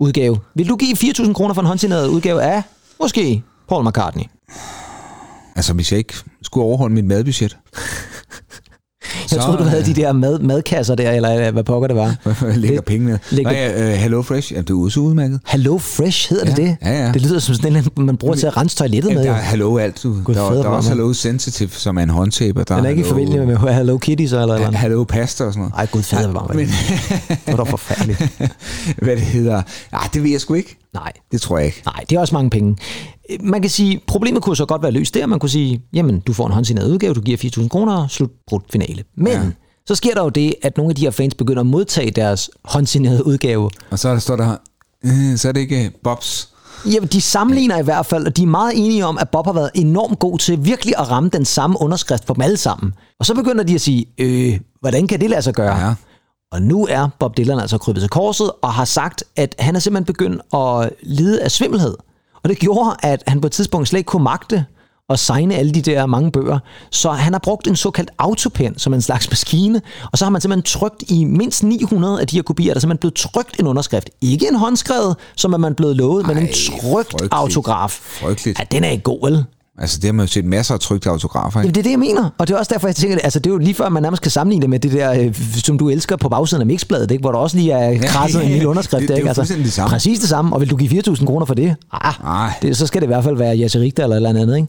udgave. 0.00 0.38
Vil 0.54 0.68
du 0.68 0.76
give 0.76 0.96
4.000 0.96 1.32
kroner 1.32 1.54
for 1.54 1.60
en 1.60 1.66
håndsigneret 1.66 2.08
udgave 2.08 2.42
af, 2.42 2.62
måske, 3.00 3.42
Paul 3.68 3.88
McCartney? 3.88 4.24
Altså, 5.56 5.72
hvis 5.72 5.92
jeg 5.92 5.98
ikke 5.98 6.14
skulle 6.42 6.64
overholde 6.64 6.94
mit 6.94 7.04
madbudget. 7.04 7.56
Jeg 9.32 9.40
troede, 9.40 9.58
du 9.58 9.62
havde 9.64 9.84
de 9.86 9.94
der 9.94 10.12
mad, 10.12 10.38
madkasser 10.38 10.94
der, 10.94 11.10
eller 11.10 11.46
øh, 11.46 11.52
hvad 11.52 11.64
pokker 11.64 11.88
det 11.88 11.96
var. 11.96 12.14
Lægger 12.56 12.76
Det- 12.76 12.84
pengene. 12.84 13.18
lægger- 13.30 13.52
Nej, 13.52 13.92
uh, 13.92 13.98
Hello 13.98 14.22
Fresh, 14.22 14.52
ja, 14.52 14.60
det 14.60 14.70
er 14.70 14.74
også 14.74 15.00
udmærket. 15.00 15.40
Hello 15.46 15.78
Fresh 15.78 16.30
hedder 16.30 16.44
det 16.44 16.58
Ja, 16.58 16.62
det? 16.62 16.76
ja, 16.82 17.06
ja. 17.06 17.12
Det 17.12 17.22
lyder 17.22 17.38
som 17.38 17.54
sådan 17.54 17.76
en, 17.76 18.06
man 18.06 18.16
bruger 18.16 18.34
til 18.34 18.46
at 18.46 18.56
rense 18.56 18.76
toilettet 18.76 19.14
med. 19.14 19.24
Der 19.24 19.32
er 19.32 19.40
Hello 19.42 19.76
alt. 19.78 20.02
Du. 20.02 20.16
Gud, 20.24 20.34
Der, 20.34 20.48
fede 20.50 20.58
der 20.62 20.64
er 20.64 20.68
også. 20.68 20.88
Hello 20.88 21.12
Sensitive, 21.12 21.70
som 21.70 21.98
er 21.98 22.02
en 22.02 22.10
håndtaber. 22.10 22.64
Der 22.64 22.76
Den 22.76 22.84
er 22.84 22.88
ikke 22.88 23.00
i 23.00 23.04
Hello- 23.04 23.14
familie 23.14 23.46
med 23.46 23.56
Hello 23.74 23.98
Kitty 23.98 24.24
så 24.26 24.40
eller 24.42 24.54
eller. 24.54 24.70
Hello 24.78 25.04
Pasta 25.04 25.44
og 25.44 25.52
sådan 25.52 25.60
noget. 25.60 25.72
Ej, 25.76 25.86
gud 25.86 26.02
fede 26.02 26.34
var 26.34 26.50
Men, 26.54 26.58
det. 26.58 26.74
Det 27.28 27.38
var 27.46 27.56
da 27.64 27.70
forfærdeligt. 27.70 28.18
hvad 29.02 29.16
det 29.16 29.20
hedder. 29.24 29.62
Ah, 29.92 30.08
det 30.14 30.22
ved 30.22 30.30
jeg 30.30 30.40
sgu 30.40 30.54
ikke. 30.54 30.76
Nej, 30.94 31.12
Det 31.32 31.40
tror 31.40 31.58
jeg 31.58 31.66
ikke. 31.66 31.82
nej, 31.86 32.04
det 32.10 32.16
er 32.16 32.20
også 32.20 32.34
mange 32.34 32.50
penge. 32.50 32.76
Man 33.40 33.60
kan 33.60 33.70
sige, 33.70 34.00
problemet 34.06 34.42
kunne 34.42 34.56
så 34.56 34.66
godt 34.66 34.82
være 34.82 34.92
løst 34.92 35.14
der. 35.14 35.26
Man 35.26 35.38
kunne 35.38 35.50
sige, 35.50 35.82
jamen, 35.92 36.20
du 36.20 36.32
får 36.32 36.46
en 36.46 36.52
håndsigneret 36.52 36.90
udgave, 36.90 37.14
du 37.14 37.20
giver 37.20 37.38
4.000 37.38 37.68
kroner, 37.68 38.08
slut, 38.08 38.30
brudt 38.46 38.64
finale. 38.72 39.04
Men 39.16 39.32
ja. 39.32 39.40
så 39.86 39.94
sker 39.94 40.14
der 40.14 40.22
jo 40.22 40.28
det, 40.28 40.54
at 40.62 40.76
nogle 40.76 40.90
af 40.90 40.94
de 40.94 41.02
her 41.02 41.10
fans 41.10 41.34
begynder 41.34 41.60
at 41.60 41.66
modtage 41.66 42.10
deres 42.10 42.50
håndsignerede 42.64 43.26
udgave. 43.26 43.70
Og 43.90 43.98
så 43.98 44.08
er 44.08 44.12
der, 44.12 44.20
står 44.20 44.36
der, 44.36 44.56
øh, 45.04 45.36
så 45.36 45.48
er 45.48 45.52
det 45.52 45.60
ikke 45.60 45.90
Bobs. 46.04 46.48
Jamen, 46.86 47.08
de 47.08 47.20
sammenligner 47.20 47.78
i 47.78 47.82
hvert 47.82 48.06
fald, 48.06 48.26
og 48.26 48.36
de 48.36 48.42
er 48.42 48.46
meget 48.46 48.72
enige 48.76 49.06
om, 49.06 49.18
at 49.18 49.28
Bob 49.28 49.46
har 49.46 49.52
været 49.52 49.70
enormt 49.74 50.18
god 50.18 50.38
til 50.38 50.64
virkelig 50.64 50.94
at 50.98 51.10
ramme 51.10 51.28
den 51.28 51.44
samme 51.44 51.76
underskrift 51.80 52.26
på 52.26 52.34
dem 52.34 52.42
alle 52.42 52.56
sammen. 52.56 52.94
Og 53.18 53.26
så 53.26 53.34
begynder 53.34 53.64
de 53.64 53.74
at 53.74 53.80
sige, 53.80 54.06
øh, 54.18 54.60
hvordan 54.80 55.06
kan 55.06 55.20
det 55.20 55.30
lade 55.30 55.42
sig 55.42 55.54
gøre? 55.54 55.76
Ja. 55.86 55.94
Og 56.52 56.62
nu 56.62 56.86
er 56.90 57.08
Bob 57.18 57.36
Dylan 57.36 57.58
altså 57.58 57.78
krybet 57.78 58.00
til 58.00 58.10
korset 58.10 58.50
og 58.62 58.72
har 58.72 58.84
sagt, 58.84 59.24
at 59.36 59.54
han 59.58 59.76
er 59.76 59.80
simpelthen 59.80 60.04
begyndt 60.04 60.42
at 60.54 60.90
lide 61.02 61.42
af 61.42 61.50
svimmelhed. 61.50 61.96
Og 62.42 62.48
det 62.48 62.58
gjorde, 62.58 62.96
at 63.02 63.22
han 63.26 63.40
på 63.40 63.46
et 63.46 63.52
tidspunkt 63.52 63.88
slet 63.88 63.98
ikke 63.98 64.08
kunne 64.08 64.24
magte 64.24 64.64
at 65.10 65.18
signe 65.18 65.54
alle 65.54 65.72
de 65.72 65.82
der 65.82 66.06
mange 66.06 66.32
bøger. 66.32 66.58
Så 66.90 67.10
han 67.10 67.32
har 67.32 67.40
brugt 67.42 67.66
en 67.66 67.76
såkaldt 67.76 68.10
autopen 68.18 68.78
som 68.78 68.94
en 68.94 69.02
slags 69.02 69.30
maskine, 69.30 69.82
og 70.12 70.18
så 70.18 70.24
har 70.24 70.30
man 70.30 70.40
simpelthen 70.40 70.62
trykt 70.80 71.04
i 71.08 71.24
mindst 71.24 71.62
900 71.62 72.20
af 72.20 72.26
de 72.26 72.36
her 72.36 72.42
kopier, 72.42 72.72
der 72.72 72.74
er 72.74 72.80
simpelthen 72.80 72.98
blevet 73.00 73.14
trykt 73.14 73.60
en 73.60 73.66
underskrift. 73.66 74.10
Ikke 74.20 74.48
en 74.48 74.54
håndskrevet, 74.56 75.16
som 75.36 75.52
er 75.52 75.58
man 75.58 75.74
blevet 75.74 75.96
lovet, 75.96 76.26
men 76.26 76.36
en 76.36 76.42
Ej, 76.42 76.52
trykt 76.52 76.82
frygteligt. 76.82 77.32
autograf. 77.34 77.90
Frygteligt. 78.20 78.58
Ja, 78.58 78.64
den 78.72 78.84
er 78.84 78.88
ikke 78.88 79.02
god, 79.04 79.30
vel? 79.30 79.44
Altså, 79.80 79.96
det 79.98 80.04
har 80.04 80.12
man 80.12 80.26
jo 80.26 80.32
set 80.32 80.44
masser 80.44 80.74
af 80.74 80.80
trygte 80.80 81.10
autografer, 81.10 81.60
Jamen, 81.60 81.68
ikke? 81.68 81.74
det 81.74 81.80
er 81.80 81.82
det, 81.84 81.90
jeg 81.90 81.98
mener. 81.98 82.30
Og 82.38 82.48
det 82.48 82.54
er 82.54 82.58
også 82.58 82.70
derfor, 82.74 82.88
jeg 82.88 82.96
tænker, 82.96 83.18
altså, 83.24 83.38
det 83.38 83.46
er 83.46 83.50
jo 83.50 83.58
lige 83.58 83.74
før, 83.74 83.88
man 83.88 84.02
nærmest 84.02 84.22
kan 84.22 84.30
sammenligne 84.30 84.62
det 84.62 84.70
med 84.70 84.78
det 84.80 84.92
der, 84.92 85.12
øh, 85.12 85.34
som 85.64 85.78
du 85.78 85.88
elsker 85.90 86.16
på 86.16 86.28
bagsiden 86.28 86.60
af 86.60 86.66
mixbladet, 86.66 87.10
ikke? 87.10 87.20
hvor 87.22 87.32
der 87.32 87.38
også 87.38 87.56
lige 87.56 87.72
er 87.72 88.02
krasset 88.08 88.42
en 88.44 88.50
lille 88.50 88.68
underskrift. 88.68 89.00
det- 89.00 89.08
det 89.08 89.14
er 89.14 89.20
jo 89.20 89.28
ikke? 89.28 89.40
Altså, 89.40 89.54
det 89.56 89.72
samme. 89.72 89.90
Præcis 89.90 90.18
det 90.18 90.28
samme. 90.28 90.54
Og 90.54 90.60
vil 90.60 90.70
du 90.70 90.76
give 90.76 91.02
4.000 91.08 91.26
kroner 91.26 91.46
for 91.46 91.54
det? 91.54 91.76
Ah, 91.92 92.14
Ej. 92.24 92.52
det, 92.62 92.76
så 92.76 92.86
skal 92.86 93.00
det 93.00 93.06
i 93.06 93.12
hvert 93.12 93.24
fald 93.24 93.36
være 93.36 93.58
Jesse 93.60 93.80
Richter 93.80 94.02
eller 94.02 94.16
et 94.16 94.28
eller 94.28 94.40
andet, 94.42 94.56
ikke? 94.56 94.68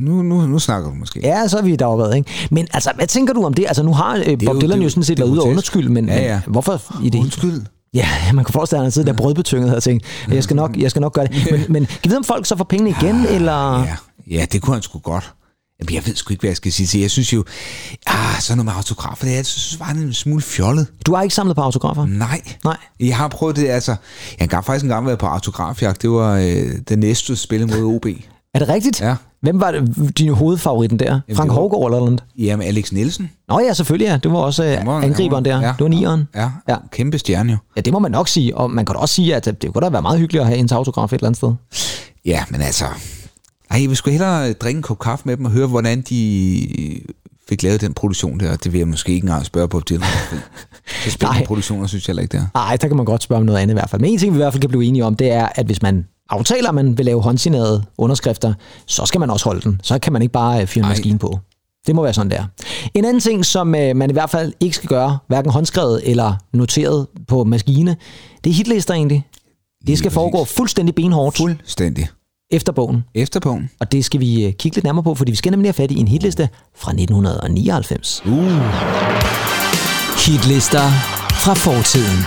Nu, 0.00 0.22
nu, 0.22 0.46
nu 0.46 0.58
snakker 0.58 0.88
du 0.88 0.94
måske. 0.94 1.20
Ja, 1.22 1.48
så 1.48 1.58
er 1.58 1.62
vi 1.62 1.76
deroppe, 1.76 2.16
ikke? 2.16 2.30
Men 2.50 2.66
altså, 2.74 2.90
hvad 2.96 3.06
tænker 3.06 3.34
du 3.34 3.44
om 3.44 3.54
det? 3.54 3.64
Altså, 3.68 3.82
nu 3.82 3.94
har 3.94 4.14
øh, 4.26 4.38
Bob 4.46 4.54
jo- 4.54 4.60
Dylan 4.60 4.76
jo 4.78 4.82
jo- 4.82 4.88
sådan 4.90 5.02
set 5.04 5.18
været 5.18 5.28
ude 5.30 5.38
og 5.40 5.42
grotesk. 5.42 5.50
underskylde, 5.76 5.92
men, 5.92 6.08
Ja, 6.08 6.22
ja. 6.22 6.40
men 6.46 6.52
hvorfor 6.52 6.82
i 7.04 7.08
det 7.10 7.18
Undskyld. 7.18 7.62
Ja, 7.94 8.06
man 8.34 8.44
kan 8.44 8.52
forestille 8.52 8.76
sig, 8.76 8.78
at 8.78 8.84
han 8.84 8.90
sidder 8.92 9.12
der 9.12 9.18
brødbetynget 9.18 9.74
og 9.76 9.82
tænker, 9.82 10.06
jeg 10.32 10.42
skal 10.44 10.56
nok, 10.56 10.76
jeg 10.76 10.90
skal 10.90 11.00
nok 11.00 11.12
gøre 11.12 11.26
det. 11.26 11.34
Men, 11.50 11.60
men 11.68 11.86
kan 11.86 11.96
vi 12.04 12.08
vide, 12.08 12.18
om 12.18 12.24
folk 12.24 12.46
så 12.46 12.56
får 12.56 12.64
pengene 12.64 12.90
igen, 12.90 13.26
eller... 13.30 13.78
Ja, 13.80 13.96
ja, 14.30 14.46
det 14.52 14.62
kunne 14.62 14.74
han 14.74 14.82
sgu 14.82 14.98
godt. 14.98 15.32
Jamen, 15.80 15.94
jeg 15.94 16.06
ved 16.06 16.14
sgu 16.16 16.32
ikke, 16.32 16.40
hvad 16.40 16.50
jeg 16.50 16.56
skal 16.56 16.72
sige 16.72 16.86
til. 16.86 17.00
Jeg 17.00 17.10
synes 17.10 17.32
jo, 17.32 17.44
ah, 18.06 18.40
sådan 18.40 18.56
noget 18.56 18.64
med 18.64 18.72
autografer, 18.72 19.24
det 19.24 19.32
er, 19.32 19.36
jeg 19.36 19.46
synes, 19.46 19.80
var 19.80 19.86
en 19.88 20.12
smule 20.12 20.42
fjollet. 20.42 20.86
Du 21.06 21.14
har 21.14 21.22
ikke 21.22 21.34
samlet 21.34 21.56
på 21.56 21.62
autografer? 21.62 22.06
Nej. 22.06 22.40
Nej. 22.64 22.76
Jeg 23.00 23.16
har 23.16 23.28
prøvet 23.28 23.56
det, 23.56 23.68
altså. 23.68 23.96
Jeg 24.40 24.48
har 24.52 24.60
faktisk 24.62 24.82
engang 24.84 25.06
været 25.06 25.18
på 25.18 25.26
autografjagt. 25.26 26.02
Det 26.02 26.10
var 26.10 26.36
øh, 26.36 26.72
det 26.88 26.98
næste 26.98 27.36
spil 27.36 27.66
mod 27.66 27.82
OB. 27.94 28.06
Er 28.54 28.58
det 28.58 28.68
rigtigt? 28.68 29.00
Ja. 29.00 29.14
Hvem 29.42 29.60
var 29.60 29.70
det, 29.70 30.12
din 30.18 30.34
hovedfavoritten 30.34 30.98
der? 30.98 31.10
Frank 31.10 31.28
det 31.28 31.38
var- 31.38 31.44
Hårgaard 31.54 31.84
eller 31.84 31.98
noget? 31.98 32.24
Jamen, 32.38 32.66
Alex 32.66 32.92
Nielsen. 32.92 33.30
Nå 33.48 33.60
ja, 33.60 33.72
selvfølgelig 33.74 34.06
ja. 34.06 34.16
Det 34.16 34.30
var 34.32 34.38
også 34.38 34.64
øh, 34.64 34.86
var- 34.86 35.00
angriberen 35.00 35.46
han 35.46 35.54
der. 35.60 35.66
var- 35.66 35.72
Det 35.72 35.82
var 35.82 35.88
nieren. 35.88 36.28
Ja, 36.34 36.40
Ja. 36.42 36.50
ja. 36.68 36.76
kæmpe 36.92 37.18
stjerne 37.18 37.52
jo. 37.52 37.58
Ja, 37.76 37.80
det 37.80 37.92
må 37.92 37.98
man 37.98 38.10
nok 38.10 38.28
sige. 38.28 38.56
Og 38.56 38.70
man 38.70 38.86
kan 38.86 38.96
også 38.96 39.14
sige, 39.14 39.34
at 39.36 39.44
det 39.44 39.72
kunne 39.72 39.84
da 39.84 39.88
være 39.88 40.02
meget 40.02 40.18
hyggeligt 40.18 40.40
at 40.40 40.46
have 40.46 40.58
ens 40.58 40.72
autograf 40.72 41.12
et 41.12 41.18
eller 41.18 41.26
andet 41.26 41.36
sted. 41.36 41.52
Ja, 42.24 42.44
men 42.50 42.60
altså... 42.60 42.84
Ej, 43.70 43.80
jeg 43.80 43.88
vil 43.88 43.96
sgu 43.96 44.10
hellere 44.10 44.52
drikke 44.52 44.78
en 44.78 44.82
kop 44.82 44.98
kaffe 44.98 45.22
med 45.26 45.36
dem 45.36 45.44
og 45.44 45.50
høre, 45.50 45.66
hvordan 45.66 46.00
de 46.00 47.00
fik 47.48 47.62
lavet 47.62 47.80
den 47.80 47.94
produktion 47.94 48.40
der. 48.40 48.56
Det 48.56 48.72
vil 48.72 48.78
jeg 48.78 48.88
måske 48.88 49.12
ikke 49.12 49.24
engang 49.24 49.44
spørge 49.46 49.68
på 49.68 49.80
Dylan. 49.80 50.02
Så 51.04 51.10
spændende 51.10 51.46
produktioner, 51.46 51.86
synes 51.86 52.08
jeg 52.08 52.18
ikke, 52.22 52.32
det 52.32 52.40
er. 52.40 52.46
Nej, 52.54 52.76
der 52.76 52.88
kan 52.88 52.96
man 52.96 53.06
godt 53.06 53.22
spørge 53.22 53.40
om 53.40 53.46
noget 53.46 53.58
andet 53.58 53.72
i 53.72 53.76
hvert 53.76 53.90
fald. 53.90 54.02
Men 54.02 54.10
en 54.10 54.18
ting, 54.18 54.32
vi 54.32 54.36
i 54.36 54.42
hvert 54.42 54.52
fald 54.52 54.60
kan 54.60 54.70
blive 54.70 54.84
enige 54.84 55.04
om, 55.04 55.14
det 55.14 55.30
er, 55.30 55.48
at 55.54 55.66
hvis 55.66 55.82
man 55.82 56.06
aftaler, 56.30 56.68
at 56.68 56.74
man 56.74 56.98
vil 56.98 57.06
lave 57.06 57.22
håndsignerede 57.22 57.84
underskrifter, 57.98 58.54
så 58.86 59.06
skal 59.06 59.20
man 59.20 59.30
også 59.30 59.44
holde 59.44 59.60
den. 59.60 59.80
Så 59.82 59.98
kan 59.98 60.12
man 60.12 60.22
ikke 60.22 60.32
bare 60.32 60.60
øh, 60.60 60.66
fyre 60.66 60.84
en 60.84 60.88
maskine 60.88 61.18
på. 61.18 61.38
Det 61.86 61.94
må 61.94 62.02
være 62.02 62.14
sådan, 62.14 62.30
der. 62.30 62.44
En 62.94 63.04
anden 63.04 63.20
ting, 63.20 63.44
som 63.44 63.74
øh, 63.74 63.96
man 63.96 64.10
i 64.10 64.12
hvert 64.12 64.30
fald 64.30 64.52
ikke 64.60 64.76
skal 64.76 64.88
gøre, 64.88 65.18
hverken 65.28 65.52
håndskrevet 65.52 66.10
eller 66.10 66.34
noteret 66.52 67.06
på 67.28 67.44
maskine, 67.44 67.96
det 68.44 68.50
er 68.50 68.54
hitlister 68.54 68.94
egentlig. 68.94 69.26
Det 69.86 69.98
skal 69.98 70.10
foregå 70.10 70.44
fuldstændig 70.44 70.94
benhårdt 70.94 71.36
Fuldstændig. 71.36 72.08
Efter 72.50 72.72
bogen. 72.72 73.04
Efterbogen. 73.14 73.70
Og 73.80 73.92
det 73.92 74.04
skal 74.04 74.20
vi 74.20 74.44
øh, 74.44 74.52
kigge 74.52 74.76
lidt 74.76 74.84
nærmere 74.84 75.02
på, 75.04 75.14
fordi 75.14 75.30
vi 75.30 75.36
skal 75.36 75.50
nemlig 75.50 75.68
have 75.68 75.74
fat 75.74 75.90
i 75.90 75.98
en 75.98 76.08
hitliste 76.08 76.48
fra 76.76 76.90
1999. 76.90 78.22
Uh. 78.26 78.32
Hitlister 80.26 80.90
fra 81.32 81.54
fortiden. 81.54 82.18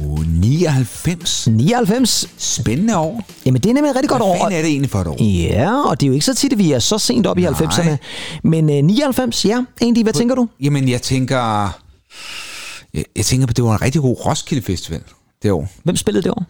Uh, 0.00 0.26
99. 0.26 1.48
99. 1.48 2.28
Spændende 2.38 2.96
år. 2.98 3.24
Jamen, 3.46 3.60
det 3.62 3.70
er 3.70 3.74
nemlig 3.74 3.90
et 3.90 3.96
rigtig 3.96 4.10
godt 4.10 4.22
Hvad 4.22 4.30
år. 4.30 4.36
fanden 4.36 4.58
er 4.58 4.62
det 4.62 4.70
egentlig 4.70 4.90
for 4.90 5.00
et 5.00 5.06
år? 5.06 5.22
Ja, 5.24 5.88
og 5.88 6.00
det 6.00 6.06
er 6.06 6.08
jo 6.08 6.14
ikke 6.14 6.26
så 6.26 6.34
tit, 6.34 6.52
at 6.52 6.58
vi 6.58 6.72
er 6.72 6.78
så 6.78 6.98
sent 6.98 7.26
op 7.26 7.38
i 7.38 7.42
Nej. 7.42 7.50
90'erne. 7.50 7.96
Men 8.44 8.70
øh, 8.70 8.82
99, 8.84 9.44
ja, 9.44 9.64
egentlig, 9.80 10.02
hvad 10.02 10.12
tænker 10.12 10.34
du? 10.34 10.48
Jamen, 10.60 10.88
jeg 10.88 11.02
tænker... 11.02 11.70
Jeg, 12.94 13.04
jeg 13.16 13.24
tænker 13.24 13.46
på, 13.46 13.52
det 13.52 13.64
var 13.64 13.74
en 13.74 13.82
rigtig 13.82 14.00
god 14.00 14.26
Roskilde 14.26 14.62
Festival 14.62 15.00
det 15.44 15.52
år. 15.52 15.68
Hvem 15.82 15.96
spillede 15.96 16.22
det 16.22 16.30
år? 16.30 16.44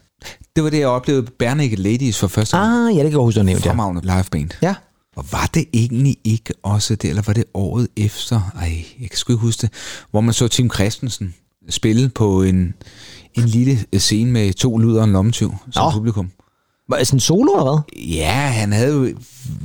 Det 0.56 0.64
var 0.64 0.70
det, 0.70 0.78
jeg 0.78 0.88
oplevede 0.88 1.26
Naked 1.40 1.76
Ladies 1.76 2.18
for 2.18 2.26
første 2.26 2.56
gang. 2.56 2.88
Ah, 2.88 2.96
ja, 2.96 3.02
det 3.02 3.10
kan 3.10 3.18
jeg 3.18 3.24
huske, 3.24 3.38
du 3.38 3.40
har 3.40 3.44
nævnt, 3.44 3.64
ja. 3.64 3.70
Fremragende 3.70 4.00
liveband. 4.02 4.50
Ja, 4.62 4.74
Og 5.16 5.24
var 5.32 5.50
det 5.54 5.64
egentlig 5.72 6.16
ikke 6.24 6.54
også 6.62 6.94
det, 6.96 7.10
eller 7.10 7.22
var 7.22 7.32
det 7.32 7.44
året 7.54 7.88
efter? 7.96 8.40
Ej, 8.60 8.84
jeg 9.00 9.08
kan 9.10 9.18
sgu 9.18 9.32
ikke 9.32 9.40
huske 9.40 9.60
det. 9.62 9.70
Hvor 10.10 10.20
man 10.20 10.34
så 10.34 10.48
Tim 10.48 10.70
Christensen 10.74 11.34
spille 11.70 12.08
på 12.08 12.42
en, 12.42 12.74
en 13.34 13.44
lille 13.44 13.78
scene 13.98 14.30
med 14.30 14.52
to 14.52 14.78
luder 14.78 14.98
og 15.00 15.04
en 15.04 15.12
lommetyv 15.12 15.54
som 15.72 15.84
Nå. 15.84 15.90
publikum. 15.90 16.30
var 16.88 16.96
det 16.96 17.06
sådan 17.06 17.16
en 17.16 17.20
solo, 17.20 17.52
eller 17.52 17.72
hvad? 17.72 18.04
Ja, 18.14 18.32
han 18.32 18.72
havde 18.72 18.92
jo 18.94 19.02
et 19.04 19.16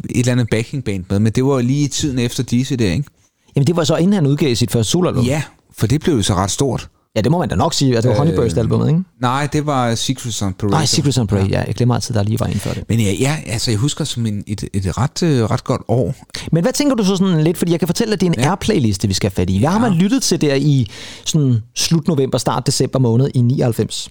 eller 0.09 0.31
andet 0.31 0.47
backing 0.51 0.83
band 0.83 1.05
med, 1.09 1.19
men 1.19 1.31
det 1.31 1.45
var 1.45 1.53
jo 1.53 1.59
lige 1.59 1.83
i 1.83 1.87
tiden 1.87 2.19
efter 2.19 2.43
disse 2.43 2.75
der, 2.75 2.91
ikke? 2.91 3.09
Jamen, 3.55 3.67
det 3.67 3.75
var 3.75 3.83
så 3.83 3.95
inden 3.95 4.13
han 4.13 4.25
udgav 4.25 4.55
sit 4.55 4.71
første 4.71 4.91
soloalbum. 4.91 5.25
Ja, 5.25 5.43
for 5.77 5.87
det 5.87 6.01
blev 6.01 6.15
jo 6.15 6.21
så 6.21 6.33
ret 6.35 6.51
stort. 6.51 6.89
Ja, 7.15 7.21
det 7.21 7.31
må 7.31 7.37
man 7.39 7.49
da 7.49 7.55
nok 7.55 7.73
sige. 7.73 7.95
Altså, 7.95 8.09
det 8.09 8.17
var 8.17 8.23
Øh, 8.23 8.27
Honeyburst-albumet, 8.29 8.87
ikke? 8.87 9.03
Nej, 9.21 9.47
det 9.53 9.65
var 9.65 9.95
Secrets 9.95 10.41
on 10.41 10.53
Parade. 10.53 10.71
Nej, 10.71 10.85
Secrets 10.85 11.17
on 11.17 11.27
Parade, 11.27 11.47
ja. 11.47 11.63
Jeg 11.67 11.75
glemmer 11.75 11.95
altid, 11.95 12.15
der 12.15 12.23
lige 12.23 12.39
var 12.39 12.45
en 12.45 12.53
før 12.59 12.73
det. 12.73 12.83
Men 12.89 12.99
ja, 12.99 13.11
ja 13.11 13.37
altså 13.47 13.71
jeg 13.71 13.77
husker 13.77 14.03
som 14.03 14.25
en, 14.25 14.43
et, 14.47 14.63
et 14.73 14.97
ret, 14.97 15.23
øh, 15.23 15.43
ret 15.43 15.63
godt 15.63 15.81
år. 15.87 16.15
Men 16.51 16.63
hvad 16.63 16.73
tænker 16.73 16.95
du 16.95 17.03
så 17.05 17.15
sådan 17.15 17.43
lidt? 17.43 17.57
Fordi 17.57 17.71
jeg 17.71 17.79
kan 17.79 17.87
fortælle, 17.87 18.13
at 18.13 18.21
det 18.21 18.27
er 18.27 18.31
en 18.31 18.39
Ja. 18.39 18.49
Airplay-liste, 18.49 19.07
vi 19.07 19.13
skal 19.13 19.29
have 19.29 19.35
fat 19.35 19.49
i. 19.49 19.59
Hvad 19.59 19.69
har 19.69 19.79
man 19.79 19.91
lyttet 19.93 20.23
til 20.23 20.41
der 20.41 20.55
i 20.55 20.87
sådan 21.25 21.57
slut 21.75 22.07
november, 22.07 22.37
start 22.37 22.67
december 22.67 22.99
måned 22.99 23.29
i 23.33 23.41
99? 23.41 24.09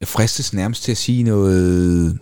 Jeg 0.00 0.08
fristes 0.08 0.52
nærmest 0.52 0.82
til 0.82 0.92
at 0.92 0.98
sige 0.98 1.22
noget... 1.22 2.18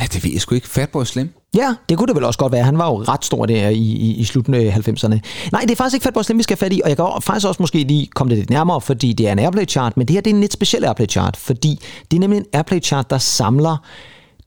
Ja, 0.00 0.04
det 0.12 0.24
ved 0.24 0.32
jeg 0.32 0.40
sgu 0.40 0.54
ikke. 0.54 0.68
Fatboy 0.68 1.04
Slim. 1.04 1.30
Ja, 1.54 1.74
det 1.88 1.98
kunne 1.98 2.06
det 2.06 2.16
vel 2.16 2.24
også 2.24 2.38
godt 2.38 2.52
være. 2.52 2.64
Han 2.64 2.78
var 2.78 2.86
jo 2.86 3.02
ret 3.02 3.24
stor 3.24 3.46
der 3.46 3.68
i, 3.68 3.76
i, 3.78 4.14
i 4.14 4.24
slutningen 4.24 4.72
af 4.72 4.88
90'erne. 4.88 5.18
Nej, 5.52 5.60
det 5.60 5.70
er 5.70 5.76
faktisk 5.76 5.94
ikke 5.94 6.04
Fatboy 6.04 6.22
Slim, 6.22 6.38
vi 6.38 6.42
skal 6.42 6.56
have 6.56 6.66
fat 6.66 6.72
i, 6.72 6.80
og 6.84 6.88
jeg 6.88 6.96
kan 6.96 7.06
faktisk 7.22 7.46
også 7.46 7.62
måske 7.62 7.84
lige 7.84 8.06
komme 8.06 8.30
det 8.30 8.38
lidt 8.38 8.50
nærmere, 8.50 8.80
fordi 8.80 9.12
det 9.12 9.28
er 9.28 9.32
en 9.32 9.38
Airplay-chart, 9.38 9.96
men 9.96 10.08
det 10.08 10.14
her 10.14 10.20
det 10.20 10.30
er 10.30 10.34
en 10.34 10.40
lidt 10.40 10.52
speciel 10.52 10.84
Airplay-chart, 10.84 11.36
fordi 11.36 11.80
det 12.10 12.16
er 12.16 12.20
nemlig 12.20 12.38
en 12.38 12.46
Airplay-chart, 12.52 13.10
der 13.10 13.18
samler 13.18 13.76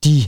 de 0.05 0.23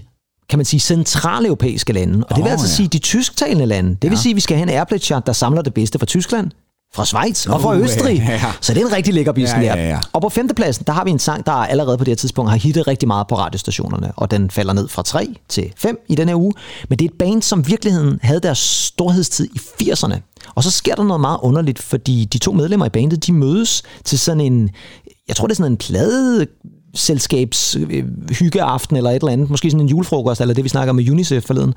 kan 0.50 0.60
man 0.60 0.66
sige, 0.66 0.80
centrale 0.80 1.48
europæiske 1.48 1.94
lande. 1.94 2.26
Og 2.30 2.36
det 2.36 2.44
vil 2.44 2.50
altså 2.50 2.68
ja. 2.68 2.72
sige 2.72 2.88
de 2.88 3.00
tysktalende 3.00 3.66
lande. 3.66 3.98
Det 4.02 4.10
vil 4.10 4.20
sige, 4.20 4.32
at 4.32 4.36
vi 4.36 4.42
skal 4.42 4.58
have 4.58 4.72
en 4.72 4.78
Airplay-chart, 4.78 5.26
der 5.26 5.34
samler 5.34 5.62
det 5.62 5.74
bedste 5.74 6.00
fra 6.00 6.06
Tyskland, 6.06 6.52
fra 6.95 7.05
Schweiz 7.05 7.45
og 7.45 7.62
fra 7.62 7.75
Uh, 7.75 7.81
Østrig. 7.84 8.17
ja, 8.17 8.31
ja. 8.43 8.51
Så 8.62 8.73
det 8.73 8.81
er 8.81 8.86
en 8.88 8.93
rigtig 8.93 9.13
lækker 9.13 9.31
bissen 9.31 9.62
Ja, 9.62 9.67
der. 9.67 9.75
ja, 9.75 9.89
ja. 9.89 9.99
Og 10.13 10.21
på 10.21 10.29
femtepladsen, 10.29 10.84
der 10.88 10.93
har 10.93 11.03
vi 11.03 11.10
en 11.12 11.19
sang, 11.19 11.45
der 11.45 11.51
allerede 11.51 11.97
på 11.97 12.03
det 12.03 12.12
her 12.12 12.15
tidspunkt 12.15 12.51
har 12.51 12.58
hittet 12.58 12.88
rigtig 12.88 13.08
meget 13.08 13.27
på 13.27 13.36
radiostationerne, 13.36 14.12
og 14.15 14.31
den 14.31 14.49
falder 14.51 14.73
ned 14.73 14.88
fra 14.88 15.01
3 15.03 15.27
til 15.49 15.73
5 15.77 15.97
i 16.10 16.15
den 16.15 16.27
her 16.29 16.36
uge. 16.36 16.53
Men 16.89 16.99
det 16.99 17.05
er 17.05 17.10
et 17.10 17.17
band, 17.19 17.41
som 17.41 17.60
i 17.60 17.63
virkeligheden 17.65 18.19
havde 18.23 18.39
deres 18.39 18.58
storhedstid 18.58 19.47
i 19.55 19.60
80'erne. 19.84 20.15
Og 20.55 20.63
så 20.63 20.71
sker 20.71 20.95
der 20.95 21.03
noget 21.03 21.21
meget 21.21 21.39
underligt, 21.41 21.79
fordi 21.79 22.25
de 22.34 22.38
to 22.38 22.51
medlemmer 22.51 22.86
i 22.86 22.89
bandet, 22.89 23.27
de 23.27 23.34
mødes 23.34 23.84
til 24.03 24.19
sådan 24.19 24.41
en, 24.41 24.69
jeg 25.27 25.36
tror 25.36 25.47
det 25.47 25.53
er 25.53 25.55
sådan 25.55 25.71
en 25.71 25.77
plade 25.77 26.45
selskabs 26.93 27.75
øh, 27.89 28.03
hyggeaften 28.39 28.95
eller 28.95 29.10
et 29.10 29.15
eller 29.15 29.31
andet, 29.31 29.49
måske 29.49 29.71
sådan 29.71 29.81
en 29.81 29.88
julefrokost, 29.89 30.41
eller 30.41 30.53
det 30.53 30.63
vi 30.63 30.69
snakker 30.69 30.93
med 30.93 31.10
UNICEF 31.10 31.43
forleden. 31.43 31.73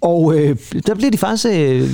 Og 0.00 0.38
øh, 0.38 0.56
der 0.86 0.94
bliver 0.94 1.10
de 1.10 1.18
faktisk 1.18 1.46
øh, 1.46 1.90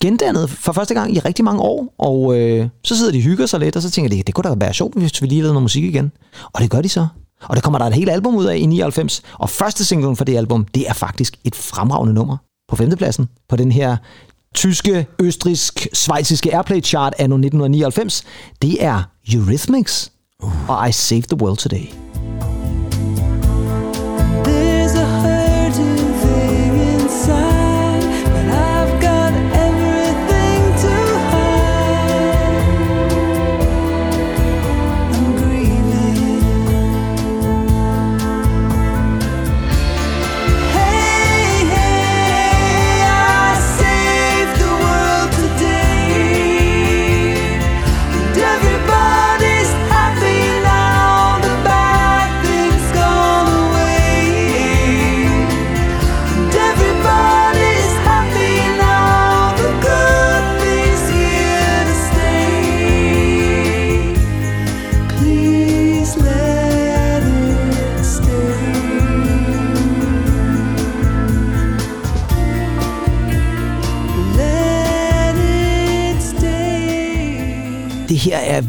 gendannet 0.00 0.50
for 0.50 0.72
første 0.72 0.94
gang 0.94 1.16
i 1.16 1.18
rigtig 1.18 1.44
mange 1.44 1.60
år, 1.62 1.94
og 1.98 2.38
øh, 2.38 2.68
så 2.84 2.96
sidder 2.96 3.12
de 3.12 3.18
og 3.18 3.22
hygger 3.22 3.46
sig 3.46 3.60
lidt, 3.60 3.76
og 3.76 3.82
så 3.82 3.90
tænker 3.90 4.10
de, 4.10 4.22
det 4.22 4.34
kunne 4.34 4.50
da 4.50 4.54
være 4.54 4.74
sjovt, 4.74 4.94
hvis 4.94 5.22
vi 5.22 5.26
lige 5.26 5.40
lavede 5.40 5.52
noget 5.52 5.62
musik 5.62 5.84
igen. 5.84 6.12
Og 6.52 6.60
det 6.60 6.70
gør 6.70 6.80
de 6.80 6.88
så. 6.88 7.06
Og 7.42 7.56
det 7.56 7.64
kommer 7.64 7.78
der 7.78 7.86
et 7.86 7.94
helt 7.94 8.10
album 8.10 8.36
ud 8.36 8.44
af 8.44 8.56
i 8.56 8.66
99, 8.66 9.22
og 9.38 9.50
første 9.50 9.84
singlen 9.84 10.16
for 10.16 10.24
det 10.24 10.36
album, 10.36 10.64
det 10.64 10.88
er 10.88 10.92
faktisk 10.92 11.36
et 11.44 11.54
fremragende 11.54 12.14
nummer 12.14 12.36
på 12.68 12.76
femtepladsen 12.76 13.28
på 13.48 13.56
den 13.56 13.72
her 13.72 13.96
tyske, 14.54 15.06
østrisk, 15.18 15.88
svejsiske 15.92 16.56
Airplay-chart 16.56 17.12
anno 17.18 17.36
1999. 17.36 18.24
Det 18.62 18.84
er 18.84 19.02
Eurythmics 19.34 20.12
og 20.68 20.88
I 20.88 20.92
Saved 20.92 21.22
the 21.22 21.40
World 21.42 21.56
Today. 21.56 22.11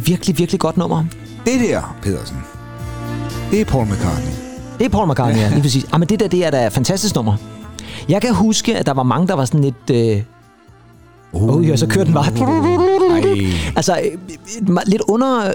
Virkelig, 0.06 0.38
virkelig 0.38 0.60
godt 0.60 0.78
nummer. 0.78 1.06
Det 1.46 1.60
der, 1.70 1.96
Pedersen, 2.02 2.38
det 3.52 3.62
er 3.62 3.66
Paul 3.66 3.86
McCartney. 3.86 4.32
Det 4.80 4.86
er 4.86 4.90
Paul 4.90 5.10
McCartney, 5.12 5.42
ja, 5.42 5.50
lige 5.50 5.62
præcis. 5.62 5.86
Ah, 5.92 6.00
men 6.00 6.10
det 6.10 6.20
der, 6.20 6.28
det 6.28 6.46
er 6.46 6.52
da 6.52 6.68
et 6.68 6.74
fantastisk 6.74 7.16
nummer. 7.16 7.36
Jeg 8.10 8.22
kan 8.22 8.34
huske, 8.34 8.78
at 8.78 8.86
der 8.86 8.94
var 8.94 9.04
mange, 9.04 9.28
der 9.28 9.34
var 9.34 9.46
sådan 9.46 9.62
lidt... 9.62 9.90
Øh, 9.92 10.22
oh, 11.34 11.68
ja, 11.68 11.76
så 11.76 11.88
kørte 11.88 12.06
den 12.06 12.14
bare. 12.14 12.26
Ej. 13.12 13.46
Altså, 13.76 14.00
øh, 14.06 14.12
øh, 14.70 14.78
lidt 14.86 15.02
under... 15.08 15.54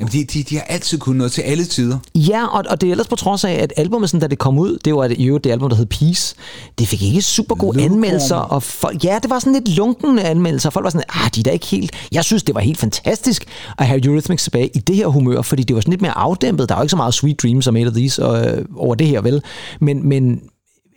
Jamen, 0.00 0.12
de, 0.12 0.24
de, 0.24 0.42
de 0.42 0.56
har 0.56 0.62
altid 0.62 0.98
kunnet 0.98 1.18
noget 1.18 1.32
til 1.32 1.42
alle 1.42 1.64
tider. 1.64 1.98
ja, 2.14 2.46
og, 2.46 2.64
og 2.70 2.80
det 2.80 2.86
er 2.86 2.90
ellers 2.90 3.08
på 3.08 3.16
trods 3.16 3.44
af, 3.44 3.52
at 3.52 3.72
albumet, 3.76 4.10
sådan, 4.10 4.20
da 4.20 4.26
det 4.26 4.38
kom 4.38 4.58
ud, 4.58 4.78
det 4.84 4.94
var 4.94 5.04
i 5.16 5.24
øvrigt 5.24 5.44
det 5.44 5.50
album, 5.50 5.68
der 5.68 5.76
hed 5.76 5.86
Peace, 5.86 6.34
det 6.78 6.88
fik 6.88 7.02
ikke 7.02 7.22
super 7.22 7.54
gode 7.54 7.76
Lukewarm. 7.76 7.92
anmeldelser, 7.92 8.36
og 8.36 8.62
folk, 8.62 9.04
ja, 9.04 9.18
det 9.22 9.30
var 9.30 9.38
sådan 9.38 9.52
lidt 9.52 9.68
lunken 9.68 10.18
anmeldelser, 10.18 10.70
folk 10.70 10.84
var 10.84 10.90
sådan, 10.90 11.04
ah, 11.08 11.30
de 11.34 11.40
er 11.40 11.44
da 11.44 11.50
ikke 11.50 11.66
helt... 11.66 11.92
Jeg 12.12 12.24
synes, 12.24 12.42
det 12.42 12.54
var 12.54 12.60
helt 12.60 12.78
fantastisk 12.78 13.46
at 13.78 13.86
have 13.86 14.06
Eurythmics 14.06 14.42
tilbage 14.42 14.70
i 14.74 14.78
det 14.78 14.96
her 14.96 15.06
humør, 15.06 15.42
fordi 15.42 15.62
det 15.62 15.74
var 15.76 15.80
sådan 15.80 15.92
lidt 15.92 16.02
mere 16.02 16.18
afdæmpet, 16.18 16.68
der 16.68 16.74
var 16.74 16.82
ikke 16.82 16.90
så 16.90 16.96
meget 16.96 17.14
Sweet 17.14 17.42
Dreams 17.42 17.66
og 17.66 17.72
Made 17.74 17.86
of 17.86 17.92
These 17.92 18.22
øh, 18.22 18.64
over 18.76 18.94
det 18.94 19.06
her, 19.06 19.20
vel? 19.20 19.42
Men, 19.80 20.08
men 20.08 20.40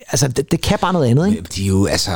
altså, 0.08 0.28
det, 0.28 0.50
det 0.50 0.60
kan 0.60 0.78
bare 0.80 0.92
noget 0.92 1.06
andet, 1.06 1.28
ikke? 1.28 1.42
De 1.56 1.62
er 1.62 1.66
jo, 1.66 1.86
altså... 1.86 2.10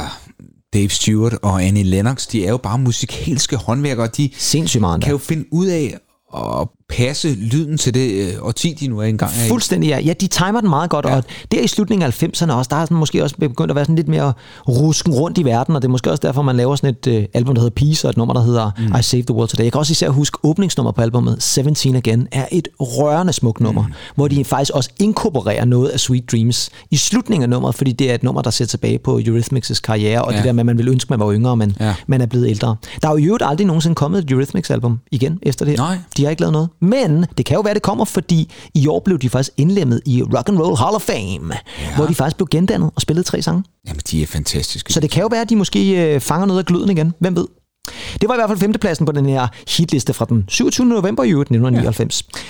Dave 0.75 0.89
Stewart 0.89 1.33
og 1.43 1.65
Annie 1.65 1.83
Lennox, 1.83 2.27
de 2.27 2.47
er 2.47 2.51
jo 2.51 2.57
bare 2.57 2.79
musikalske 2.79 3.57
håndværkere. 3.57 4.07
De 4.07 4.31
Sindssygt 4.39 4.81
meget 4.81 5.03
kan 5.03 5.11
jo 5.11 5.19
finde 5.19 5.45
ud 5.51 5.67
af 5.67 5.95
Oh. 6.33 6.73
Passe 6.97 7.35
lyden 7.35 7.79
til 7.79 7.95
det 7.95 8.11
øh, 8.11 8.47
årti, 8.47 8.77
de 8.81 8.89
nu 8.89 8.99
er 8.99 9.05
engang 9.05 9.31
er. 9.31 9.49
Fuldstændig, 9.49 9.89
ja. 9.89 9.99
Ja, 9.99 10.13
de 10.13 10.27
timer 10.27 10.61
den 10.61 10.69
meget 10.69 10.91
godt, 10.91 11.07
ja. 11.07 11.17
Og 11.17 11.25
der 11.53 11.61
i 11.61 11.67
slutningen 11.67 12.07
af 12.07 12.23
90'erne 12.23 12.53
også, 12.53 12.69
der 12.71 12.77
er 12.77 12.85
sådan 12.85 12.97
måske 12.97 13.23
også 13.23 13.37
begyndt 13.37 13.71
at 13.71 13.75
være 13.75 13.85
sådan 13.85 13.97
lidt 13.97 14.09
mere 14.09 14.33
rusken 14.69 15.15
rundt 15.15 15.39
i 15.39 15.45
verden, 15.45 15.77
og 15.77 15.83
det 15.83 15.89
er 15.89 15.91
måske 15.91 16.11
også 16.11 16.21
derfor, 16.21 16.43
man 16.43 16.57
laver 16.57 16.77
sådan 16.77 16.91
et 16.91 17.07
øh, 17.07 17.25
album, 17.35 17.55
der 17.55 17.63
hedder 17.63 17.75
Peace, 17.75 18.07
og 18.07 18.11
et 18.11 18.17
nummer, 18.17 18.35
der 18.35 18.43
hedder 18.43 18.71
mm. 18.79 18.99
I 18.99 19.03
Saved 19.03 19.25
the 19.25 19.35
World 19.35 19.49
Today. 19.49 19.65
Jeg 19.65 19.73
kan 19.73 19.79
også 19.79 19.91
især 19.91 20.09
huske 20.09 20.39
åbningsnummer 20.43 20.93
på 20.93 21.03
albumet, 21.03 21.43
17 21.43 21.97
Again, 21.97 22.29
er 22.33 22.47
et 22.53 22.69
rørende 22.81 23.33
smukt 23.33 23.61
nummer, 23.61 23.83
mm. 23.83 23.93
hvor 24.15 24.29
de 24.29 24.45
faktisk 24.45 24.71
også 24.75 24.91
inkorporerer 25.01 25.65
noget 25.65 25.89
af 25.89 26.01
Sweet 26.01 26.31
Dreams 26.33 26.71
i 26.91 26.97
slutningen 26.97 27.43
af 27.43 27.49
nummeret, 27.49 27.75
fordi 27.75 27.93
det 27.93 28.11
er 28.11 28.15
et 28.15 28.23
nummer, 28.23 28.43
der 28.43 28.51
ser 28.51 28.65
tilbage 28.65 28.99
på 28.99 29.19
Eurythmics' 29.19 29.81
karriere, 29.81 30.23
og 30.23 30.33
ja. 30.33 30.37
Det 30.37 30.45
der 30.45 30.53
med, 30.53 30.61
at 30.61 30.67
man 30.67 30.77
ville 30.77 30.91
ønske, 30.93 31.11
man 31.11 31.21
var 31.21 31.33
yngre, 31.33 31.57
men 31.57 31.77
ja. 31.81 31.95
Man 32.07 32.21
er 32.21 32.27
blevet 32.27 32.49
ældre. 32.49 32.77
Der 33.03 33.09
er 33.09 33.13
jo 33.13 33.19
i 33.19 33.25
øvrigt 33.25 33.45
aldrig 33.47 33.67
nogensinde 33.67 33.95
kommet 33.95 34.25
et 34.25 34.31
Eurythmics-album 34.31 35.01
igen 35.11 35.39
efter 35.43 35.65
det. 35.65 35.77
Nej. 35.79 35.99
De 36.17 36.23
har 36.23 36.31
ikke 36.31 36.43
lavet 36.43 36.53
noget. 36.53 36.69
Men 36.83 37.27
det 37.39 37.47
kan 37.47 37.55
jo 37.55 37.61
være, 37.61 37.75
det 37.75 37.83
kommer, 37.83 38.05
fordi 38.05 38.53
i 38.75 38.87
år 38.87 39.03
blev 39.05 39.19
de 39.19 39.29
faktisk 39.29 39.51
indlemmet 39.57 40.01
i 40.07 40.23
Rock 40.23 40.49
and 40.49 40.59
Roll 40.59 40.77
Hall 40.77 40.95
of 40.95 41.03
Fame, 41.03 41.55
ja. 41.81 41.97
hvor 41.97 42.07
de 42.07 42.15
faktisk 42.15 42.37
blev 42.37 42.49
gendannet 42.51 42.91
og 42.95 43.03
spillede 43.03 43.27
tre 43.27 43.43
sange. 43.43 43.65
Jamen, 43.87 44.01
de 44.11 44.23
er 44.23 44.27
fantastiske. 44.27 44.93
Så 44.93 45.01
det 45.01 45.11
kan 45.11 45.23
jo 45.23 45.29
være, 45.31 45.41
at 45.41 45.51
de 45.51 45.57
måske 45.57 46.15
øh, 46.15 46.21
fanger 46.21 46.47
noget 46.47 46.61
af 46.61 46.67
gløden 46.67 46.91
igen. 46.91 47.15
Hvem 47.19 47.37
ved? 47.37 47.47
Det 48.21 48.29
var 48.29 48.35
i 48.35 48.39
hvert 48.39 48.51
fald 48.51 48.59
femtepladsen 48.59 49.07
på 49.07 49.13
den 49.13 49.27
her 49.27 49.49
hitliste 49.77 50.15
fra 50.15 50.25
den 50.25 50.45
27. 50.49 50.87
november 50.87 51.25
i 51.25 51.31
øvrigt 51.31 51.47
1999. 51.47 52.25
Ja. 52.35 52.41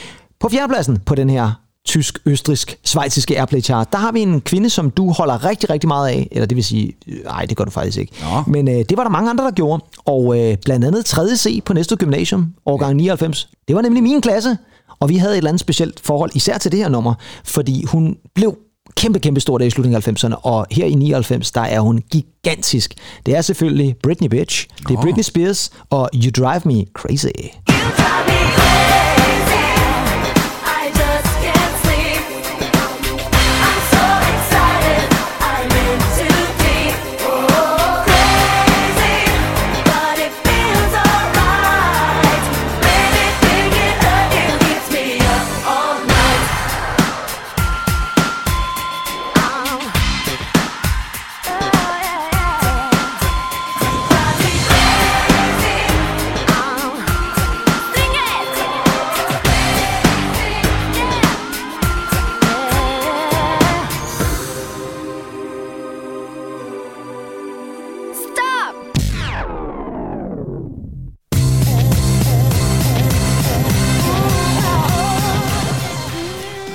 På 0.41 0.49
fjerdepladsen 0.49 0.99
på 1.07 1.15
den 1.15 1.31
her 1.31 1.62
tysk, 1.87 2.19
østrisk, 2.27 2.79
svejsiske 2.85 3.39
Airplay 3.39 3.63
chart, 3.63 3.93
der 3.93 3.99
har 3.99 4.13
vi 4.13 4.21
en 4.21 4.41
kvinde, 4.41 4.71
som 4.71 4.91
du 4.91 5.13
holder 5.13 5.45
rigtig, 5.45 5.71
rigtig 5.71 5.89
meget 5.89 6.09
af. 6.09 6.29
Eller 6.33 6.47
det 6.47 6.57
vil 6.57 6.65
sige, 6.65 6.93
nej, 7.25 7.45
det 7.45 7.57
gør 7.57 7.65
du 7.65 7.71
faktisk 7.71 7.99
ikke. 7.99 8.13
Nå. 8.21 8.43
Men 8.53 8.69
øh, 8.69 8.75
det 8.75 8.97
var 8.97 9.03
der 9.03 9.11
mange 9.11 9.31
andre, 9.31 9.45
der 9.45 9.51
gjorde. 9.51 9.85
Og 10.05 10.39
øh, 10.41 10.57
blandt 10.65 10.85
andet 10.85 11.05
3. 11.05 11.37
C 11.37 11.65
på 11.65 11.73
næste 11.73 11.97
gymnasium, 11.97 12.55
årgang 12.67 12.97
99. 12.97 13.49
Det 13.69 13.77
var 13.77 13.83
nemlig 13.83 14.03
min 14.03 14.21
klasse. 14.21 14.59
Og 15.01 15.09
vi 15.09 15.17
havde 15.17 15.33
et 15.33 15.37
eller 15.37 15.51
andet 15.51 15.61
specielt 15.61 16.01
forhold, 16.01 16.31
især 16.35 16.59
til 16.59 16.73
det 16.73 16.79
her 16.81 16.89
nummer, 16.89 17.15
fordi 17.45 17.85
hun 17.85 18.17
blev 18.35 18.57
kæmpe, 18.97 19.19
kæmpe 19.19 19.41
stor 19.41 19.59
der 19.59 19.65
i 19.65 19.71
slutningen 19.71 20.03
af 20.07 20.25
90'erne, 20.25 20.35
og 20.43 20.67
her 20.71 20.87
i 20.87 20.95
99, 20.95 21.51
der 21.51 21.61
er 21.61 21.81
hun 21.81 22.03
gigantisk. 22.11 22.95
Det 23.27 23.37
er 23.37 23.41
selvfølgelig 23.41 23.97
Britney 24.03 24.29
Bitch, 24.29 24.67
det 24.89 24.97
er 24.97 25.03
Britney 25.03 25.23
Spears 25.23 25.71
og 25.91 26.11
You 26.15 26.31
Drive 26.45 26.61
Me 26.65 26.85
Crazy. 26.95 27.27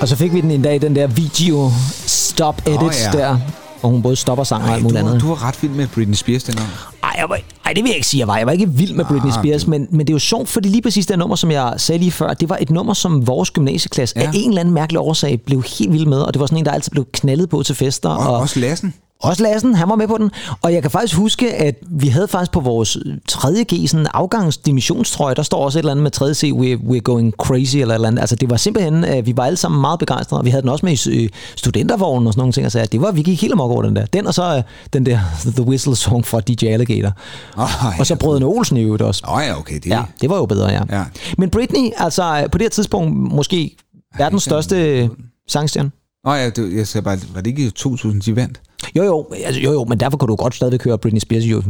Og 0.07 0.09
så 0.09 0.15
fik 0.15 0.33
vi 0.33 0.41
den 0.41 0.51
en 0.51 0.61
dag, 0.61 0.81
den 0.81 0.95
der 0.95 1.07
video 1.07 1.71
stop 2.05 2.61
edits 2.67 3.05
ja. 3.13 3.19
der, 3.19 3.37
hvor 3.79 3.89
hun 3.89 4.01
både 4.01 4.15
stopper 4.15 4.43
sang 4.43 4.63
og 4.63 4.73
alt 4.73 4.83
muligt 4.83 5.01
du, 5.01 5.07
andet. 5.07 5.21
du 5.21 5.27
var 5.27 5.47
ret 5.47 5.63
vild 5.63 5.71
med 5.71 5.87
Britney 5.87 6.15
Spears 6.15 6.43
dengang. 6.43 6.67
Ej, 7.03 7.15
jeg 7.17 7.25
var, 7.29 7.39
ej, 7.65 7.73
det 7.73 7.83
vil 7.83 7.89
jeg 7.89 7.95
ikke 7.95 8.07
sige, 8.07 8.19
jeg 8.19 8.27
var. 8.27 8.37
Jeg 8.37 8.45
var 8.45 8.51
ikke 8.51 8.69
vild 8.69 8.93
med 8.93 9.05
Britney 9.05 9.31
Ah, 9.31 9.39
Spears, 9.39 9.67
men, 9.67 9.87
men 9.91 9.99
det 9.99 10.09
er 10.09 10.13
jo 10.13 10.19
sjovt, 10.19 10.49
fordi 10.49 10.69
lige 10.69 10.81
præcis 10.81 11.05
det 11.05 11.19
nummer, 11.19 11.35
som 11.35 11.51
jeg 11.51 11.73
sagde 11.77 11.99
lige 11.99 12.11
før, 12.11 12.33
det 12.33 12.49
var 12.49 12.57
et 12.61 12.69
nummer, 12.69 12.93
som 12.93 13.27
vores 13.27 13.51
gymnasieklasse. 13.51 14.19
Ja. 14.19 14.25
af 14.25 14.31
en 14.33 14.49
eller 14.49 14.59
anden 14.59 14.73
mærkelig 14.73 14.99
årsag 14.99 15.41
blev 15.45 15.63
helt 15.79 15.93
vild 15.93 16.05
med, 16.05 16.19
og 16.19 16.33
det 16.33 16.39
var 16.39 16.45
sådan 16.45 16.57
en, 16.57 16.65
der 16.65 16.71
altid 16.71 16.91
blev 16.91 17.05
knaldet 17.13 17.49
på 17.49 17.63
til 17.63 17.75
fester. 17.75 18.09
Og, 18.09 18.33
og 18.33 18.37
også 18.39 18.59
Lassen. 18.59 18.93
Også 19.19 19.43
Lassen, 19.43 19.75
han 19.75 19.89
var 19.89 19.95
med 19.95 20.07
på 20.07 20.17
den. 20.17 20.31
Og 20.61 20.73
jeg 20.73 20.81
kan 20.81 20.91
faktisk 20.91 21.15
huske, 21.15 21.55
at 21.55 21.75
vi 21.89 22.07
havde 22.07 22.27
faktisk 22.27 22.51
på 22.51 22.59
vores 22.59 22.97
3.G 23.31 23.89
sådan 23.89 23.99
en 23.99 24.07
afgangsdimissionstrøje, 24.13 25.35
der 25.35 25.43
står 25.43 25.65
også 25.65 25.79
et 25.79 25.81
eller 25.81 25.91
andet 25.91 26.03
med 26.03 26.21
3.C, 26.21 26.43
we're, 26.43 26.89
we're 26.91 26.99
going 26.99 27.33
crazy 27.37 27.75
eller 27.75 27.93
et 27.93 27.95
eller 27.95 28.07
andet. 28.07 28.21
Altså 28.21 28.35
det 28.35 28.49
var 28.49 28.57
simpelthen, 28.57 29.03
at 29.03 29.25
vi 29.25 29.37
var 29.37 29.43
alle 29.45 29.57
sammen 29.57 29.81
meget 29.81 29.99
begejstrede, 29.99 30.41
og 30.41 30.45
vi 30.45 30.49
havde 30.49 30.61
den 30.61 30.69
også 30.69 30.85
med 30.85 31.05
i 31.07 31.23
øh, 31.23 31.29
studentervognen 31.55 32.27
og 32.27 32.33
sådan 32.33 32.41
nogle 32.41 32.53
ting, 32.53 32.65
og 32.65 32.71
sagde, 32.71 32.83
at 32.83 32.91
det 32.91 33.01
var, 33.01 33.11
vi 33.11 33.21
gik 33.21 33.41
helt 33.41 33.53
amok 33.53 33.71
over 33.71 33.81
den 33.83 33.95
der. 33.95 34.05
Den 34.05 34.27
og 34.27 34.33
så 34.33 34.55
øh, 34.57 34.63
den 34.93 35.05
der 35.05 35.19
The 35.57 35.63
Whistle 35.63 35.95
Song 35.95 36.25
fra 36.25 36.39
DJ 36.39 36.65
Alligator. 36.65 37.11
Oh, 37.57 37.99
Og 37.99 38.07
så 38.07 38.15
Brødrene 38.15 38.45
Olsen 38.45 38.77
i 38.77 38.81
øvrigt 38.81 39.03
også. 39.03 39.23
Åh 39.27 39.33
oh, 39.35 39.43
ja, 39.47 39.57
okay. 39.57 39.75
Det, 39.75 39.85
Ja, 39.85 40.03
det 40.21 40.29
var 40.29 40.37
jo 40.37 40.45
bedre, 40.45 40.69
ja. 40.69 40.81
Ja. 40.89 41.03
Men 41.37 41.49
Britney, 41.49 41.89
altså 41.97 42.47
på 42.51 42.57
det 42.57 42.65
her 42.65 42.69
tidspunkt, 42.69 43.17
måske 43.17 43.75
verdens 44.17 44.43
største 44.43 45.09
sangstjerne. 45.47 45.91
Nå 46.27 46.33
ja, 46.33 46.49
det, 46.49 46.75
jeg 46.75 46.87
sagde 46.87 47.03
bare, 47.03 47.19
var 47.33 47.41
det 47.41 47.47
ikke 47.47 47.65
i 47.65 47.69
2000, 47.69 48.21
de 48.21 48.35
vandt? 48.35 48.61
Jo, 48.95 49.03
jo, 49.03 49.27
altså, 49.45 49.61
jo, 49.61 49.71
jo, 49.71 49.85
men 49.85 49.99
derfor 49.99 50.17
kunne 50.17 50.27
du 50.27 50.35
godt 50.35 50.55
stadigvæk 50.55 50.83
høre 50.83 50.97
Britney 50.97 51.19
Spears 51.19 51.45
jo 51.45 51.63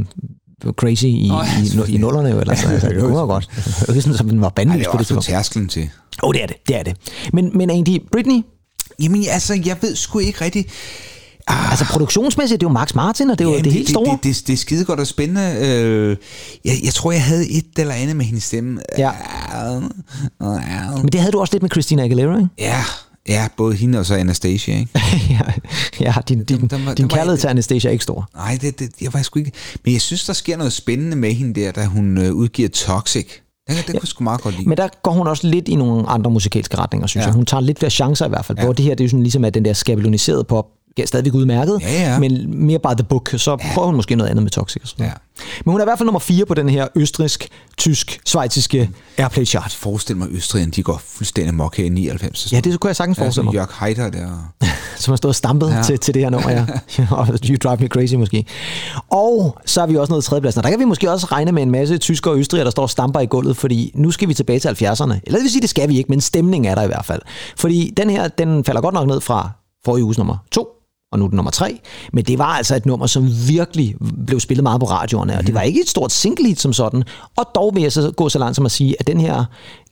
crazy 0.72 1.04
i, 1.04 1.30
oh, 1.32 1.46
ja, 1.78 1.84
i, 1.88 1.94
i, 1.94 1.98
nullerne 1.98 2.30
jo, 2.30 2.40
eller 2.40 2.56
sådan. 2.56 2.74
Altså, 2.74 2.90
det 2.94 3.02
kunne 3.02 3.16
godt. 3.16 3.50
Det 3.80 3.90
ikke 3.90 4.02
sådan, 4.02 4.18
som 4.18 4.30
den 4.30 4.42
var 4.42 4.50
bandlyst 4.50 4.80
det 4.80 4.92
på 4.92 4.98
det 4.98 5.08
tidspunkt. 5.08 5.26
tærsklen 5.26 5.68
til. 5.68 5.82
Åh, 6.24 6.30
oh, 6.30 6.34
det 6.34 6.44
er 6.44 6.48
det, 6.48 6.56
det 6.68 6.76
er 6.76 6.84
det. 6.84 6.98
Men, 7.34 7.58
men 7.58 7.70
egentlig, 7.70 8.02
Britney, 8.12 8.44
Jamen 9.00 9.26
altså, 9.30 9.62
jeg 9.66 9.78
ved 9.82 9.96
sgu 9.96 10.20
ikke 10.20 10.46
rigtigt. 10.46 10.70
Ah, 11.48 11.70
altså 11.70 11.86
produktionsmæssigt, 11.86 12.62
det 12.62 12.66
er 12.66 12.70
jo 12.70 12.74
Max 12.74 12.96
Martin, 12.96 13.30
og 13.30 13.40
det 13.40 13.46
er 13.46 13.50
jo 13.50 13.52
jamen, 13.52 13.66
det, 13.66 13.74
helt 13.74 13.90
store. 13.90 14.06
Det, 14.06 14.24
det, 14.24 14.36
det, 14.36 14.48
det 14.48 14.54
er 14.54 14.58
skide 14.58 14.86
godt 14.86 15.00
og 15.00 15.08
spændende. 15.08 15.56
Øh, 15.62 16.18
jeg, 16.66 16.74
jeg 16.84 16.94
tror, 16.94 17.12
jeg 17.12 17.24
havde 17.24 17.50
et 17.50 17.66
eller 17.78 17.94
andet 17.94 18.16
med 18.16 18.26
hendes 18.26 18.44
stemme. 18.44 18.82
Ja. 18.98 19.12
Ah, 19.52 19.76
ah, 20.40 20.98
Men 20.98 21.08
det 21.08 21.20
havde 21.20 21.32
du 21.32 21.40
også 21.40 21.54
lidt 21.54 21.64
med 21.64 21.70
Christina 21.70 22.04
Aguilera, 22.04 22.38
ikke? 22.38 22.50
Ja, 22.60 22.84
ja, 23.28 23.48
både 23.58 23.76
hende 23.76 24.00
og 24.00 24.06
så 24.06 24.16
Anastasia, 24.16 24.78
ikke? 24.80 24.92
ja, 25.30 25.40
ja, 26.00 26.14
din, 26.30 26.44
din, 26.44 26.68
der 26.68 26.86
var- 26.86 26.94
din 26.94 27.08
kærlighed 27.08 27.38
til 27.38 27.48
Anastasia 27.48 27.90
er 27.90 27.92
ikke 27.92 28.04
stor. 28.04 28.30
Nej, 28.36 28.58
det, 28.62 28.80
det, 28.80 28.90
jeg 29.02 29.14
var 29.14 29.22
sgu 29.22 29.40
ikke... 29.40 29.52
Men 29.86 29.94
jeg 29.94 30.02
synes, 30.02 30.26
der 30.26 30.34
sker 30.34 30.58
noget 30.58 30.74
spændende 30.74 31.16
med 31.18 31.34
hende 31.34 31.62
der, 31.62 31.72
da 31.72 31.86
hun 31.86 32.18
øh, 32.18 32.34
udgiver 32.34 32.70
Toxic. 32.70 33.28
Den, 33.68 33.76
den 33.76 33.94
ja. 33.94 34.00
kunne 34.00 34.08
sgu 34.08 34.24
meget 34.24 34.42
godt 34.42 34.58
lide. 34.58 34.70
Men 34.70 34.78
der 34.78 34.88
går 35.04 35.12
hun 35.12 35.28
også 35.28 35.48
lidt 35.48 35.68
i 35.68 35.76
nogle 35.76 36.10
andre 36.10 36.32
musikalske 36.32 36.78
retninger, 36.78 37.08
synes 37.08 37.22
ja. 37.24 37.28
Jeg. 37.28 37.36
Hun 37.36 37.46
tager 37.46 37.62
lidt 37.62 37.80
flere 37.80 37.90
chancer 37.90 38.26
i 38.26 38.30
hvert 38.30 38.46
fald. 38.46 38.58
Ja. 38.58 38.64
Hvor 38.64 38.74
det 38.74 38.86
her, 38.86 38.96
det 38.96 39.04
er 39.04 39.06
jo 39.06 39.10
sådan 39.10 39.24
ligesom, 39.24 39.46
at 39.46 39.54
den 39.54 39.66
der 39.66 39.74
skabeloniserede 39.74 40.44
pop, 40.44 40.66
stadigvæk 41.06 41.34
udmærket, 41.34 41.80
Ja, 41.82 41.92
ja. 41.92 42.20
men 42.20 42.66
mere 42.66 42.80
by 42.80 42.96
the 42.98 43.04
book, 43.04 43.34
så 43.38 43.52
ja. 43.52 43.74
prøver 43.74 43.86
hun 43.86 43.96
måske 43.96 44.16
noget 44.16 44.30
andet 44.30 44.44
med 44.44 44.52
Toxic. 44.52 44.82
Og 44.82 44.88
sådan 44.88 45.04
noget. 45.04 45.12
Ja. 45.12 45.18
Men 45.66 45.72
hun 45.72 45.82
er 45.82 45.84
i 45.84 45.88
hvert 45.88 45.98
fald 45.98 46.06
nummer 46.06 46.20
4 46.20 46.46
på 46.46 46.54
den 46.54 46.70
her 46.70 46.88
østrisk, 46.96 47.48
tysk, 47.78 48.20
svejtiske 48.26 48.90
Airplay 49.18 49.46
chart. 49.46 49.74
Forestil 49.74 50.18
mig, 50.18 50.28
at 50.28 50.34
Østrigerne, 50.34 50.72
de 50.72 50.84
går 50.84 51.02
fuldstændig 51.06 51.54
mok 51.54 51.78
her 51.78 51.86
i 51.86 51.90
99. 51.90 52.54
Ja, 52.54 52.60
det 52.60 52.80
kunne 52.80 52.90
jeg 52.90 52.96
sagtens 52.96 53.18
ja, 53.18 53.24
forestille 53.24 53.46
mig. 53.46 53.54
Jørg 53.54 53.68
Heider 53.80 54.10
der. 54.10 54.54
som 54.98 55.12
har 55.12 55.16
stået 55.16 55.30
og 55.30 55.36
stampet 55.36 55.70
ja. 55.70 55.84
Til, 55.84 56.00
til 56.00 56.14
det 56.14 56.22
her 56.22 56.30
nummer, 56.30 56.52
ja. 56.52 56.66
og 57.12 57.28
You 57.50 57.58
Drive 57.64 57.78
Me 57.80 57.88
Crazy 57.88 58.14
måske. 58.14 58.46
Og 59.10 59.58
så 59.66 59.82
er 59.82 59.86
vi 59.86 59.96
også 59.98 60.12
nået 60.12 60.24
til 60.24 60.30
tredjepladsen, 60.30 60.60
og 60.60 60.64
der 60.64 60.70
kan 60.70 60.80
vi 60.80 60.86
måske 60.86 61.12
også 61.12 61.28
regne 61.32 61.52
med 61.52 61.64
en 61.64 61.72
masse 61.72 61.98
tyskere 61.98 62.34
og 62.34 62.40
østrigere, 62.40 62.66
der 62.66 62.72
står 62.72 62.84
og 62.84 62.90
stamper 62.90 63.20
i 63.20 63.26
gulvet, 63.26 63.58
fordi 63.58 63.92
nu 63.96 64.12
skal 64.12 64.28
vi 64.28 64.34
tilbage 64.34 64.60
til 64.60 64.68
70'erne. 64.68 65.04
Eller 65.04 65.20
det 65.38 65.42
vil 65.42 65.52
sige, 65.52 65.62
det 65.62 65.70
skal 65.70 65.90
vi 65.90 65.98
ikke, 65.98 66.10
men 66.10 66.22
stemningen 66.22 66.72
er 66.72 66.76
der 66.76 66.84
i 66.84 66.88
hvert 66.88 67.06
fald. 67.06 67.22
Fordi 67.58 67.94
den 67.98 68.10
her, 68.10 68.28
den 68.28 68.64
falder 68.64 68.82
godt 68.82 68.94
nok 68.94 69.08
ned 69.08 69.22
fra 69.22 69.52
forrige 69.86 70.04
uges 70.04 70.18
nummer 70.18 70.38
2, 70.52 70.68
og 71.12 71.20
nu 71.20 71.26
er 71.26 71.30
det 71.30 71.36
nummer 71.36 71.52
tre. 71.52 71.80
Men 72.14 72.26
det 72.26 72.40
var 72.40 72.46
altså 72.58 72.76
et 72.76 72.86
nummer, 72.86 73.08
som 73.08 73.30
virkelig 73.48 73.96
blev 74.28 74.40
spillet 74.40 74.64
meget 74.64 74.80
på 74.80 74.86
radioerne, 74.86 75.38
og 75.38 75.48
det 75.48 75.54
var 75.54 75.62
ikke 75.62 75.82
et 75.82 75.90
stort 75.90 76.12
single 76.12 76.48
hit 76.48 76.60
som 76.60 76.74
sådan. 76.74 77.04
Og 77.38 77.46
dog 77.56 77.76
vil 77.76 77.84
jeg 77.84 77.92
så 77.92 78.12
gå 78.12 78.30
så 78.30 78.40
langt 78.40 78.56
som 78.56 78.66
at 78.66 78.72
sige, 78.72 78.96
at 79.00 79.08
den 79.08 79.20
her 79.20 79.46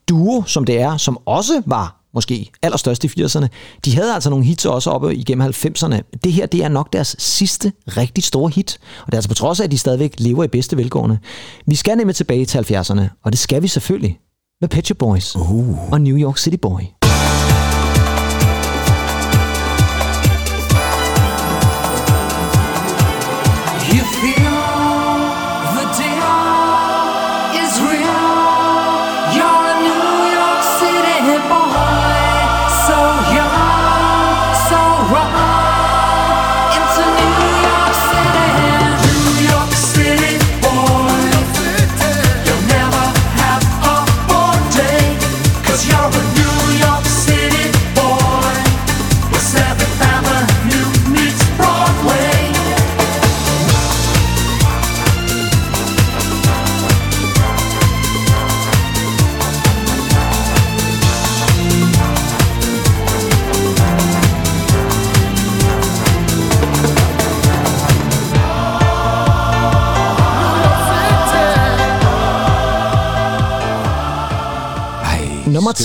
duo, 0.09 0.43
som 0.47 0.66
det 0.66 0.80
er, 0.80 0.97
som 0.97 1.18
også 1.26 1.61
var 1.66 2.01
måske 2.13 2.51
allerstørst 2.61 3.03
i 3.03 3.07
80'erne, 3.07 3.47
de 3.86 3.95
havde 3.95 4.13
altså 4.13 4.30
nogle 4.30 4.45
hits 4.45 4.66
også 4.66 4.89
oppe 4.89 5.16
igennem 5.16 5.47
90'erne. 5.47 6.01
Det 6.24 6.34
her, 6.34 6.45
det 6.45 6.63
er 6.63 6.70
nok 6.70 6.93
deres 6.93 7.16
sidste 7.20 7.72
rigtig 7.88 8.24
store 8.24 8.51
hit. 8.55 8.80
Og 9.01 9.05
det 9.05 9.13
er 9.13 9.18
altså 9.18 9.30
på 9.30 9.36
trods 9.36 9.59
af, 9.59 9.63
at 9.63 9.72
de 9.72 9.78
stadigvæk 9.78 10.16
lever 10.18 10.43
i 10.43 10.47
bedste 10.47 10.78
velgående. 10.78 11.18
Vi 11.66 11.76
skal 11.76 11.97
nemlig 11.97 12.16
tilbage 12.16 12.45
til 12.45 12.57
70'erne, 12.57 13.01
og 13.24 13.32
det 13.32 13.39
skal 13.39 13.61
vi 13.61 13.68
selvfølgelig 13.68 14.20
med 14.61 14.70
Pet 14.70 14.97
Boys 14.99 15.36
uh. 15.36 15.93
og 15.93 16.01
New 16.01 16.18
York 16.18 16.38
City 16.38 16.57
Boy. 16.61 17.04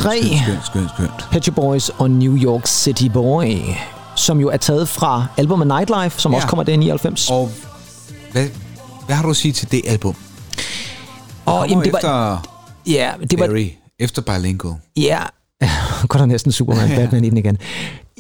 3. 0.01 0.23
Skønt, 0.23 0.67
skønt, 0.67 0.91
skønt. 0.95 1.29
Patchy 1.31 1.51
Boys 1.51 1.89
og 1.89 2.11
New 2.11 2.37
York 2.37 2.67
City 2.67 3.07
Boy, 3.13 3.45
som 4.17 4.41
jo 4.41 4.49
er 4.49 4.57
taget 4.57 4.89
fra 4.89 5.27
albumet 5.37 5.67
Nightlife, 5.67 6.21
som 6.21 6.33
ja. 6.33 6.37
også 6.37 6.49
kommer 6.49 6.63
der 6.63 6.73
i 6.73 6.77
99. 6.77 7.31
Og 7.31 7.51
hvad, 8.33 8.49
hvad 9.07 9.17
har 9.17 9.23
du 9.23 9.31
at 9.31 9.37
sige 9.37 9.53
til 9.53 9.71
det 9.71 9.83
album? 9.87 10.15
Og 11.47 11.69
jamen, 11.69 11.85
det 11.85 11.93
var, 11.93 11.99
efter 11.99 12.43
ja, 12.87 13.11
det 13.31 13.41
var, 13.41 13.47
Barry, 13.47 13.67
efter 13.99 14.23
Bilingual. 14.23 14.75
Ja, 14.97 15.19
godt 16.09 16.23
og 16.23 16.29
næsten 16.29 16.53
Superman, 16.53 16.89
Batman 16.89 17.25
i 17.25 17.31
den 17.31 17.37
igen. 17.39 17.59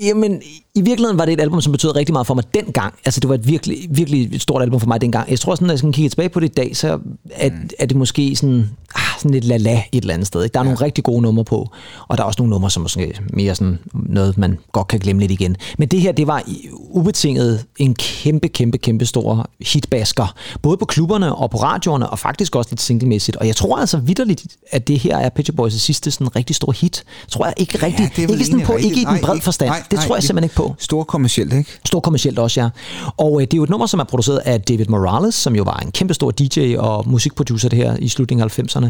Jamen, 0.02 0.42
i 0.74 0.80
virkeligheden 0.80 1.18
var 1.18 1.24
det 1.24 1.32
et 1.34 1.40
album, 1.40 1.60
som 1.60 1.72
betød 1.72 1.96
rigtig 1.96 2.12
meget 2.12 2.26
for 2.26 2.34
mig 2.34 2.44
dengang. 2.54 2.94
Altså, 3.04 3.20
det 3.20 3.28
var 3.28 3.34
et 3.34 3.46
virkelig, 3.48 3.76
virkelig 3.90 4.34
et 4.34 4.42
stort 4.42 4.62
album 4.62 4.80
for 4.80 4.86
mig 4.86 5.00
dengang. 5.00 5.30
Jeg 5.30 5.40
tror 5.40 5.54
sådan, 5.54 5.66
når 5.66 5.72
jeg 5.72 5.78
skal 5.78 5.92
kigge 5.92 6.08
tilbage 6.08 6.28
på 6.28 6.40
det 6.40 6.46
i 6.48 6.52
dag, 6.52 6.76
så 6.76 6.98
er, 7.30 7.50
mm. 7.50 7.68
er 7.78 7.86
det 7.86 7.96
måske 7.96 8.36
sådan, 8.36 8.70
ah, 8.94 9.02
sådan 9.18 9.30
lidt 9.30 9.44
la-la 9.44 9.82
et 9.92 10.00
eller 10.02 10.14
andet 10.14 10.26
sted. 10.26 10.42
Ikke? 10.44 10.54
Der 10.54 10.60
er 10.60 10.64
ja. 10.64 10.70
nogle 10.70 10.84
rigtig 10.84 11.04
gode 11.04 11.22
numre 11.22 11.44
på, 11.44 11.68
og 12.08 12.16
der 12.18 12.22
er 12.22 12.26
også 12.26 12.40
nogle 12.40 12.50
numre, 12.50 12.70
som 12.70 12.82
måske 12.82 13.14
mere 13.32 13.54
sådan 13.54 13.78
noget, 13.94 14.38
man 14.38 14.58
godt 14.72 14.88
kan 14.88 14.98
glemme 15.00 15.20
lidt 15.20 15.32
igen. 15.32 15.56
Men 15.78 15.88
det 15.88 16.00
her, 16.00 16.12
det 16.12 16.26
var 16.26 16.42
ubetinget 16.90 17.64
en 17.78 17.94
kæmpe, 17.94 18.48
kæmpe, 18.48 18.78
kæmpe 18.78 19.06
stor 19.06 19.50
hitbasker. 19.60 20.34
Både 20.62 20.76
på 20.76 20.84
klubberne 20.84 21.34
og 21.34 21.50
på 21.50 21.56
radioerne, 21.58 22.10
og 22.10 22.18
faktisk 22.18 22.56
også 22.56 22.70
lidt 22.70 22.80
singlemæssigt. 22.80 23.36
Og 23.36 23.46
jeg 23.46 23.56
tror 23.56 23.76
altså 23.78 23.98
vidderligt, 23.98 24.46
at 24.70 24.88
det 24.88 24.98
her 24.98 25.16
er 25.18 25.28
Pet 25.28 25.50
Boys' 25.60 25.68
sidste 25.70 26.10
sådan 26.10 26.36
rigtig 26.36 26.56
store 26.56 26.74
hit. 26.80 27.04
Tror 27.28 27.44
jeg 27.46 27.54
ikke 27.56 27.86
rigtigt. 27.86 28.16
det 28.16 28.28
vel 28.28 28.32
ikke 28.32 28.44
sådan 28.44 28.66
på, 28.66 28.76
ikke 28.76 29.00
i 29.00 29.04
den 29.04 29.18
bred 29.22 29.40
forstand. 29.40 29.70
nej, 29.70 29.82
det 29.90 29.92
nej, 29.98 30.06
tror 30.06 30.14
jeg 30.14 30.20
det- 30.20 30.26
simpelthen 30.26 30.44
ikke 30.44 30.54
på. 30.62 30.74
Stor 30.78 31.04
kommercielt, 31.04 31.52
ikke? 31.52 31.70
Stor 31.84 32.00
kommercielt 32.00 32.38
også, 32.38 32.60
ja. 32.60 32.68
Og 33.16 33.40
øh, 33.40 33.46
det 33.46 33.54
er 33.54 33.56
jo 33.56 33.62
et 33.62 33.70
nummer, 33.70 33.86
som 33.86 34.00
er 34.00 34.04
produceret 34.04 34.38
af 34.38 34.60
David 34.60 34.86
Morales, 34.86 35.34
som 35.34 35.56
jo 35.56 35.62
var 35.62 35.76
en 35.76 35.92
kæmpe 35.92 36.14
stor 36.14 36.30
DJ 36.30 36.76
og 36.78 37.08
musikproducer 37.08 37.68
det 37.68 37.78
her 37.78 37.96
i 37.96 38.08
slutningen 38.08 38.44
af 38.44 38.58
90'erne. 38.58 38.88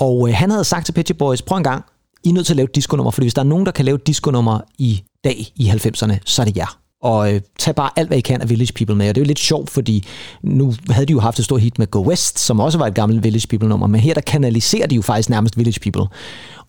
Og 0.00 0.28
øh, 0.28 0.34
han 0.34 0.50
havde 0.50 0.64
sagt 0.64 0.86
til 0.86 0.92
Pet 0.92 1.08
Shop 1.08 1.16
Boys, 1.18 1.42
prøv 1.42 1.58
en 1.58 1.64
gang, 1.64 1.84
I 2.24 2.28
er 2.28 2.32
nødt 2.32 2.46
til 2.46 2.52
at 2.52 2.56
lave 2.56 2.64
et 2.64 2.74
disco-nummer, 2.74 3.10
fordi 3.10 3.24
hvis 3.24 3.34
der 3.34 3.42
er 3.42 3.46
nogen, 3.46 3.66
der 3.66 3.72
kan 3.72 3.84
lave 3.84 3.94
et 3.94 4.06
disco-nummer 4.06 4.60
i 4.78 5.02
dag 5.24 5.52
i 5.56 5.68
90'erne, 5.68 6.14
så 6.24 6.42
er 6.42 6.46
det 6.46 6.56
jer. 6.56 6.76
Og 7.02 7.34
øh, 7.34 7.40
tag 7.58 7.74
bare 7.74 7.90
alt, 7.96 8.08
hvad 8.08 8.18
I 8.18 8.20
kan 8.20 8.40
af 8.40 8.50
Village 8.50 8.72
People 8.72 8.96
med. 8.96 9.08
Og 9.08 9.14
det 9.14 9.20
er 9.20 9.24
jo 9.24 9.26
lidt 9.26 9.38
sjovt, 9.38 9.70
fordi 9.70 10.06
nu 10.42 10.74
havde 10.90 11.06
de 11.06 11.12
jo 11.12 11.20
haft 11.20 11.38
et 11.38 11.44
stort 11.44 11.60
hit 11.60 11.78
med 11.78 11.86
Go 11.86 12.08
West, 12.08 12.38
som 12.38 12.60
også 12.60 12.78
var 12.78 12.86
et 12.86 12.94
gammelt 12.94 13.24
Village 13.24 13.46
People-nummer. 13.48 13.86
Men 13.86 14.00
her 14.00 14.14
der 14.14 14.20
kanaliserer 14.20 14.86
de 14.86 14.94
jo 14.94 15.02
faktisk 15.02 15.30
nærmest 15.30 15.56
Village 15.56 15.80
People 15.80 16.16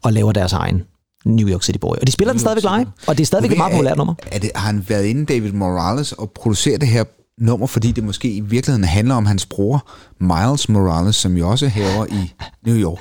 og 0.04 0.14
laver 0.14 0.32
deres 0.32 0.54
egen 0.54 0.84
New 1.26 1.48
York 1.48 1.64
City 1.64 1.80
Boy. 1.80 1.96
Og 2.02 2.08
de 2.08 2.12
spiller 2.12 2.34
den 2.34 2.40
stadigvæk 2.40 2.64
live, 2.64 2.88
og 3.08 3.18
det 3.18 3.24
er 3.24 3.26
stadigvæk 3.26 3.52
et 3.52 3.58
meget 3.58 3.74
populært 3.74 3.98
nummer. 3.98 4.14
Er 4.32 4.40
det, 4.40 4.52
har 4.56 4.68
han 4.68 4.86
været 4.88 5.06
inde, 5.06 5.26
David 5.26 5.52
Morales, 5.52 6.12
og 6.12 6.32
produceret 6.36 6.82
det 6.82 6.90
her 6.90 7.04
nummer, 7.42 7.68
fordi 7.68 7.92
det 7.92 8.04
måske 8.04 8.32
i 8.32 8.40
virkeligheden 8.40 8.84
handler 8.84 9.16
om 9.16 9.26
hans 9.26 9.46
bror, 9.46 9.88
Miles 10.20 10.70
Morales, 10.70 11.16
som 11.16 11.38
jo 11.38 11.50
også 11.50 11.68
haver 11.68 12.06
i 12.06 12.34
New 12.66 12.76
York. 12.76 13.00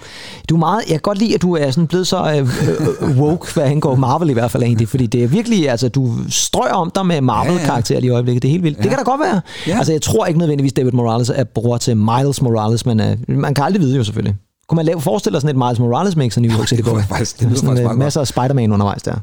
Du 0.49 0.55
er 0.55 0.59
meget, 0.59 0.81
jeg 0.81 0.93
kan 0.93 1.01
godt 1.01 1.19
lide, 1.19 1.35
at 1.35 1.43
du 1.43 1.57
er 1.57 1.71
sådan 1.71 1.87
blevet 1.87 2.07
så 2.07 2.33
øh, 2.33 2.49
øh, 3.01 3.19
woke, 3.19 3.55
hvad 3.55 3.65
angår 3.65 3.95
Marvel 3.95 4.31
i 4.31 4.33
hvert 4.33 4.51
fald 4.51 4.63
egentlig, 4.63 4.89
fordi 4.89 5.07
det 5.07 5.25
er 5.25 5.29
virkelig, 5.29 5.71
altså 5.71 5.89
du 5.89 6.15
strøger 6.29 6.75
om 6.75 6.91
dig 6.95 7.07
med 7.07 7.21
Marvel-karakterer 7.21 8.01
lige 8.01 8.09
i 8.09 8.13
øjeblikket, 8.13 8.43
det 8.43 8.49
er 8.49 8.53
helt 8.53 8.65
vildt. 8.65 8.79
Ja. 8.79 8.83
Det 8.83 8.91
kan 8.91 8.99
da 8.99 9.05
godt 9.05 9.21
være. 9.21 9.41
Ja. 9.67 9.77
Altså 9.77 9.93
jeg 9.93 10.03
tror 10.03 10.27
ikke 10.27 10.39
nødvendigvis, 10.39 10.73
David 10.73 10.93
Morales 10.93 11.31
er 11.35 11.45
bror 11.45 11.77
til 11.77 11.97
Miles 11.97 12.43
Morales, 12.43 12.87
men 12.87 13.01
øh, 13.01 13.17
man 13.29 13.55
kan 13.55 13.65
aldrig 13.65 13.83
vide 13.83 13.97
jo 13.97 14.05
selvfølgelig. 14.05 14.37
Kunne 14.71 14.77
man 14.77 14.87
lave, 14.87 15.01
forestille 15.01 15.35
dig 15.35 15.41
sådan 15.43 15.57
et 15.57 15.67
Miles 15.67 15.79
Morales 15.79 16.17
mix 16.17 16.37
af 16.37 16.43
New 16.43 16.59
York 16.59 16.69
City 16.69 16.81
det 16.83 16.85
Boy? 16.85 16.97
jeg 16.99 17.05
faktisk- 17.09 17.41
det 17.41 17.47
lyder 17.49 17.57
sådan, 17.57 17.77
faktisk 17.77 17.91
øh, 17.93 17.99
masser 17.99 18.21
af 18.21 18.27
Spider-Man 18.27 18.73
undervejs 18.73 19.03
der. 19.03 19.15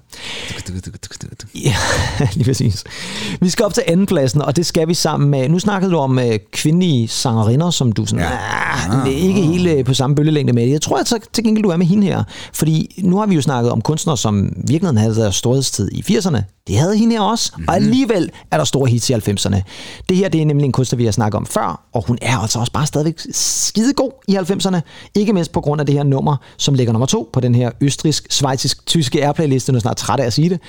Ja, 1.55 1.75
lige 2.35 2.45
præcis. 2.45 2.83
Vi 3.41 3.49
skal 3.49 3.65
op 3.65 3.73
til 3.73 3.83
andenpladsen, 3.87 4.41
og 4.41 4.55
det 4.55 4.65
skal 4.65 4.87
vi 4.87 4.93
sammen 4.93 5.29
med... 5.29 5.49
Nu 5.49 5.59
snakkede 5.59 5.91
du 5.91 5.97
om 5.97 6.19
øh, 6.19 6.39
kvindelige 6.51 7.07
sangerinder, 7.07 7.69
som 7.69 7.91
du 7.91 8.05
sådan... 8.05 8.25
Ja. 8.25 9.01
Ah, 9.01 9.09
ikke 9.09 9.41
helt 9.41 9.67
øh, 9.69 9.85
på 9.85 9.93
samme 9.93 10.15
bølgelængde 10.15 10.53
med. 10.53 10.67
Jeg 10.67 10.81
tror 10.81 10.97
at 10.97 11.07
så 11.07 11.19
til 11.33 11.43
gengæld, 11.43 11.63
du 11.63 11.69
er 11.69 11.77
med 11.77 11.85
hende 11.85 12.07
her. 12.07 12.23
Fordi 12.53 13.01
nu 13.03 13.17
har 13.17 13.25
vi 13.25 13.35
jo 13.35 13.41
snakket 13.41 13.71
om 13.71 13.81
kunstnere, 13.81 14.17
som 14.17 14.53
virkelig 14.67 14.99
havde 14.99 15.15
deres 15.15 15.35
storhedstid 15.35 15.89
i 15.91 16.17
80'erne. 16.17 16.57
Det 16.68 16.78
havde 16.78 16.97
hende 16.97 17.15
her 17.15 17.22
også. 17.22 17.51
Og 17.68 17.76
alligevel 17.76 18.32
er 18.51 18.57
der 18.57 18.63
store 18.63 18.89
hits 18.89 19.09
i 19.09 19.13
90'erne. 19.13 19.61
Det 20.09 20.18
her 20.18 20.30
det 20.30 20.41
er 20.41 20.45
nemlig 20.45 20.65
en 20.65 20.72
kunstner, 20.72 20.97
vi 20.97 21.05
har 21.05 21.11
snakket 21.11 21.38
om 21.38 21.45
før, 21.45 21.82
og 21.93 22.03
hun 22.07 22.18
er 22.22 22.38
altså 22.38 22.59
også 22.59 22.72
bare 22.72 22.86
stadigvæk 22.86 23.20
skidegod 23.32 24.11
i 24.28 24.36
90'erne. 24.36 24.80
Ikke 25.15 25.34
mindst 25.34 25.51
på 25.51 25.61
grund 25.61 25.82
af 25.82 25.86
det 25.86 25.95
her 25.95 26.03
nummer, 26.03 26.36
som 26.57 26.74
ligger 26.74 26.93
nummer 26.93 27.05
to 27.05 27.30
på 27.34 27.39
den 27.39 27.55
her 27.55 27.72
østrisk-svejtisk-tyske 27.82 29.26
airplay-liste. 29.26 29.72
Nu 29.72 29.76
er 29.76 29.78
jeg 29.78 29.82
snart 29.82 29.97
træt 29.97 30.20
af 30.20 30.26
at 30.26 30.34
sige 30.34 30.49
det. 30.49 30.59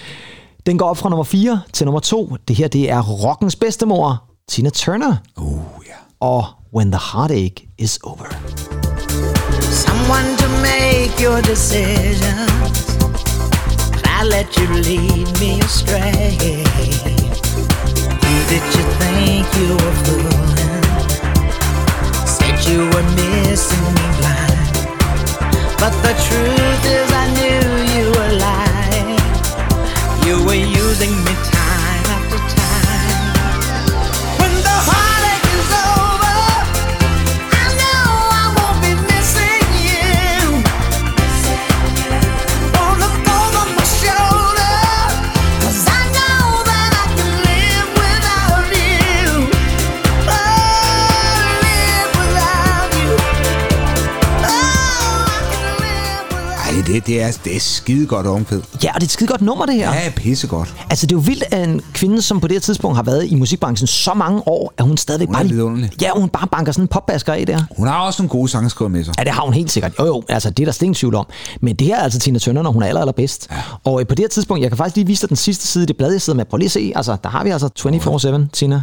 Den 0.67 0.79
går 0.79 0.89
op 0.89 0.97
fra 0.97 1.09
nummer 1.09 1.25
4 1.25 1.61
til 1.73 1.85
nummer 1.87 2.01
2. 2.01 2.37
Det 2.49 2.57
her, 2.57 2.69
det 2.69 2.91
er 2.91 3.03
rockens 3.03 3.57
bedstemor, 3.57 4.23
Tina 4.49 4.71
Turner. 4.71 5.17
Uh, 5.37 5.61
ja. 5.87 5.93
Og 6.21 6.45
When 6.75 6.93
the 6.93 7.01
Heartache 7.13 7.67
is 7.79 7.99
Over. 8.03 8.25
someone 9.71 10.37
to 10.37 10.49
make 10.49 11.25
your 11.25 11.41
decisions. 11.41 12.98
I 14.21 14.25
let 14.25 14.57
you 14.59 14.67
lead 14.67 15.29
me 15.39 15.61
astray. 15.61 16.35
Who 18.25 18.35
did 18.51 18.65
you 18.75 18.85
think 18.99 19.47
you 19.61 19.71
were 19.79 19.97
fooling? 20.03 20.83
Said 22.27 22.59
you 22.69 22.81
were 22.91 23.09
missing 23.15 23.87
me 23.95 24.07
blind. 24.19 24.75
But 25.79 25.95
the 26.03 26.15
truth 26.27 26.85
is, 26.97 27.09
I 27.13 27.27
knew 27.39 27.63
you 27.95 28.07
were 28.19 28.35
lying. 28.49 29.21
You 30.27 30.45
were 30.45 30.67
using 30.67 31.15
me 31.25 31.35
time 31.45 31.58
det, 57.09 57.23
er, 57.23 57.39
det 57.45 57.57
er 57.57 57.61
skide 57.61 58.07
godt 58.07 58.27
omkvæd. 58.27 58.61
Ja, 58.83 58.89
og 58.89 58.95
det 58.95 59.03
er 59.03 59.07
et 59.07 59.11
skide 59.11 59.29
godt 59.29 59.41
nummer, 59.41 59.67
det 59.67 59.75
her. 59.75 59.95
Ja, 59.95 60.11
pissegodt. 60.17 60.75
Altså, 60.91 61.07
det 61.07 61.13
er 61.13 61.17
jo 61.17 61.23
vildt, 61.27 61.45
at 61.51 61.69
en 61.69 61.81
kvinde, 61.93 62.23
som 62.23 62.41
på 62.41 62.49
det 62.49 62.55
her 62.55 62.61
tidspunkt 62.61 62.97
har 62.97 63.03
været 63.03 63.27
i 63.27 63.35
musikbranchen 63.35 63.87
så 63.87 64.15
mange 64.15 64.43
år, 64.49 64.73
at 64.79 64.85
hun 64.85 64.97
stadigvæk 64.97 65.29
Hun 65.29 65.35
bare... 65.35 65.49
vidunderlig. 65.49 65.91
Ja, 66.03 66.11
hun 66.17 66.29
bare 66.29 66.47
banker 66.47 66.73
sådan 66.73 66.85
en 66.85 66.89
popbasker 66.89 67.33
af 67.33 67.47
der. 67.47 67.61
Hun 67.77 67.87
har 67.87 68.01
også 68.07 68.23
nogle 68.23 68.31
gode 68.31 68.49
sangskriver 68.49 68.89
med 68.89 69.05
sig. 69.05 69.15
Ja, 69.19 69.25
det 69.25 69.33
har 69.33 69.43
hun 69.43 69.55
helt 69.55 69.71
sikkert. 69.71 69.93
Jo, 69.99 70.07
jo, 70.07 70.23
altså 70.29 70.51
det 70.51 70.69
er 70.69 70.73
der 70.73 70.83
ingen 70.83 70.95
tvivl 70.95 71.15
om. 71.15 71.27
Men 71.61 71.77
det 71.77 71.87
her 71.87 71.97
er 71.97 72.03
altså 72.03 72.19
Tina 72.19 72.39
Turner, 72.39 72.63
når 72.63 72.71
hun 72.71 72.83
er 72.83 72.87
aller, 72.87 73.01
allerbedst. 73.01 73.49
Ja. 73.51 73.57
Og 73.85 74.01
øh, 74.01 74.07
på 74.07 74.15
det 74.15 74.23
her 74.23 74.29
tidspunkt, 74.29 74.63
jeg 74.63 74.71
kan 74.71 74.77
faktisk 74.77 74.97
lige 74.97 75.07
vise 75.07 75.21
dig 75.21 75.29
den 75.29 75.37
sidste 75.37 75.67
side 75.67 75.85
i 75.85 75.87
det 75.87 75.97
blad, 75.97 76.13
jeg 76.13 76.23
sidder 76.23 76.37
med. 76.37 76.45
Prøv 76.45 76.57
lige 76.59 76.67
at 76.67 76.73
se, 76.73 76.93
altså 76.97 77.17
der 77.23 77.29
har 77.29 77.45
vi 77.45 77.51
altså 77.51 77.69
24-7, 78.47 78.51
Tina. 78.53 78.83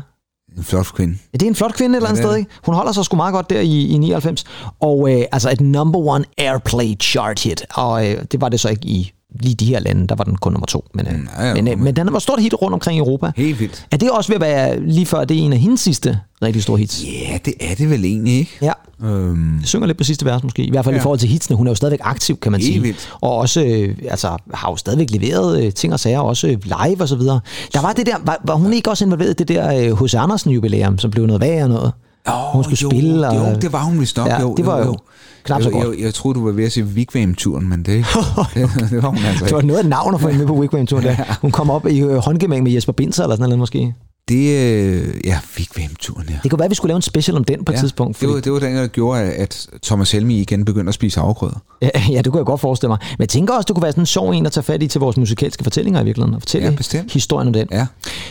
En 0.58 0.64
flot 0.64 0.94
kvinde. 0.94 1.18
Ja, 1.34 1.38
det 1.38 1.44
er 1.44 1.48
en 1.48 1.56
flot 1.56 1.74
kvinde 1.74 1.94
et 1.94 1.96
eller 1.98 2.10
andet 2.10 2.22
Ja, 2.22 2.28
sted, 2.28 2.36
ikke? 2.38 2.52
Hun 2.66 2.76
holder 2.76 2.92
sig 2.92 3.06
sgu 3.06 3.16
meget 3.16 3.34
godt 3.34 3.50
der 3.50 3.60
i, 3.60 3.88
i 3.88 3.98
99. 3.98 4.44
Og 4.80 5.12
øh, 5.14 5.26
altså 5.32 5.50
et 5.52 5.62
number 5.62 6.00
one 6.00 6.26
airplay 6.38 7.02
chart 7.02 7.40
hit. 7.44 7.66
Og 7.74 8.10
øh, 8.12 8.24
det 8.32 8.42
var 8.42 8.50
det 8.50 8.60
så 8.60 8.70
ikke 8.70 8.86
i 8.88 9.12
lige 9.40 9.56
de 9.56 9.66
her 9.66 9.80
lande, 9.80 10.08
der 10.08 10.16
var 10.16 10.24
den 10.24 10.36
kun 10.36 10.52
nummer 10.52 10.66
to. 10.66 10.86
Men, 10.94 11.08
øh, 11.08 11.14
ja, 11.40 11.48
ja, 11.48 11.54
men, 11.54 11.68
øh, 11.68 11.80
men- 11.80 11.96
den 11.96 12.14
var 12.14 12.20
stort 12.20 12.42
hit 12.42 12.54
rundt 12.62 12.74
omkring 12.74 12.98
i 12.98 13.00
Europa. 13.00 13.32
Helt 13.36 13.60
vildt. 13.60 13.86
Er 13.92 13.98
det 13.98 14.10
også 14.12 14.30
ved 14.30 14.36
at 14.36 14.42
være 14.42 14.80
lige 14.88 15.06
før, 15.06 15.24
det 15.26 15.38
er 15.40 15.42
en 15.42 15.54
af 15.54 15.60
hendes 15.60 15.80
sidste 15.82 16.20
rigtig 16.42 16.64
store 16.64 16.78
hits? 16.78 17.04
Ja, 17.04 17.38
det 17.46 17.54
er 17.60 17.76
det 17.76 17.90
vel 17.90 18.06
egentlig, 18.06 18.34
ikke? 18.34 18.52
Ja. 18.62 18.72
Øhm, 19.04 19.58
Det 19.60 19.68
synger 19.68 19.88
lidt 19.88 19.98
på 19.98 20.04
sidste 20.04 20.26
vers 20.26 20.44
måske. 20.44 20.64
I 20.64 20.70
hvert 20.70 20.86
fald 20.86 20.96
ja. 20.96 21.00
i 21.00 21.04
forhold 21.04 21.20
til 21.20 21.30
hitsene. 21.30 21.58
Hun 21.58 21.68
er 21.68 21.72
jo 21.72 21.76
stadigvæk 21.76 22.00
aktiv, 22.04 22.38
kan 22.40 22.52
man 22.52 22.62
Helt 22.62 22.74
sige. 22.74 22.82
vildt. 22.82 23.10
Og 23.22 23.36
også 23.36 23.64
øh, 23.64 23.96
altså, 24.10 24.38
har 24.54 24.70
jo 24.72 24.76
stadigvæk 24.76 25.12
leveret 25.12 25.64
øh, 25.66 25.74
ting 25.74 25.94
og 25.94 26.00
sager, 26.00 26.20
også 26.20 26.48
øh, 26.48 26.58
live 26.64 27.02
og 27.02 27.08
så 27.08 27.16
videre. 27.16 27.40
Der 27.74 27.82
var 27.82 27.94
det 27.94 28.06
der, 28.06 28.16
var, 28.26 28.42
var 28.44 28.56
hun 28.56 28.74
ikke 28.74 28.90
også 28.90 29.06
involveret 29.06 29.30
i 29.30 29.34
det 29.34 29.48
der 29.48 29.90
øh, 29.92 30.04
H.C. 30.04 30.14
Andersen 30.16 30.52
jubilæum, 30.52 31.00
som 31.00 31.12
blev 31.12 31.26
noget 31.26 31.42
værre 31.42 31.64
og 31.64 31.70
noget? 31.70 31.92
Åh, 32.28 32.34
hun 32.54 32.64
skulle 32.64 32.78
jo, 32.82 32.90
spille. 32.90 33.28
Og, 33.30 33.36
Jo, 33.54 33.60
det 33.62 33.74
var 33.74 33.84
hun 33.84 34.00
vist 34.00 34.18
nok. 34.18 34.28
Ja, 34.28 34.42
jo, 34.42 34.56
det 34.58 34.66
var 34.66 34.78
jo 34.86 34.98
knap 35.46 35.62
så 35.62 35.70
jeg, 35.70 35.82
godt. 35.82 35.98
Jeg, 35.98 36.04
jeg 36.06 36.14
troede, 36.14 36.40
du 36.40 36.46
var 36.46 36.52
ved 36.52 36.64
at 36.66 36.72
sige 36.72 36.86
Vigvam-turen, 36.88 37.70
men 37.70 37.80
det, 37.80 37.86
det, 38.54 38.70
det 38.92 39.04
var 39.04 39.10
hun 39.10 39.18
altså 39.18 39.46
det 39.46 39.52
var 39.54 39.60
ikke. 39.60 39.68
noget 39.68 39.80
af 39.84 39.90
navn 39.90 40.16
at 40.16 40.22
få 40.22 40.32
med 40.32 40.48
på 40.48 40.54
Wigwam 40.54 40.88
Tour. 40.88 41.02
ja. 41.02 41.18
Hun 41.42 41.52
kom 41.52 41.70
op 41.70 41.88
i 41.88 42.00
øh, 42.00 42.16
håndgemæng 42.16 42.64
med 42.64 42.72
Jesper 42.72 42.94
Binzer 42.94 43.24
eller 43.24 43.36
sådan 43.36 43.50
noget 43.50 43.60
måske. 43.60 43.94
Det, 44.30 44.36
øh, 44.36 45.14
ja, 45.26 45.40
Vigvam-turen, 45.58 46.26
ja. 46.30 46.36
Det 46.44 46.52
kunne 46.52 46.60
være, 46.60 46.66
at 46.66 46.70
vi 46.70 46.76
skulle 46.76 46.90
lave 46.90 46.96
en 46.96 47.02
special 47.02 47.38
om 47.38 47.44
den 47.44 47.66
på 47.66 47.72
et 47.72 47.76
ja, 47.76 47.80
tidspunkt. 47.82 48.20
det, 48.22 48.30
var, 48.30 48.40
det 48.40 48.52
var 48.52 48.60
den, 48.60 48.76
der 48.76 48.88
gjorde, 48.88 49.22
at 49.22 49.68
Thomas 49.84 50.12
Helmi 50.12 50.42
igen 50.42 50.66
begyndte 50.66 50.90
at 50.90 50.94
spise 50.94 51.20
afgrøder. 51.20 51.56
Ja, 51.82 51.90
ja, 52.14 52.18
det 52.22 52.32
kunne 52.32 52.38
jeg 52.40 52.46
godt 52.46 52.62
forestille 52.62 52.88
mig. 52.90 52.98
Men 53.02 53.20
jeg 53.20 53.30
tænker 53.30 53.54
også, 53.54 53.66
det 53.68 53.76
kunne 53.76 53.84
være 53.84 53.92
sådan 53.92 54.02
en 54.02 54.06
sjov 54.06 54.30
en 54.32 54.46
at 54.46 54.52
tage 54.52 54.64
fat 54.64 54.84
i 54.84 54.88
til 54.88 55.00
vores 55.00 55.18
musikalske 55.18 55.64
fortællinger 55.64 56.02
i 56.02 56.04
virkeligheden. 56.06 56.36
Og 56.36 56.42
fortælle 56.42 56.68
Ja, 56.68 56.76
bestemt. 56.76 57.14
historien 57.14 57.48
om 57.48 57.54
den. 57.54 57.68
Ja. 57.72 57.86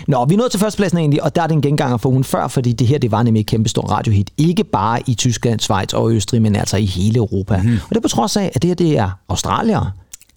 Nå, 0.09 0.25
vi 0.25 0.37
nået 0.37 0.51
til 0.51 0.61
førstepladsen 0.61 0.99
egentlig, 0.99 1.23
og 1.23 1.37
der 1.37 1.43
er 1.43 1.47
det 1.47 1.55
en 1.55 1.63
genganger 1.63 1.97
for 1.97 2.09
ugen 2.09 2.25
før, 2.25 2.49
fordi 2.49 2.73
det 2.73 2.87
her 2.87 2.99
det 2.99 3.11
var 3.11 3.23
nemlig 3.23 3.41
et 3.41 3.47
kæmpe 3.47 3.69
stort 3.69 3.91
radiohit. 3.91 4.31
Ikke 4.37 4.65
bare 4.65 5.01
i 5.07 5.15
Tyskland, 5.15 5.61
Schweiz 5.61 5.93
og 5.93 6.13
Østrig, 6.13 6.43
men 6.43 6.57
altså 6.57 6.77
i 6.77 6.85
hele 6.87 7.17
Europa. 7.17 7.57
Mm. 7.63 7.73
Og 7.73 7.89
det 7.91 7.97
er 7.97 8.01
på 8.01 8.09
trods 8.09 8.37
af, 8.37 8.53
at 8.55 8.63
det 8.63 8.69
her 8.69 8.75
det 8.75 8.99
er 8.99 9.11
australier. 9.29 9.95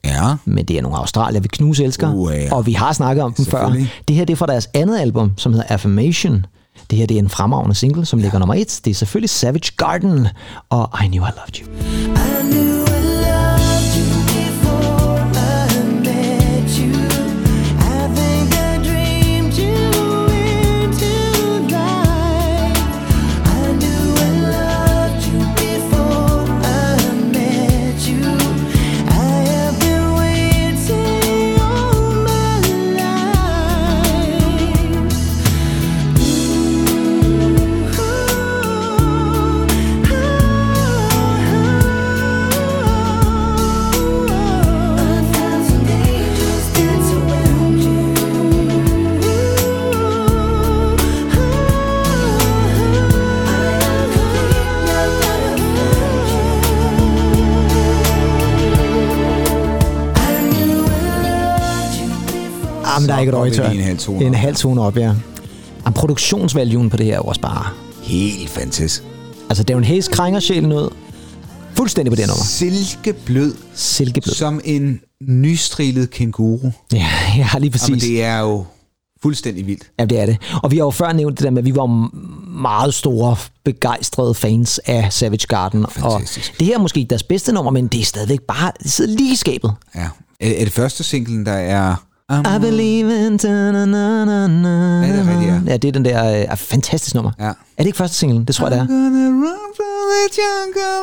Ja. 0.07 0.35
Men 0.45 0.65
det 0.65 0.77
er 0.77 0.81
nogle 0.81 0.97
australier, 0.97 1.41
vi 1.41 1.47
knus 1.47 1.79
elsker. 1.79 2.13
Uh, 2.13 2.33
ja. 2.33 2.53
Og 2.55 2.65
vi 2.65 2.73
har 2.73 2.93
snakket 2.93 3.23
om 3.23 3.33
dem 3.33 3.45
før. 3.45 3.69
Det 4.07 4.15
her 4.15 4.25
det 4.25 4.33
er 4.33 4.37
fra 4.37 4.45
deres 4.45 4.69
andet 4.73 4.99
album, 4.99 5.31
som 5.37 5.53
hedder 5.53 5.67
Affirmation. 5.69 6.45
Det 6.89 6.97
her 6.97 7.05
det 7.05 7.15
er 7.15 7.19
en 7.19 7.29
fremragende 7.29 7.75
single, 7.75 8.05
som 8.05 8.19
ligger 8.19 8.39
nummer 8.39 8.55
et. 8.55 8.81
Det 8.85 8.91
er 8.91 8.95
selvfølgelig 8.95 9.29
Savage 9.29 9.71
Garden 9.77 10.27
og 10.69 10.89
I 11.03 11.07
Knew 11.07 11.25
I 11.25 11.29
Loved 11.37 11.61
You. 11.61 11.67
I 12.15 12.51
knew 12.51 12.76
der 63.07 63.15
er 63.15 63.19
ikke 63.19 63.29
et 63.29 63.35
øje 63.35 63.51
tør. 63.51 63.69
en 63.69 63.79
halv 63.81 63.97
tone 63.97 64.25
en 64.25 64.29
op. 64.29 64.35
halv 64.35 64.55
tone 64.55 64.81
op, 64.81 64.97
ja. 64.97 65.01
Jamen, 65.85 65.93
produktionsvaluen 65.95 66.89
på 66.89 66.97
det 66.97 67.05
her 67.05 67.15
er 67.15 67.19
også 67.19 67.41
bare... 67.41 67.65
Helt 68.03 68.49
fantastisk. 68.49 69.03
Altså, 69.49 69.63
Darren 69.63 69.83
Hayes 69.83 70.07
krænger 70.07 70.39
sjælen 70.39 70.71
ud. 70.71 70.89
Fuldstændig 71.73 72.11
på 72.11 72.15
det 72.15 72.27
nummer. 72.27 72.43
Silkeblød, 72.43 73.55
Silkeblød. 73.75 74.33
som 74.35 74.61
en 74.63 74.99
nystrilet 75.21 76.09
kænguru. 76.09 76.71
Ja, 76.93 77.07
ja, 77.37 77.59
lige 77.59 77.71
præcis. 77.71 77.89
Jamen, 77.89 77.99
det 78.01 78.23
er 78.23 78.39
jo 78.39 78.65
fuldstændig 79.21 79.67
vildt. 79.67 79.91
Ja, 79.99 80.05
det 80.05 80.19
er 80.19 80.25
det. 80.25 80.37
Og 80.63 80.71
vi 80.71 80.77
har 80.77 80.83
jo 80.83 80.89
før 80.91 81.13
nævnt 81.13 81.37
det 81.37 81.43
der 81.43 81.49
med, 81.51 81.57
at 81.57 81.65
vi 81.65 81.75
var 81.75 82.09
meget 82.61 82.93
store, 82.93 83.35
begejstrede 83.65 84.33
fans 84.33 84.79
af 84.85 85.13
Savage 85.13 85.47
Garden. 85.47 85.85
Fantastisk. 85.89 86.51
Og 86.53 86.59
det 86.59 86.67
her 86.67 86.75
er 86.75 86.79
måske 86.79 86.99
ikke 86.99 87.09
deres 87.09 87.23
bedste 87.23 87.51
nummer, 87.51 87.71
men 87.71 87.87
det 87.87 88.01
er 88.01 88.05
stadigvæk 88.05 88.41
bare, 88.41 88.71
det 88.83 88.91
sidder 88.91 89.17
lige 89.17 89.33
i 89.33 89.35
skabet. 89.35 89.73
Ja. 89.95 90.07
Er 90.39 90.63
det 90.63 90.73
første 90.73 91.03
singlen, 91.03 91.45
der 91.45 91.51
er... 91.51 91.95
Um, 92.33 92.39
I 92.55 92.59
believe 92.59 93.25
in... 93.27 93.39
Na, 93.43 93.71
na, 93.71 93.85
na, 94.25 94.47
na, 94.47 95.05
Ja, 95.05 95.13
det 95.13 95.19
er 95.19 95.29
rigtigt, 95.29 95.47
ja. 95.51 95.59
Ja, 95.71 95.77
det 95.77 95.87
er 95.87 95.91
den 95.91 96.05
der 96.05 96.41
øh, 96.51 96.57
fantastisk 96.57 97.15
nummer. 97.15 97.31
Ja. 97.39 97.45
Er 97.45 97.53
det 97.77 97.85
ikke 97.85 97.97
første 97.97 98.17
singlen? 98.17 98.43
Det 98.45 98.55
tror 98.55 98.67
jeg, 98.69 98.71
det 98.71 98.79
er. 98.79 98.87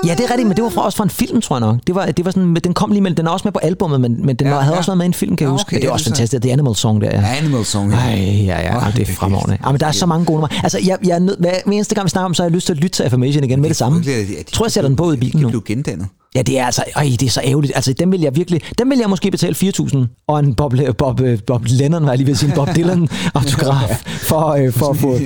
Ja, 0.06 0.14
det 0.14 0.20
er 0.24 0.30
rigtigt, 0.30 0.48
men 0.48 0.56
det 0.56 0.64
var 0.64 0.70
fra, 0.70 0.84
også 0.84 0.96
fra 0.96 1.04
en 1.04 1.10
film, 1.10 1.40
tror 1.40 1.56
jeg 1.56 1.60
nok. 1.60 1.76
Det 1.86 1.94
var, 1.94 2.06
det 2.06 2.24
var 2.24 2.30
sådan, 2.30 2.54
den 2.64 2.74
kom 2.74 2.90
lige 2.90 3.00
med, 3.00 3.14
den 3.14 3.26
er 3.26 3.30
også 3.30 3.42
med 3.46 3.52
på 3.52 3.58
albummet, 3.62 4.00
men, 4.00 4.26
men 4.26 4.36
den 4.36 4.46
Ja, 4.46 4.54
havde 4.54 4.72
ja. 4.72 4.78
også 4.78 4.90
været 4.90 4.98
med 4.98 5.04
i 5.04 5.06
en 5.06 5.14
film, 5.14 5.36
kan 5.36 5.44
jeg 5.44 5.48
Ja, 5.48 5.52
huske. 5.52 5.68
okay, 5.68 5.76
det 5.76 5.84
er 5.84 5.88
ja, 5.88 5.92
også 5.92 6.04
det 6.04 6.10
er 6.10 6.14
så- 6.14 6.18
fantastisk. 6.20 6.42
Det 6.42 6.48
er 6.48 6.52
Animal 6.52 6.74
Song 6.74 7.00
der, 7.00 7.06
ja. 7.20 7.36
Animal 7.42 7.64
Song. 7.64 7.92
ja. 7.92 7.96
Ej, 7.98 8.14
ja, 8.46 8.60
ja, 8.60 8.76
oh, 8.76 8.92
det 8.92 9.00
er 9.00 9.04
det 9.04 9.14
fremragende. 9.16 9.58
Ja, 9.66 9.70
men 9.72 9.80
der 9.80 9.86
er 9.86 9.92
så 9.92 10.06
mange 10.06 10.24
gode 10.26 10.36
numre. 10.40 10.48
Altså, 10.62 10.78
jeg, 10.86 10.98
jeg 11.06 11.16
er 11.16 11.36
hver, 11.38 11.72
eneste 11.72 11.94
gang, 11.94 12.04
vi 12.04 12.10
snakker 12.10 12.24
om, 12.26 12.34
så 12.34 12.42
har 12.42 12.48
jeg 12.48 12.54
lyst 12.54 12.66
til 12.66 12.72
at 12.72 12.76
lytte 12.78 12.96
til 12.96 13.02
Affirmation 13.02 13.44
igen 13.44 13.60
med 13.60 13.68
det 13.68 13.76
samme. 13.76 14.02
Jeg 14.06 14.26
tror, 14.52 14.64
jeg 14.66 14.72
sætter 14.72 14.88
den 14.88 14.96
på 14.96 15.04
ud 15.04 15.14
i 15.14 15.16
bilen 15.16 15.42
nu. 15.42 15.48
blev 15.48 15.62
gendannet. 15.66 16.06
Ja, 16.36 16.42
det 16.42 16.58
er 16.58 16.64
altså, 16.66 16.84
øj, 16.96 17.02
det 17.20 17.22
er 17.22 17.30
så 17.30 17.40
ærgerligt. 17.44 17.72
Altså, 17.76 17.92
dem 17.92 18.12
vil 18.12 18.20
jeg 18.20 18.36
virkelig, 18.36 18.60
dem 18.78 18.90
vil 18.90 18.98
jeg 18.98 19.10
måske 19.10 19.30
betale 19.30 19.54
4.000, 19.54 19.98
og 20.26 20.38
en 20.40 20.54
Bob, 20.54 20.74
Bob, 20.98 21.20
øh, 21.20 21.38
Bob 21.46 21.62
Lennon, 21.66 22.02
var 22.02 22.08
jeg 22.10 22.18
lige 22.18 22.26
ved 22.26 22.32
at 22.34 22.38
sige, 22.38 22.48
en 22.50 22.54
Bob 22.54 22.68
Dylan 22.76 23.08
autograf, 23.34 24.02
for, 24.06 24.48
øh, 24.48 24.72
for 24.72 24.86
at 24.90 24.96
få, 24.96 25.18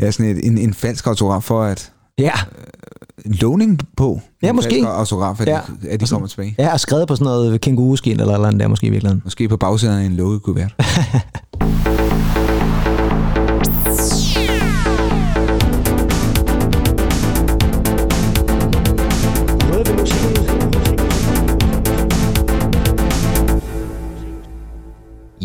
ja, 0.00 0.10
sådan 0.10 0.36
et, 0.36 0.46
en, 0.46 0.58
en 0.58 0.74
falsk 0.74 1.06
autograf 1.06 1.42
for 1.42 1.62
at 1.62 1.92
ja, 2.18 2.32
en 3.26 3.32
lovning 3.40 3.80
på. 3.96 4.20
Ja, 4.42 4.48
en 4.48 4.56
måske. 4.56 4.70
falsk 4.70 4.86
autograf, 4.88 5.40
at, 5.40 5.46
Ja. 5.48 5.60
de, 5.82 5.88
at 5.90 6.00
de 6.00 6.06
kommer 6.06 6.28
tilbage. 6.28 6.54
ja, 6.58 6.72
og 6.72 6.80
skrevet 6.80 7.08
på 7.08 7.16
sådan 7.16 7.24
noget 7.24 7.60
kænguruskin 7.60 8.20
eller 8.20 8.34
eller 8.34 8.48
andet 8.48 8.60
der 8.60 8.68
måske 8.68 8.86
i 8.86 8.90
virkeligheden. 8.90 9.20
Måske 9.24 9.48
på 9.48 9.56
bagsiden 9.56 9.98
af 9.98 10.04
en 10.04 10.16
lukket 10.16 10.42
kuvert. 10.42 10.74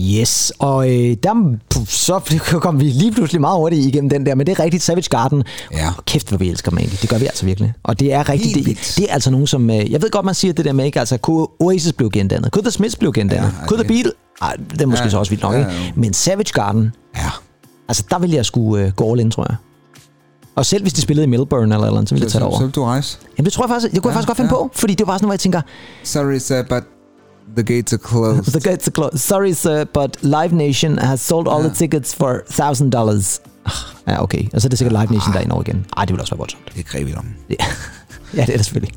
Yes, 0.10 0.54
og 0.60 0.90
øh, 0.90 1.18
der, 1.24 1.58
så 1.88 2.20
kom 2.62 2.80
vi 2.80 2.86
lige 2.86 3.12
pludselig 3.12 3.42
meget 3.42 3.58
hurtigt 3.58 3.86
igennem 3.86 4.10
den 4.10 4.26
der, 4.26 4.36
men 4.36 4.48
det 4.48 4.60
er 4.60 4.64
rigtigt, 4.64 4.84
Savage 4.84 5.08
Garden. 5.10 5.44
Ja. 5.74 5.90
Kæft, 6.06 6.30
hvor 6.30 6.38
vi 6.38 6.50
elsker 6.50 6.70
dem 6.70 6.78
egentlig. 6.80 7.02
Det 7.02 7.10
gør 7.10 7.18
vi 7.18 7.26
altså 7.26 7.46
virkelig. 7.46 7.74
Og 7.84 8.00
det 8.00 8.14
er 8.14 8.30
rigtigt, 8.30 8.66
det, 8.68 8.94
det 8.98 9.10
er 9.10 9.14
altså 9.14 9.32
nogen, 9.32 9.48
som... 9.48 9.70
Øh, 9.70 9.92
jeg 9.92 10.02
ved 10.02 10.10
godt, 10.12 10.26
man 10.26 10.36
siger 10.36 10.54
det 10.54 10.66
der 10.66 10.74
med, 10.74 10.86
ikke? 10.86 11.00
Altså, 11.00 11.18
kunne 11.18 11.48
Oasis 11.60 11.94
blev 11.94 12.10
gendannet? 12.12 12.52
Kunne 12.52 12.64
The 12.64 12.72
Smiths 12.72 12.96
blev 12.96 13.14
gendannet? 13.14 13.44
Ja, 13.44 13.62
Ja, 13.62 13.68
kunne 13.68 13.84
The 13.84 13.88
Beatles? 13.88 14.14
Ej, 14.42 14.56
det 14.72 14.82
er 14.82 14.86
måske 14.86 15.04
Ja, 15.04 15.10
så 15.10 15.18
også 15.20 15.30
vildt 15.32 15.44
nok, 15.44 15.54
ja, 15.54 15.60
jo. 15.60 15.66
Men 15.96 16.14
Savage 16.14 16.52
Garden, 16.54 16.92
Ja. 17.16 17.30
altså 17.88 18.04
der 18.10 18.20
vil 18.20 18.32
jeg 18.32 18.46
skulle 18.46 18.86
øh, 18.86 18.92
gå 18.92 19.12
all 19.12 19.20
in, 19.20 19.32
tror 19.32 19.46
jeg. 19.50 19.56
Og 20.56 20.66
selv 20.66 20.82
hvis 20.84 20.94
de 20.94 21.02
spillede 21.02 21.24
i 21.24 21.30
Melbourne 21.30 21.76
eller 21.76 21.88
eller 21.88 21.98
andet, 21.98 22.10
så 22.10 22.16
ville 22.16 22.24
jeg 22.26 22.32
Så, 22.32 22.40
tage 22.40 22.46
det 22.46 22.54
så, 22.54 22.58
så 22.58 22.62
over. 22.62 22.66
vil 22.68 22.76
du 22.76 22.84
rejse. 22.84 23.18
Jamen 23.38 23.46
det 23.46 23.54
tror 23.54 23.64
jeg 23.66 23.70
faktisk, 23.70 23.94
det 23.94 24.02
kunne 24.02 24.10
jeg 24.10 24.14
Ja, 24.14 24.18
faktisk 24.18 24.28
godt 24.28 24.38
finde 24.38 24.50
ja. 24.56 24.64
på, 24.64 24.70
fordi 24.74 24.94
det 24.94 25.08
var 25.08 25.12
bare 25.12 25.20
sådan, 25.20 25.28
hvor 25.28 25.34
jeg 25.34 25.40
tænker, 25.40 25.62
Sorry, 26.04 26.38
sir, 26.38 26.62
but 26.70 26.84
the 27.58 27.64
gates 27.76 27.94
are 27.94 27.98
closed. 27.98 28.52
The 28.60 28.70
gates 28.70 28.88
are 28.88 28.92
closed. 28.92 29.18
Sorry, 29.20 29.54
sir, 29.54 29.86
but 29.94 30.18
Live 30.22 30.56
Nation 30.56 30.98
has 30.98 31.22
sold 31.22 31.48
all 31.48 31.62
Ja. 31.64 31.68
the 31.68 31.76
tickets 31.76 32.16
for 32.16 32.42
thousand 32.52 32.92
dollars. 32.92 33.42
Ja, 34.08 34.24
okay. 34.24 34.44
Og 34.54 34.62
så 34.62 34.68
er 34.68 34.70
det 34.70 34.78
sikkert 34.80 34.94
Live 35.02 35.14
Nation, 35.18 35.34
der 35.34 35.40
er 35.40 35.44
inde 35.44 35.54
over 35.54 35.64
igen. 35.64 35.86
Ej, 35.98 36.06
det 36.06 36.14
vil 36.14 36.22
også 36.22 36.34
være 36.34 36.38
voldsomt. 36.38 36.62
Det 36.76 36.86
greb 36.86 37.08
vi 37.08 37.14
om. 37.16 37.26
Ja, 37.50 37.56
ja 38.38 38.42
det 38.42 38.50
er 38.54 38.58
det 38.58 38.66
selvfølgelig. 38.66 38.96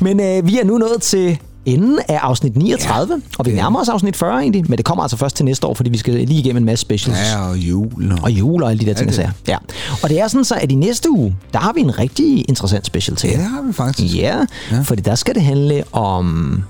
Men 0.00 0.20
øh, 0.20 0.46
vi 0.46 0.58
er 0.60 0.64
nu 0.64 0.78
nået 0.78 1.02
til 1.02 1.38
enden 1.66 1.98
af 2.08 2.16
afsnit 2.22 2.56
39, 2.56 3.14
ja, 3.14 3.20
og 3.38 3.46
vi 3.46 3.50
er 3.50 3.54
nærmer 3.54 3.80
os 3.80 3.88
afsnit 3.88 4.16
40 4.16 4.40
egentlig, 4.40 4.64
men 4.68 4.76
det 4.76 4.84
kommer 4.84 5.02
altså 5.04 5.16
først 5.16 5.36
til 5.36 5.44
næste 5.44 5.66
år, 5.66 5.74
fordi 5.74 5.90
vi 5.90 5.98
skal 5.98 6.14
lige 6.14 6.40
igennem 6.40 6.56
en 6.62 6.64
masse 6.66 6.80
specials. 6.82 7.18
Ja, 7.32 7.48
og 7.48 7.56
jul. 7.58 8.12
Og... 8.12 8.18
Og 8.22 8.30
jul 8.30 8.62
og 8.62 8.70
alle 8.70 8.80
de 8.80 8.86
der 8.86 8.94
ting, 8.94 9.08
det. 9.10 9.16
der 9.18 9.22
sager. 9.22 9.32
Ja. 9.48 9.56
Og 10.02 10.08
det 10.08 10.20
er 10.20 10.28
sådan 10.28 10.44
så, 10.44 10.54
at 10.54 10.72
i 10.72 10.74
næste 10.74 11.10
uge, 11.10 11.36
der 11.52 11.58
har 11.58 11.72
vi 11.72 11.80
en 11.80 11.98
rigtig 11.98 12.44
interessant 12.48 12.86
special 12.86 13.16
til 13.16 13.30
Ja, 13.30 13.36
det 13.36 13.44
har 13.44 13.62
vi 13.62 13.72
faktisk. 13.72 14.16
Ja, 14.16 14.36
Ja. 14.70 14.80
fordi 14.80 15.02
der 15.02 15.14
skal 15.14 15.34
det 15.34 15.42
handle 15.42 15.84
om 15.92 16.62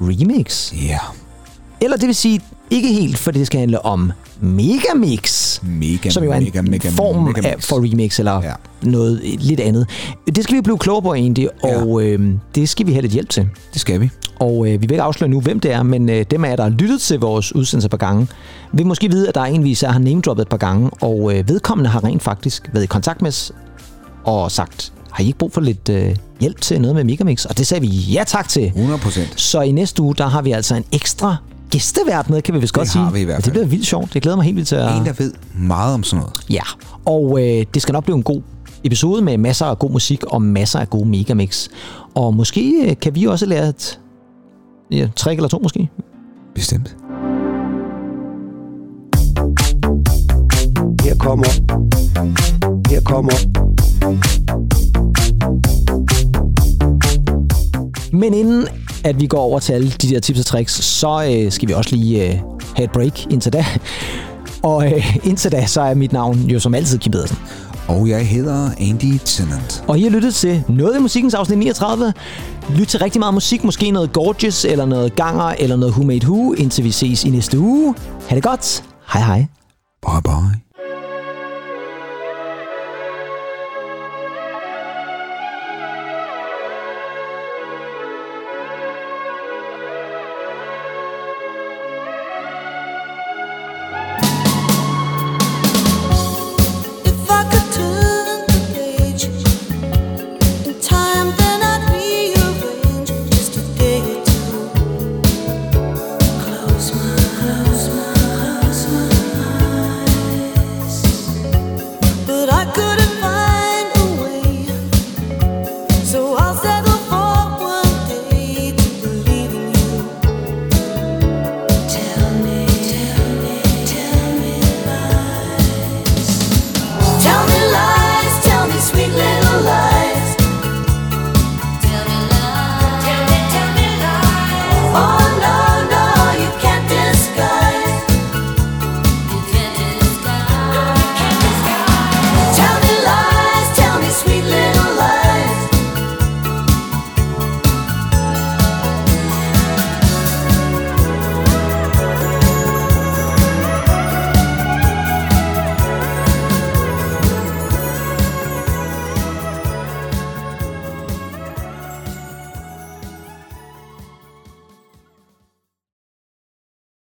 remix. 0.00 0.72
Ja, 0.72 0.98
Eller 1.80 1.96
det 1.96 2.06
vil 2.06 2.14
sige, 2.14 2.40
ikke 2.70 2.88
helt, 2.88 3.18
for 3.18 3.30
det 3.30 3.46
skal 3.46 3.60
handle 3.60 3.84
om 3.84 4.12
Megamix. 4.40 5.60
mega, 5.62 6.10
som 6.10 6.24
jo 6.24 6.30
er 6.30 6.34
en 6.36 6.44
mega, 6.44 6.62
mega, 6.62 6.88
form 6.88 7.22
mega 7.24 7.48
af, 7.48 7.56
for 7.62 7.76
remix, 7.76 8.18
eller 8.18 8.32
ja. 8.32 8.48
Ja. 8.48 8.54
noget 8.82 9.20
lidt 9.24 9.60
andet. 9.60 9.88
Det 10.36 10.44
skal 10.44 10.56
vi 10.56 10.60
blive 10.60 10.78
klogere 10.78 11.02
på 11.02 11.14
egentlig, 11.14 11.48
og 11.64 12.02
øh, 12.02 12.30
det 12.54 12.68
skal 12.68 12.86
vi 12.86 12.92
have 12.92 13.02
lidt 13.02 13.12
hjælp 13.12 13.28
til. 13.28 13.48
Det 13.72 13.80
skal 13.80 14.00
vi. 14.00 14.10
Og 14.38 14.66
øh, 14.66 14.72
vi 14.72 14.76
vil 14.76 14.90
ikke 14.90 15.02
afsløre 15.02 15.30
nu, 15.30 15.40
hvem 15.40 15.60
det 15.60 15.72
er, 15.72 15.82
men 15.82 16.08
øh, 16.08 16.24
dem 16.30 16.44
af 16.44 16.48
jer, 16.50 16.56
der 16.56 16.62
har 16.62 16.70
lyttet 16.70 17.00
til 17.00 17.20
vores 17.20 17.54
udsendelse 17.54 17.86
et 17.86 17.90
par 17.90 17.98
gange, 17.98 18.28
vil 18.72 18.86
måske 18.86 19.10
vide, 19.10 19.28
at 19.28 19.34
der 19.34 19.40
er 19.40 19.44
en, 19.44 19.64
vi 19.64 19.70
især 19.70 19.90
har 19.90 19.98
name-droppet 19.98 20.42
et 20.42 20.48
par 20.48 20.56
gange, 20.56 20.90
og 21.00 21.36
øh, 21.38 21.48
vedkommende 21.48 21.90
har 21.90 22.04
rent 22.04 22.22
faktisk 22.22 22.70
været 22.72 22.84
i 22.84 22.86
kontakt 22.86 23.22
med 23.22 23.28
os 23.28 23.52
og 24.24 24.52
sagt, 24.52 24.92
har 25.10 25.24
I 25.24 25.26
ikke 25.26 25.38
brug 25.38 25.52
for 25.52 25.60
lidt 25.60 25.88
øh, 25.88 26.16
hjælp 26.40 26.60
til 26.60 26.80
noget 26.80 26.96
med 26.96 27.04
Megamix? 27.04 27.44
Og 27.44 27.58
det 27.58 27.66
sagde 27.66 27.80
vi 27.80 27.86
ja 27.88 28.24
tak 28.26 28.48
til. 28.48 28.66
100 28.66 28.98
procent. 29.00 29.40
Så 29.40 29.60
i 29.60 29.72
næste 29.72 30.02
uge, 30.02 30.14
der 30.14 30.26
har 30.26 30.42
vi 30.42 30.52
altså 30.52 30.74
en 30.74 30.84
ekstra 30.92 31.36
gæstevært 31.70 32.30
med, 32.30 32.42
kan 32.42 32.54
vi 32.54 32.58
vist 32.60 32.72
godt 32.72 32.88
sige. 32.88 33.02
har 33.02 33.10
vi 33.10 33.20
i 33.20 33.24
hvert 33.24 33.36
Og 33.36 33.44
Det 33.44 33.44
fald. 33.44 33.52
bliver 33.54 33.66
vildt 33.66 33.86
sjovt. 33.86 34.14
Det 34.14 34.22
glæder 34.22 34.36
mig 34.36 34.44
helt 34.44 34.56
vildt 34.56 34.68
til 34.68 34.76
at... 34.76 34.96
En, 34.96 35.04
der 35.06 35.12
ved 35.12 35.32
meget 35.54 35.94
om 35.94 36.02
sådan 36.02 36.20
noget. 36.20 36.36
Ja, 36.50 36.62
og 37.04 37.38
øh, 37.42 37.64
det 37.74 37.82
skal 37.82 37.92
nok 37.92 38.04
blive 38.04 38.16
en 38.16 38.22
god 38.22 38.42
episode 38.84 39.22
med 39.22 39.38
masser 39.38 39.66
af 39.66 39.78
god 39.78 39.90
musik 39.90 40.24
og 40.24 40.42
masser 40.42 40.78
af 40.78 40.90
gode 40.90 41.08
megamix. 41.08 41.68
Og 42.14 42.34
måske 42.34 42.74
øh, 42.90 42.96
kan 43.02 43.14
vi 43.14 43.24
også 43.24 43.46
lære 43.46 43.68
et 43.68 44.00
ja, 44.90 45.08
trick 45.16 45.38
eller 45.38 45.48
to 45.48 45.58
måske. 45.62 45.88
Bestemt. 46.54 46.96
Her 51.04 51.14
kommer... 51.18 51.46
Her 52.90 53.00
kommer... 53.00 53.32
Men 58.12 58.34
inden 58.34 58.68
at 59.04 59.20
vi 59.20 59.26
går 59.26 59.38
over 59.38 59.58
til 59.58 59.72
alle 59.72 59.90
de 59.90 60.08
der 60.08 60.20
tips 60.20 60.40
og 60.40 60.46
tricks, 60.46 60.84
så 60.84 61.30
øh, 61.32 61.52
skal 61.52 61.68
vi 61.68 61.72
også 61.72 61.96
lige 61.96 62.26
øh, 62.32 62.38
have 62.76 62.84
et 62.84 62.90
break 62.90 63.26
indtil 63.32 63.52
da. 63.52 63.64
Og 64.62 64.92
øh, 64.92 65.16
indtil 65.24 65.52
da, 65.52 65.66
så 65.66 65.80
er 65.80 65.94
mit 65.94 66.12
navn 66.12 66.38
jo 66.38 66.60
som 66.60 66.74
altid 66.74 66.98
Kim 66.98 67.12
Pedersen. 67.12 67.38
Og 67.88 68.08
jeg 68.08 68.28
hedder 68.28 68.70
Andy 68.80 69.18
Tennant. 69.24 69.84
Og 69.88 69.98
I 69.98 70.02
har 70.02 70.10
lyttet 70.10 70.34
til 70.34 70.62
noget 70.68 70.94
af 70.94 71.00
musikkens 71.00 71.34
afsnit 71.34 71.58
39. 71.58 72.12
Lyt 72.70 72.86
til 72.86 73.00
rigtig 73.00 73.18
meget 73.18 73.34
musik, 73.34 73.64
måske 73.64 73.90
noget 73.90 74.12
Gorgeous, 74.12 74.64
eller 74.64 74.86
noget 74.86 75.16
Ganger, 75.16 75.44
eller 75.44 75.76
noget 75.76 75.92
Who 75.92 76.04
Made 76.04 76.26
Who, 76.26 76.52
indtil 76.52 76.84
vi 76.84 76.90
ses 76.90 77.24
i 77.24 77.30
næste 77.30 77.58
uge. 77.58 77.94
Ha' 78.28 78.34
det 78.36 78.42
godt. 78.42 78.84
Hej 79.12 79.22
hej. 79.22 79.46
Bye 80.02 80.22
bye. 80.24 80.65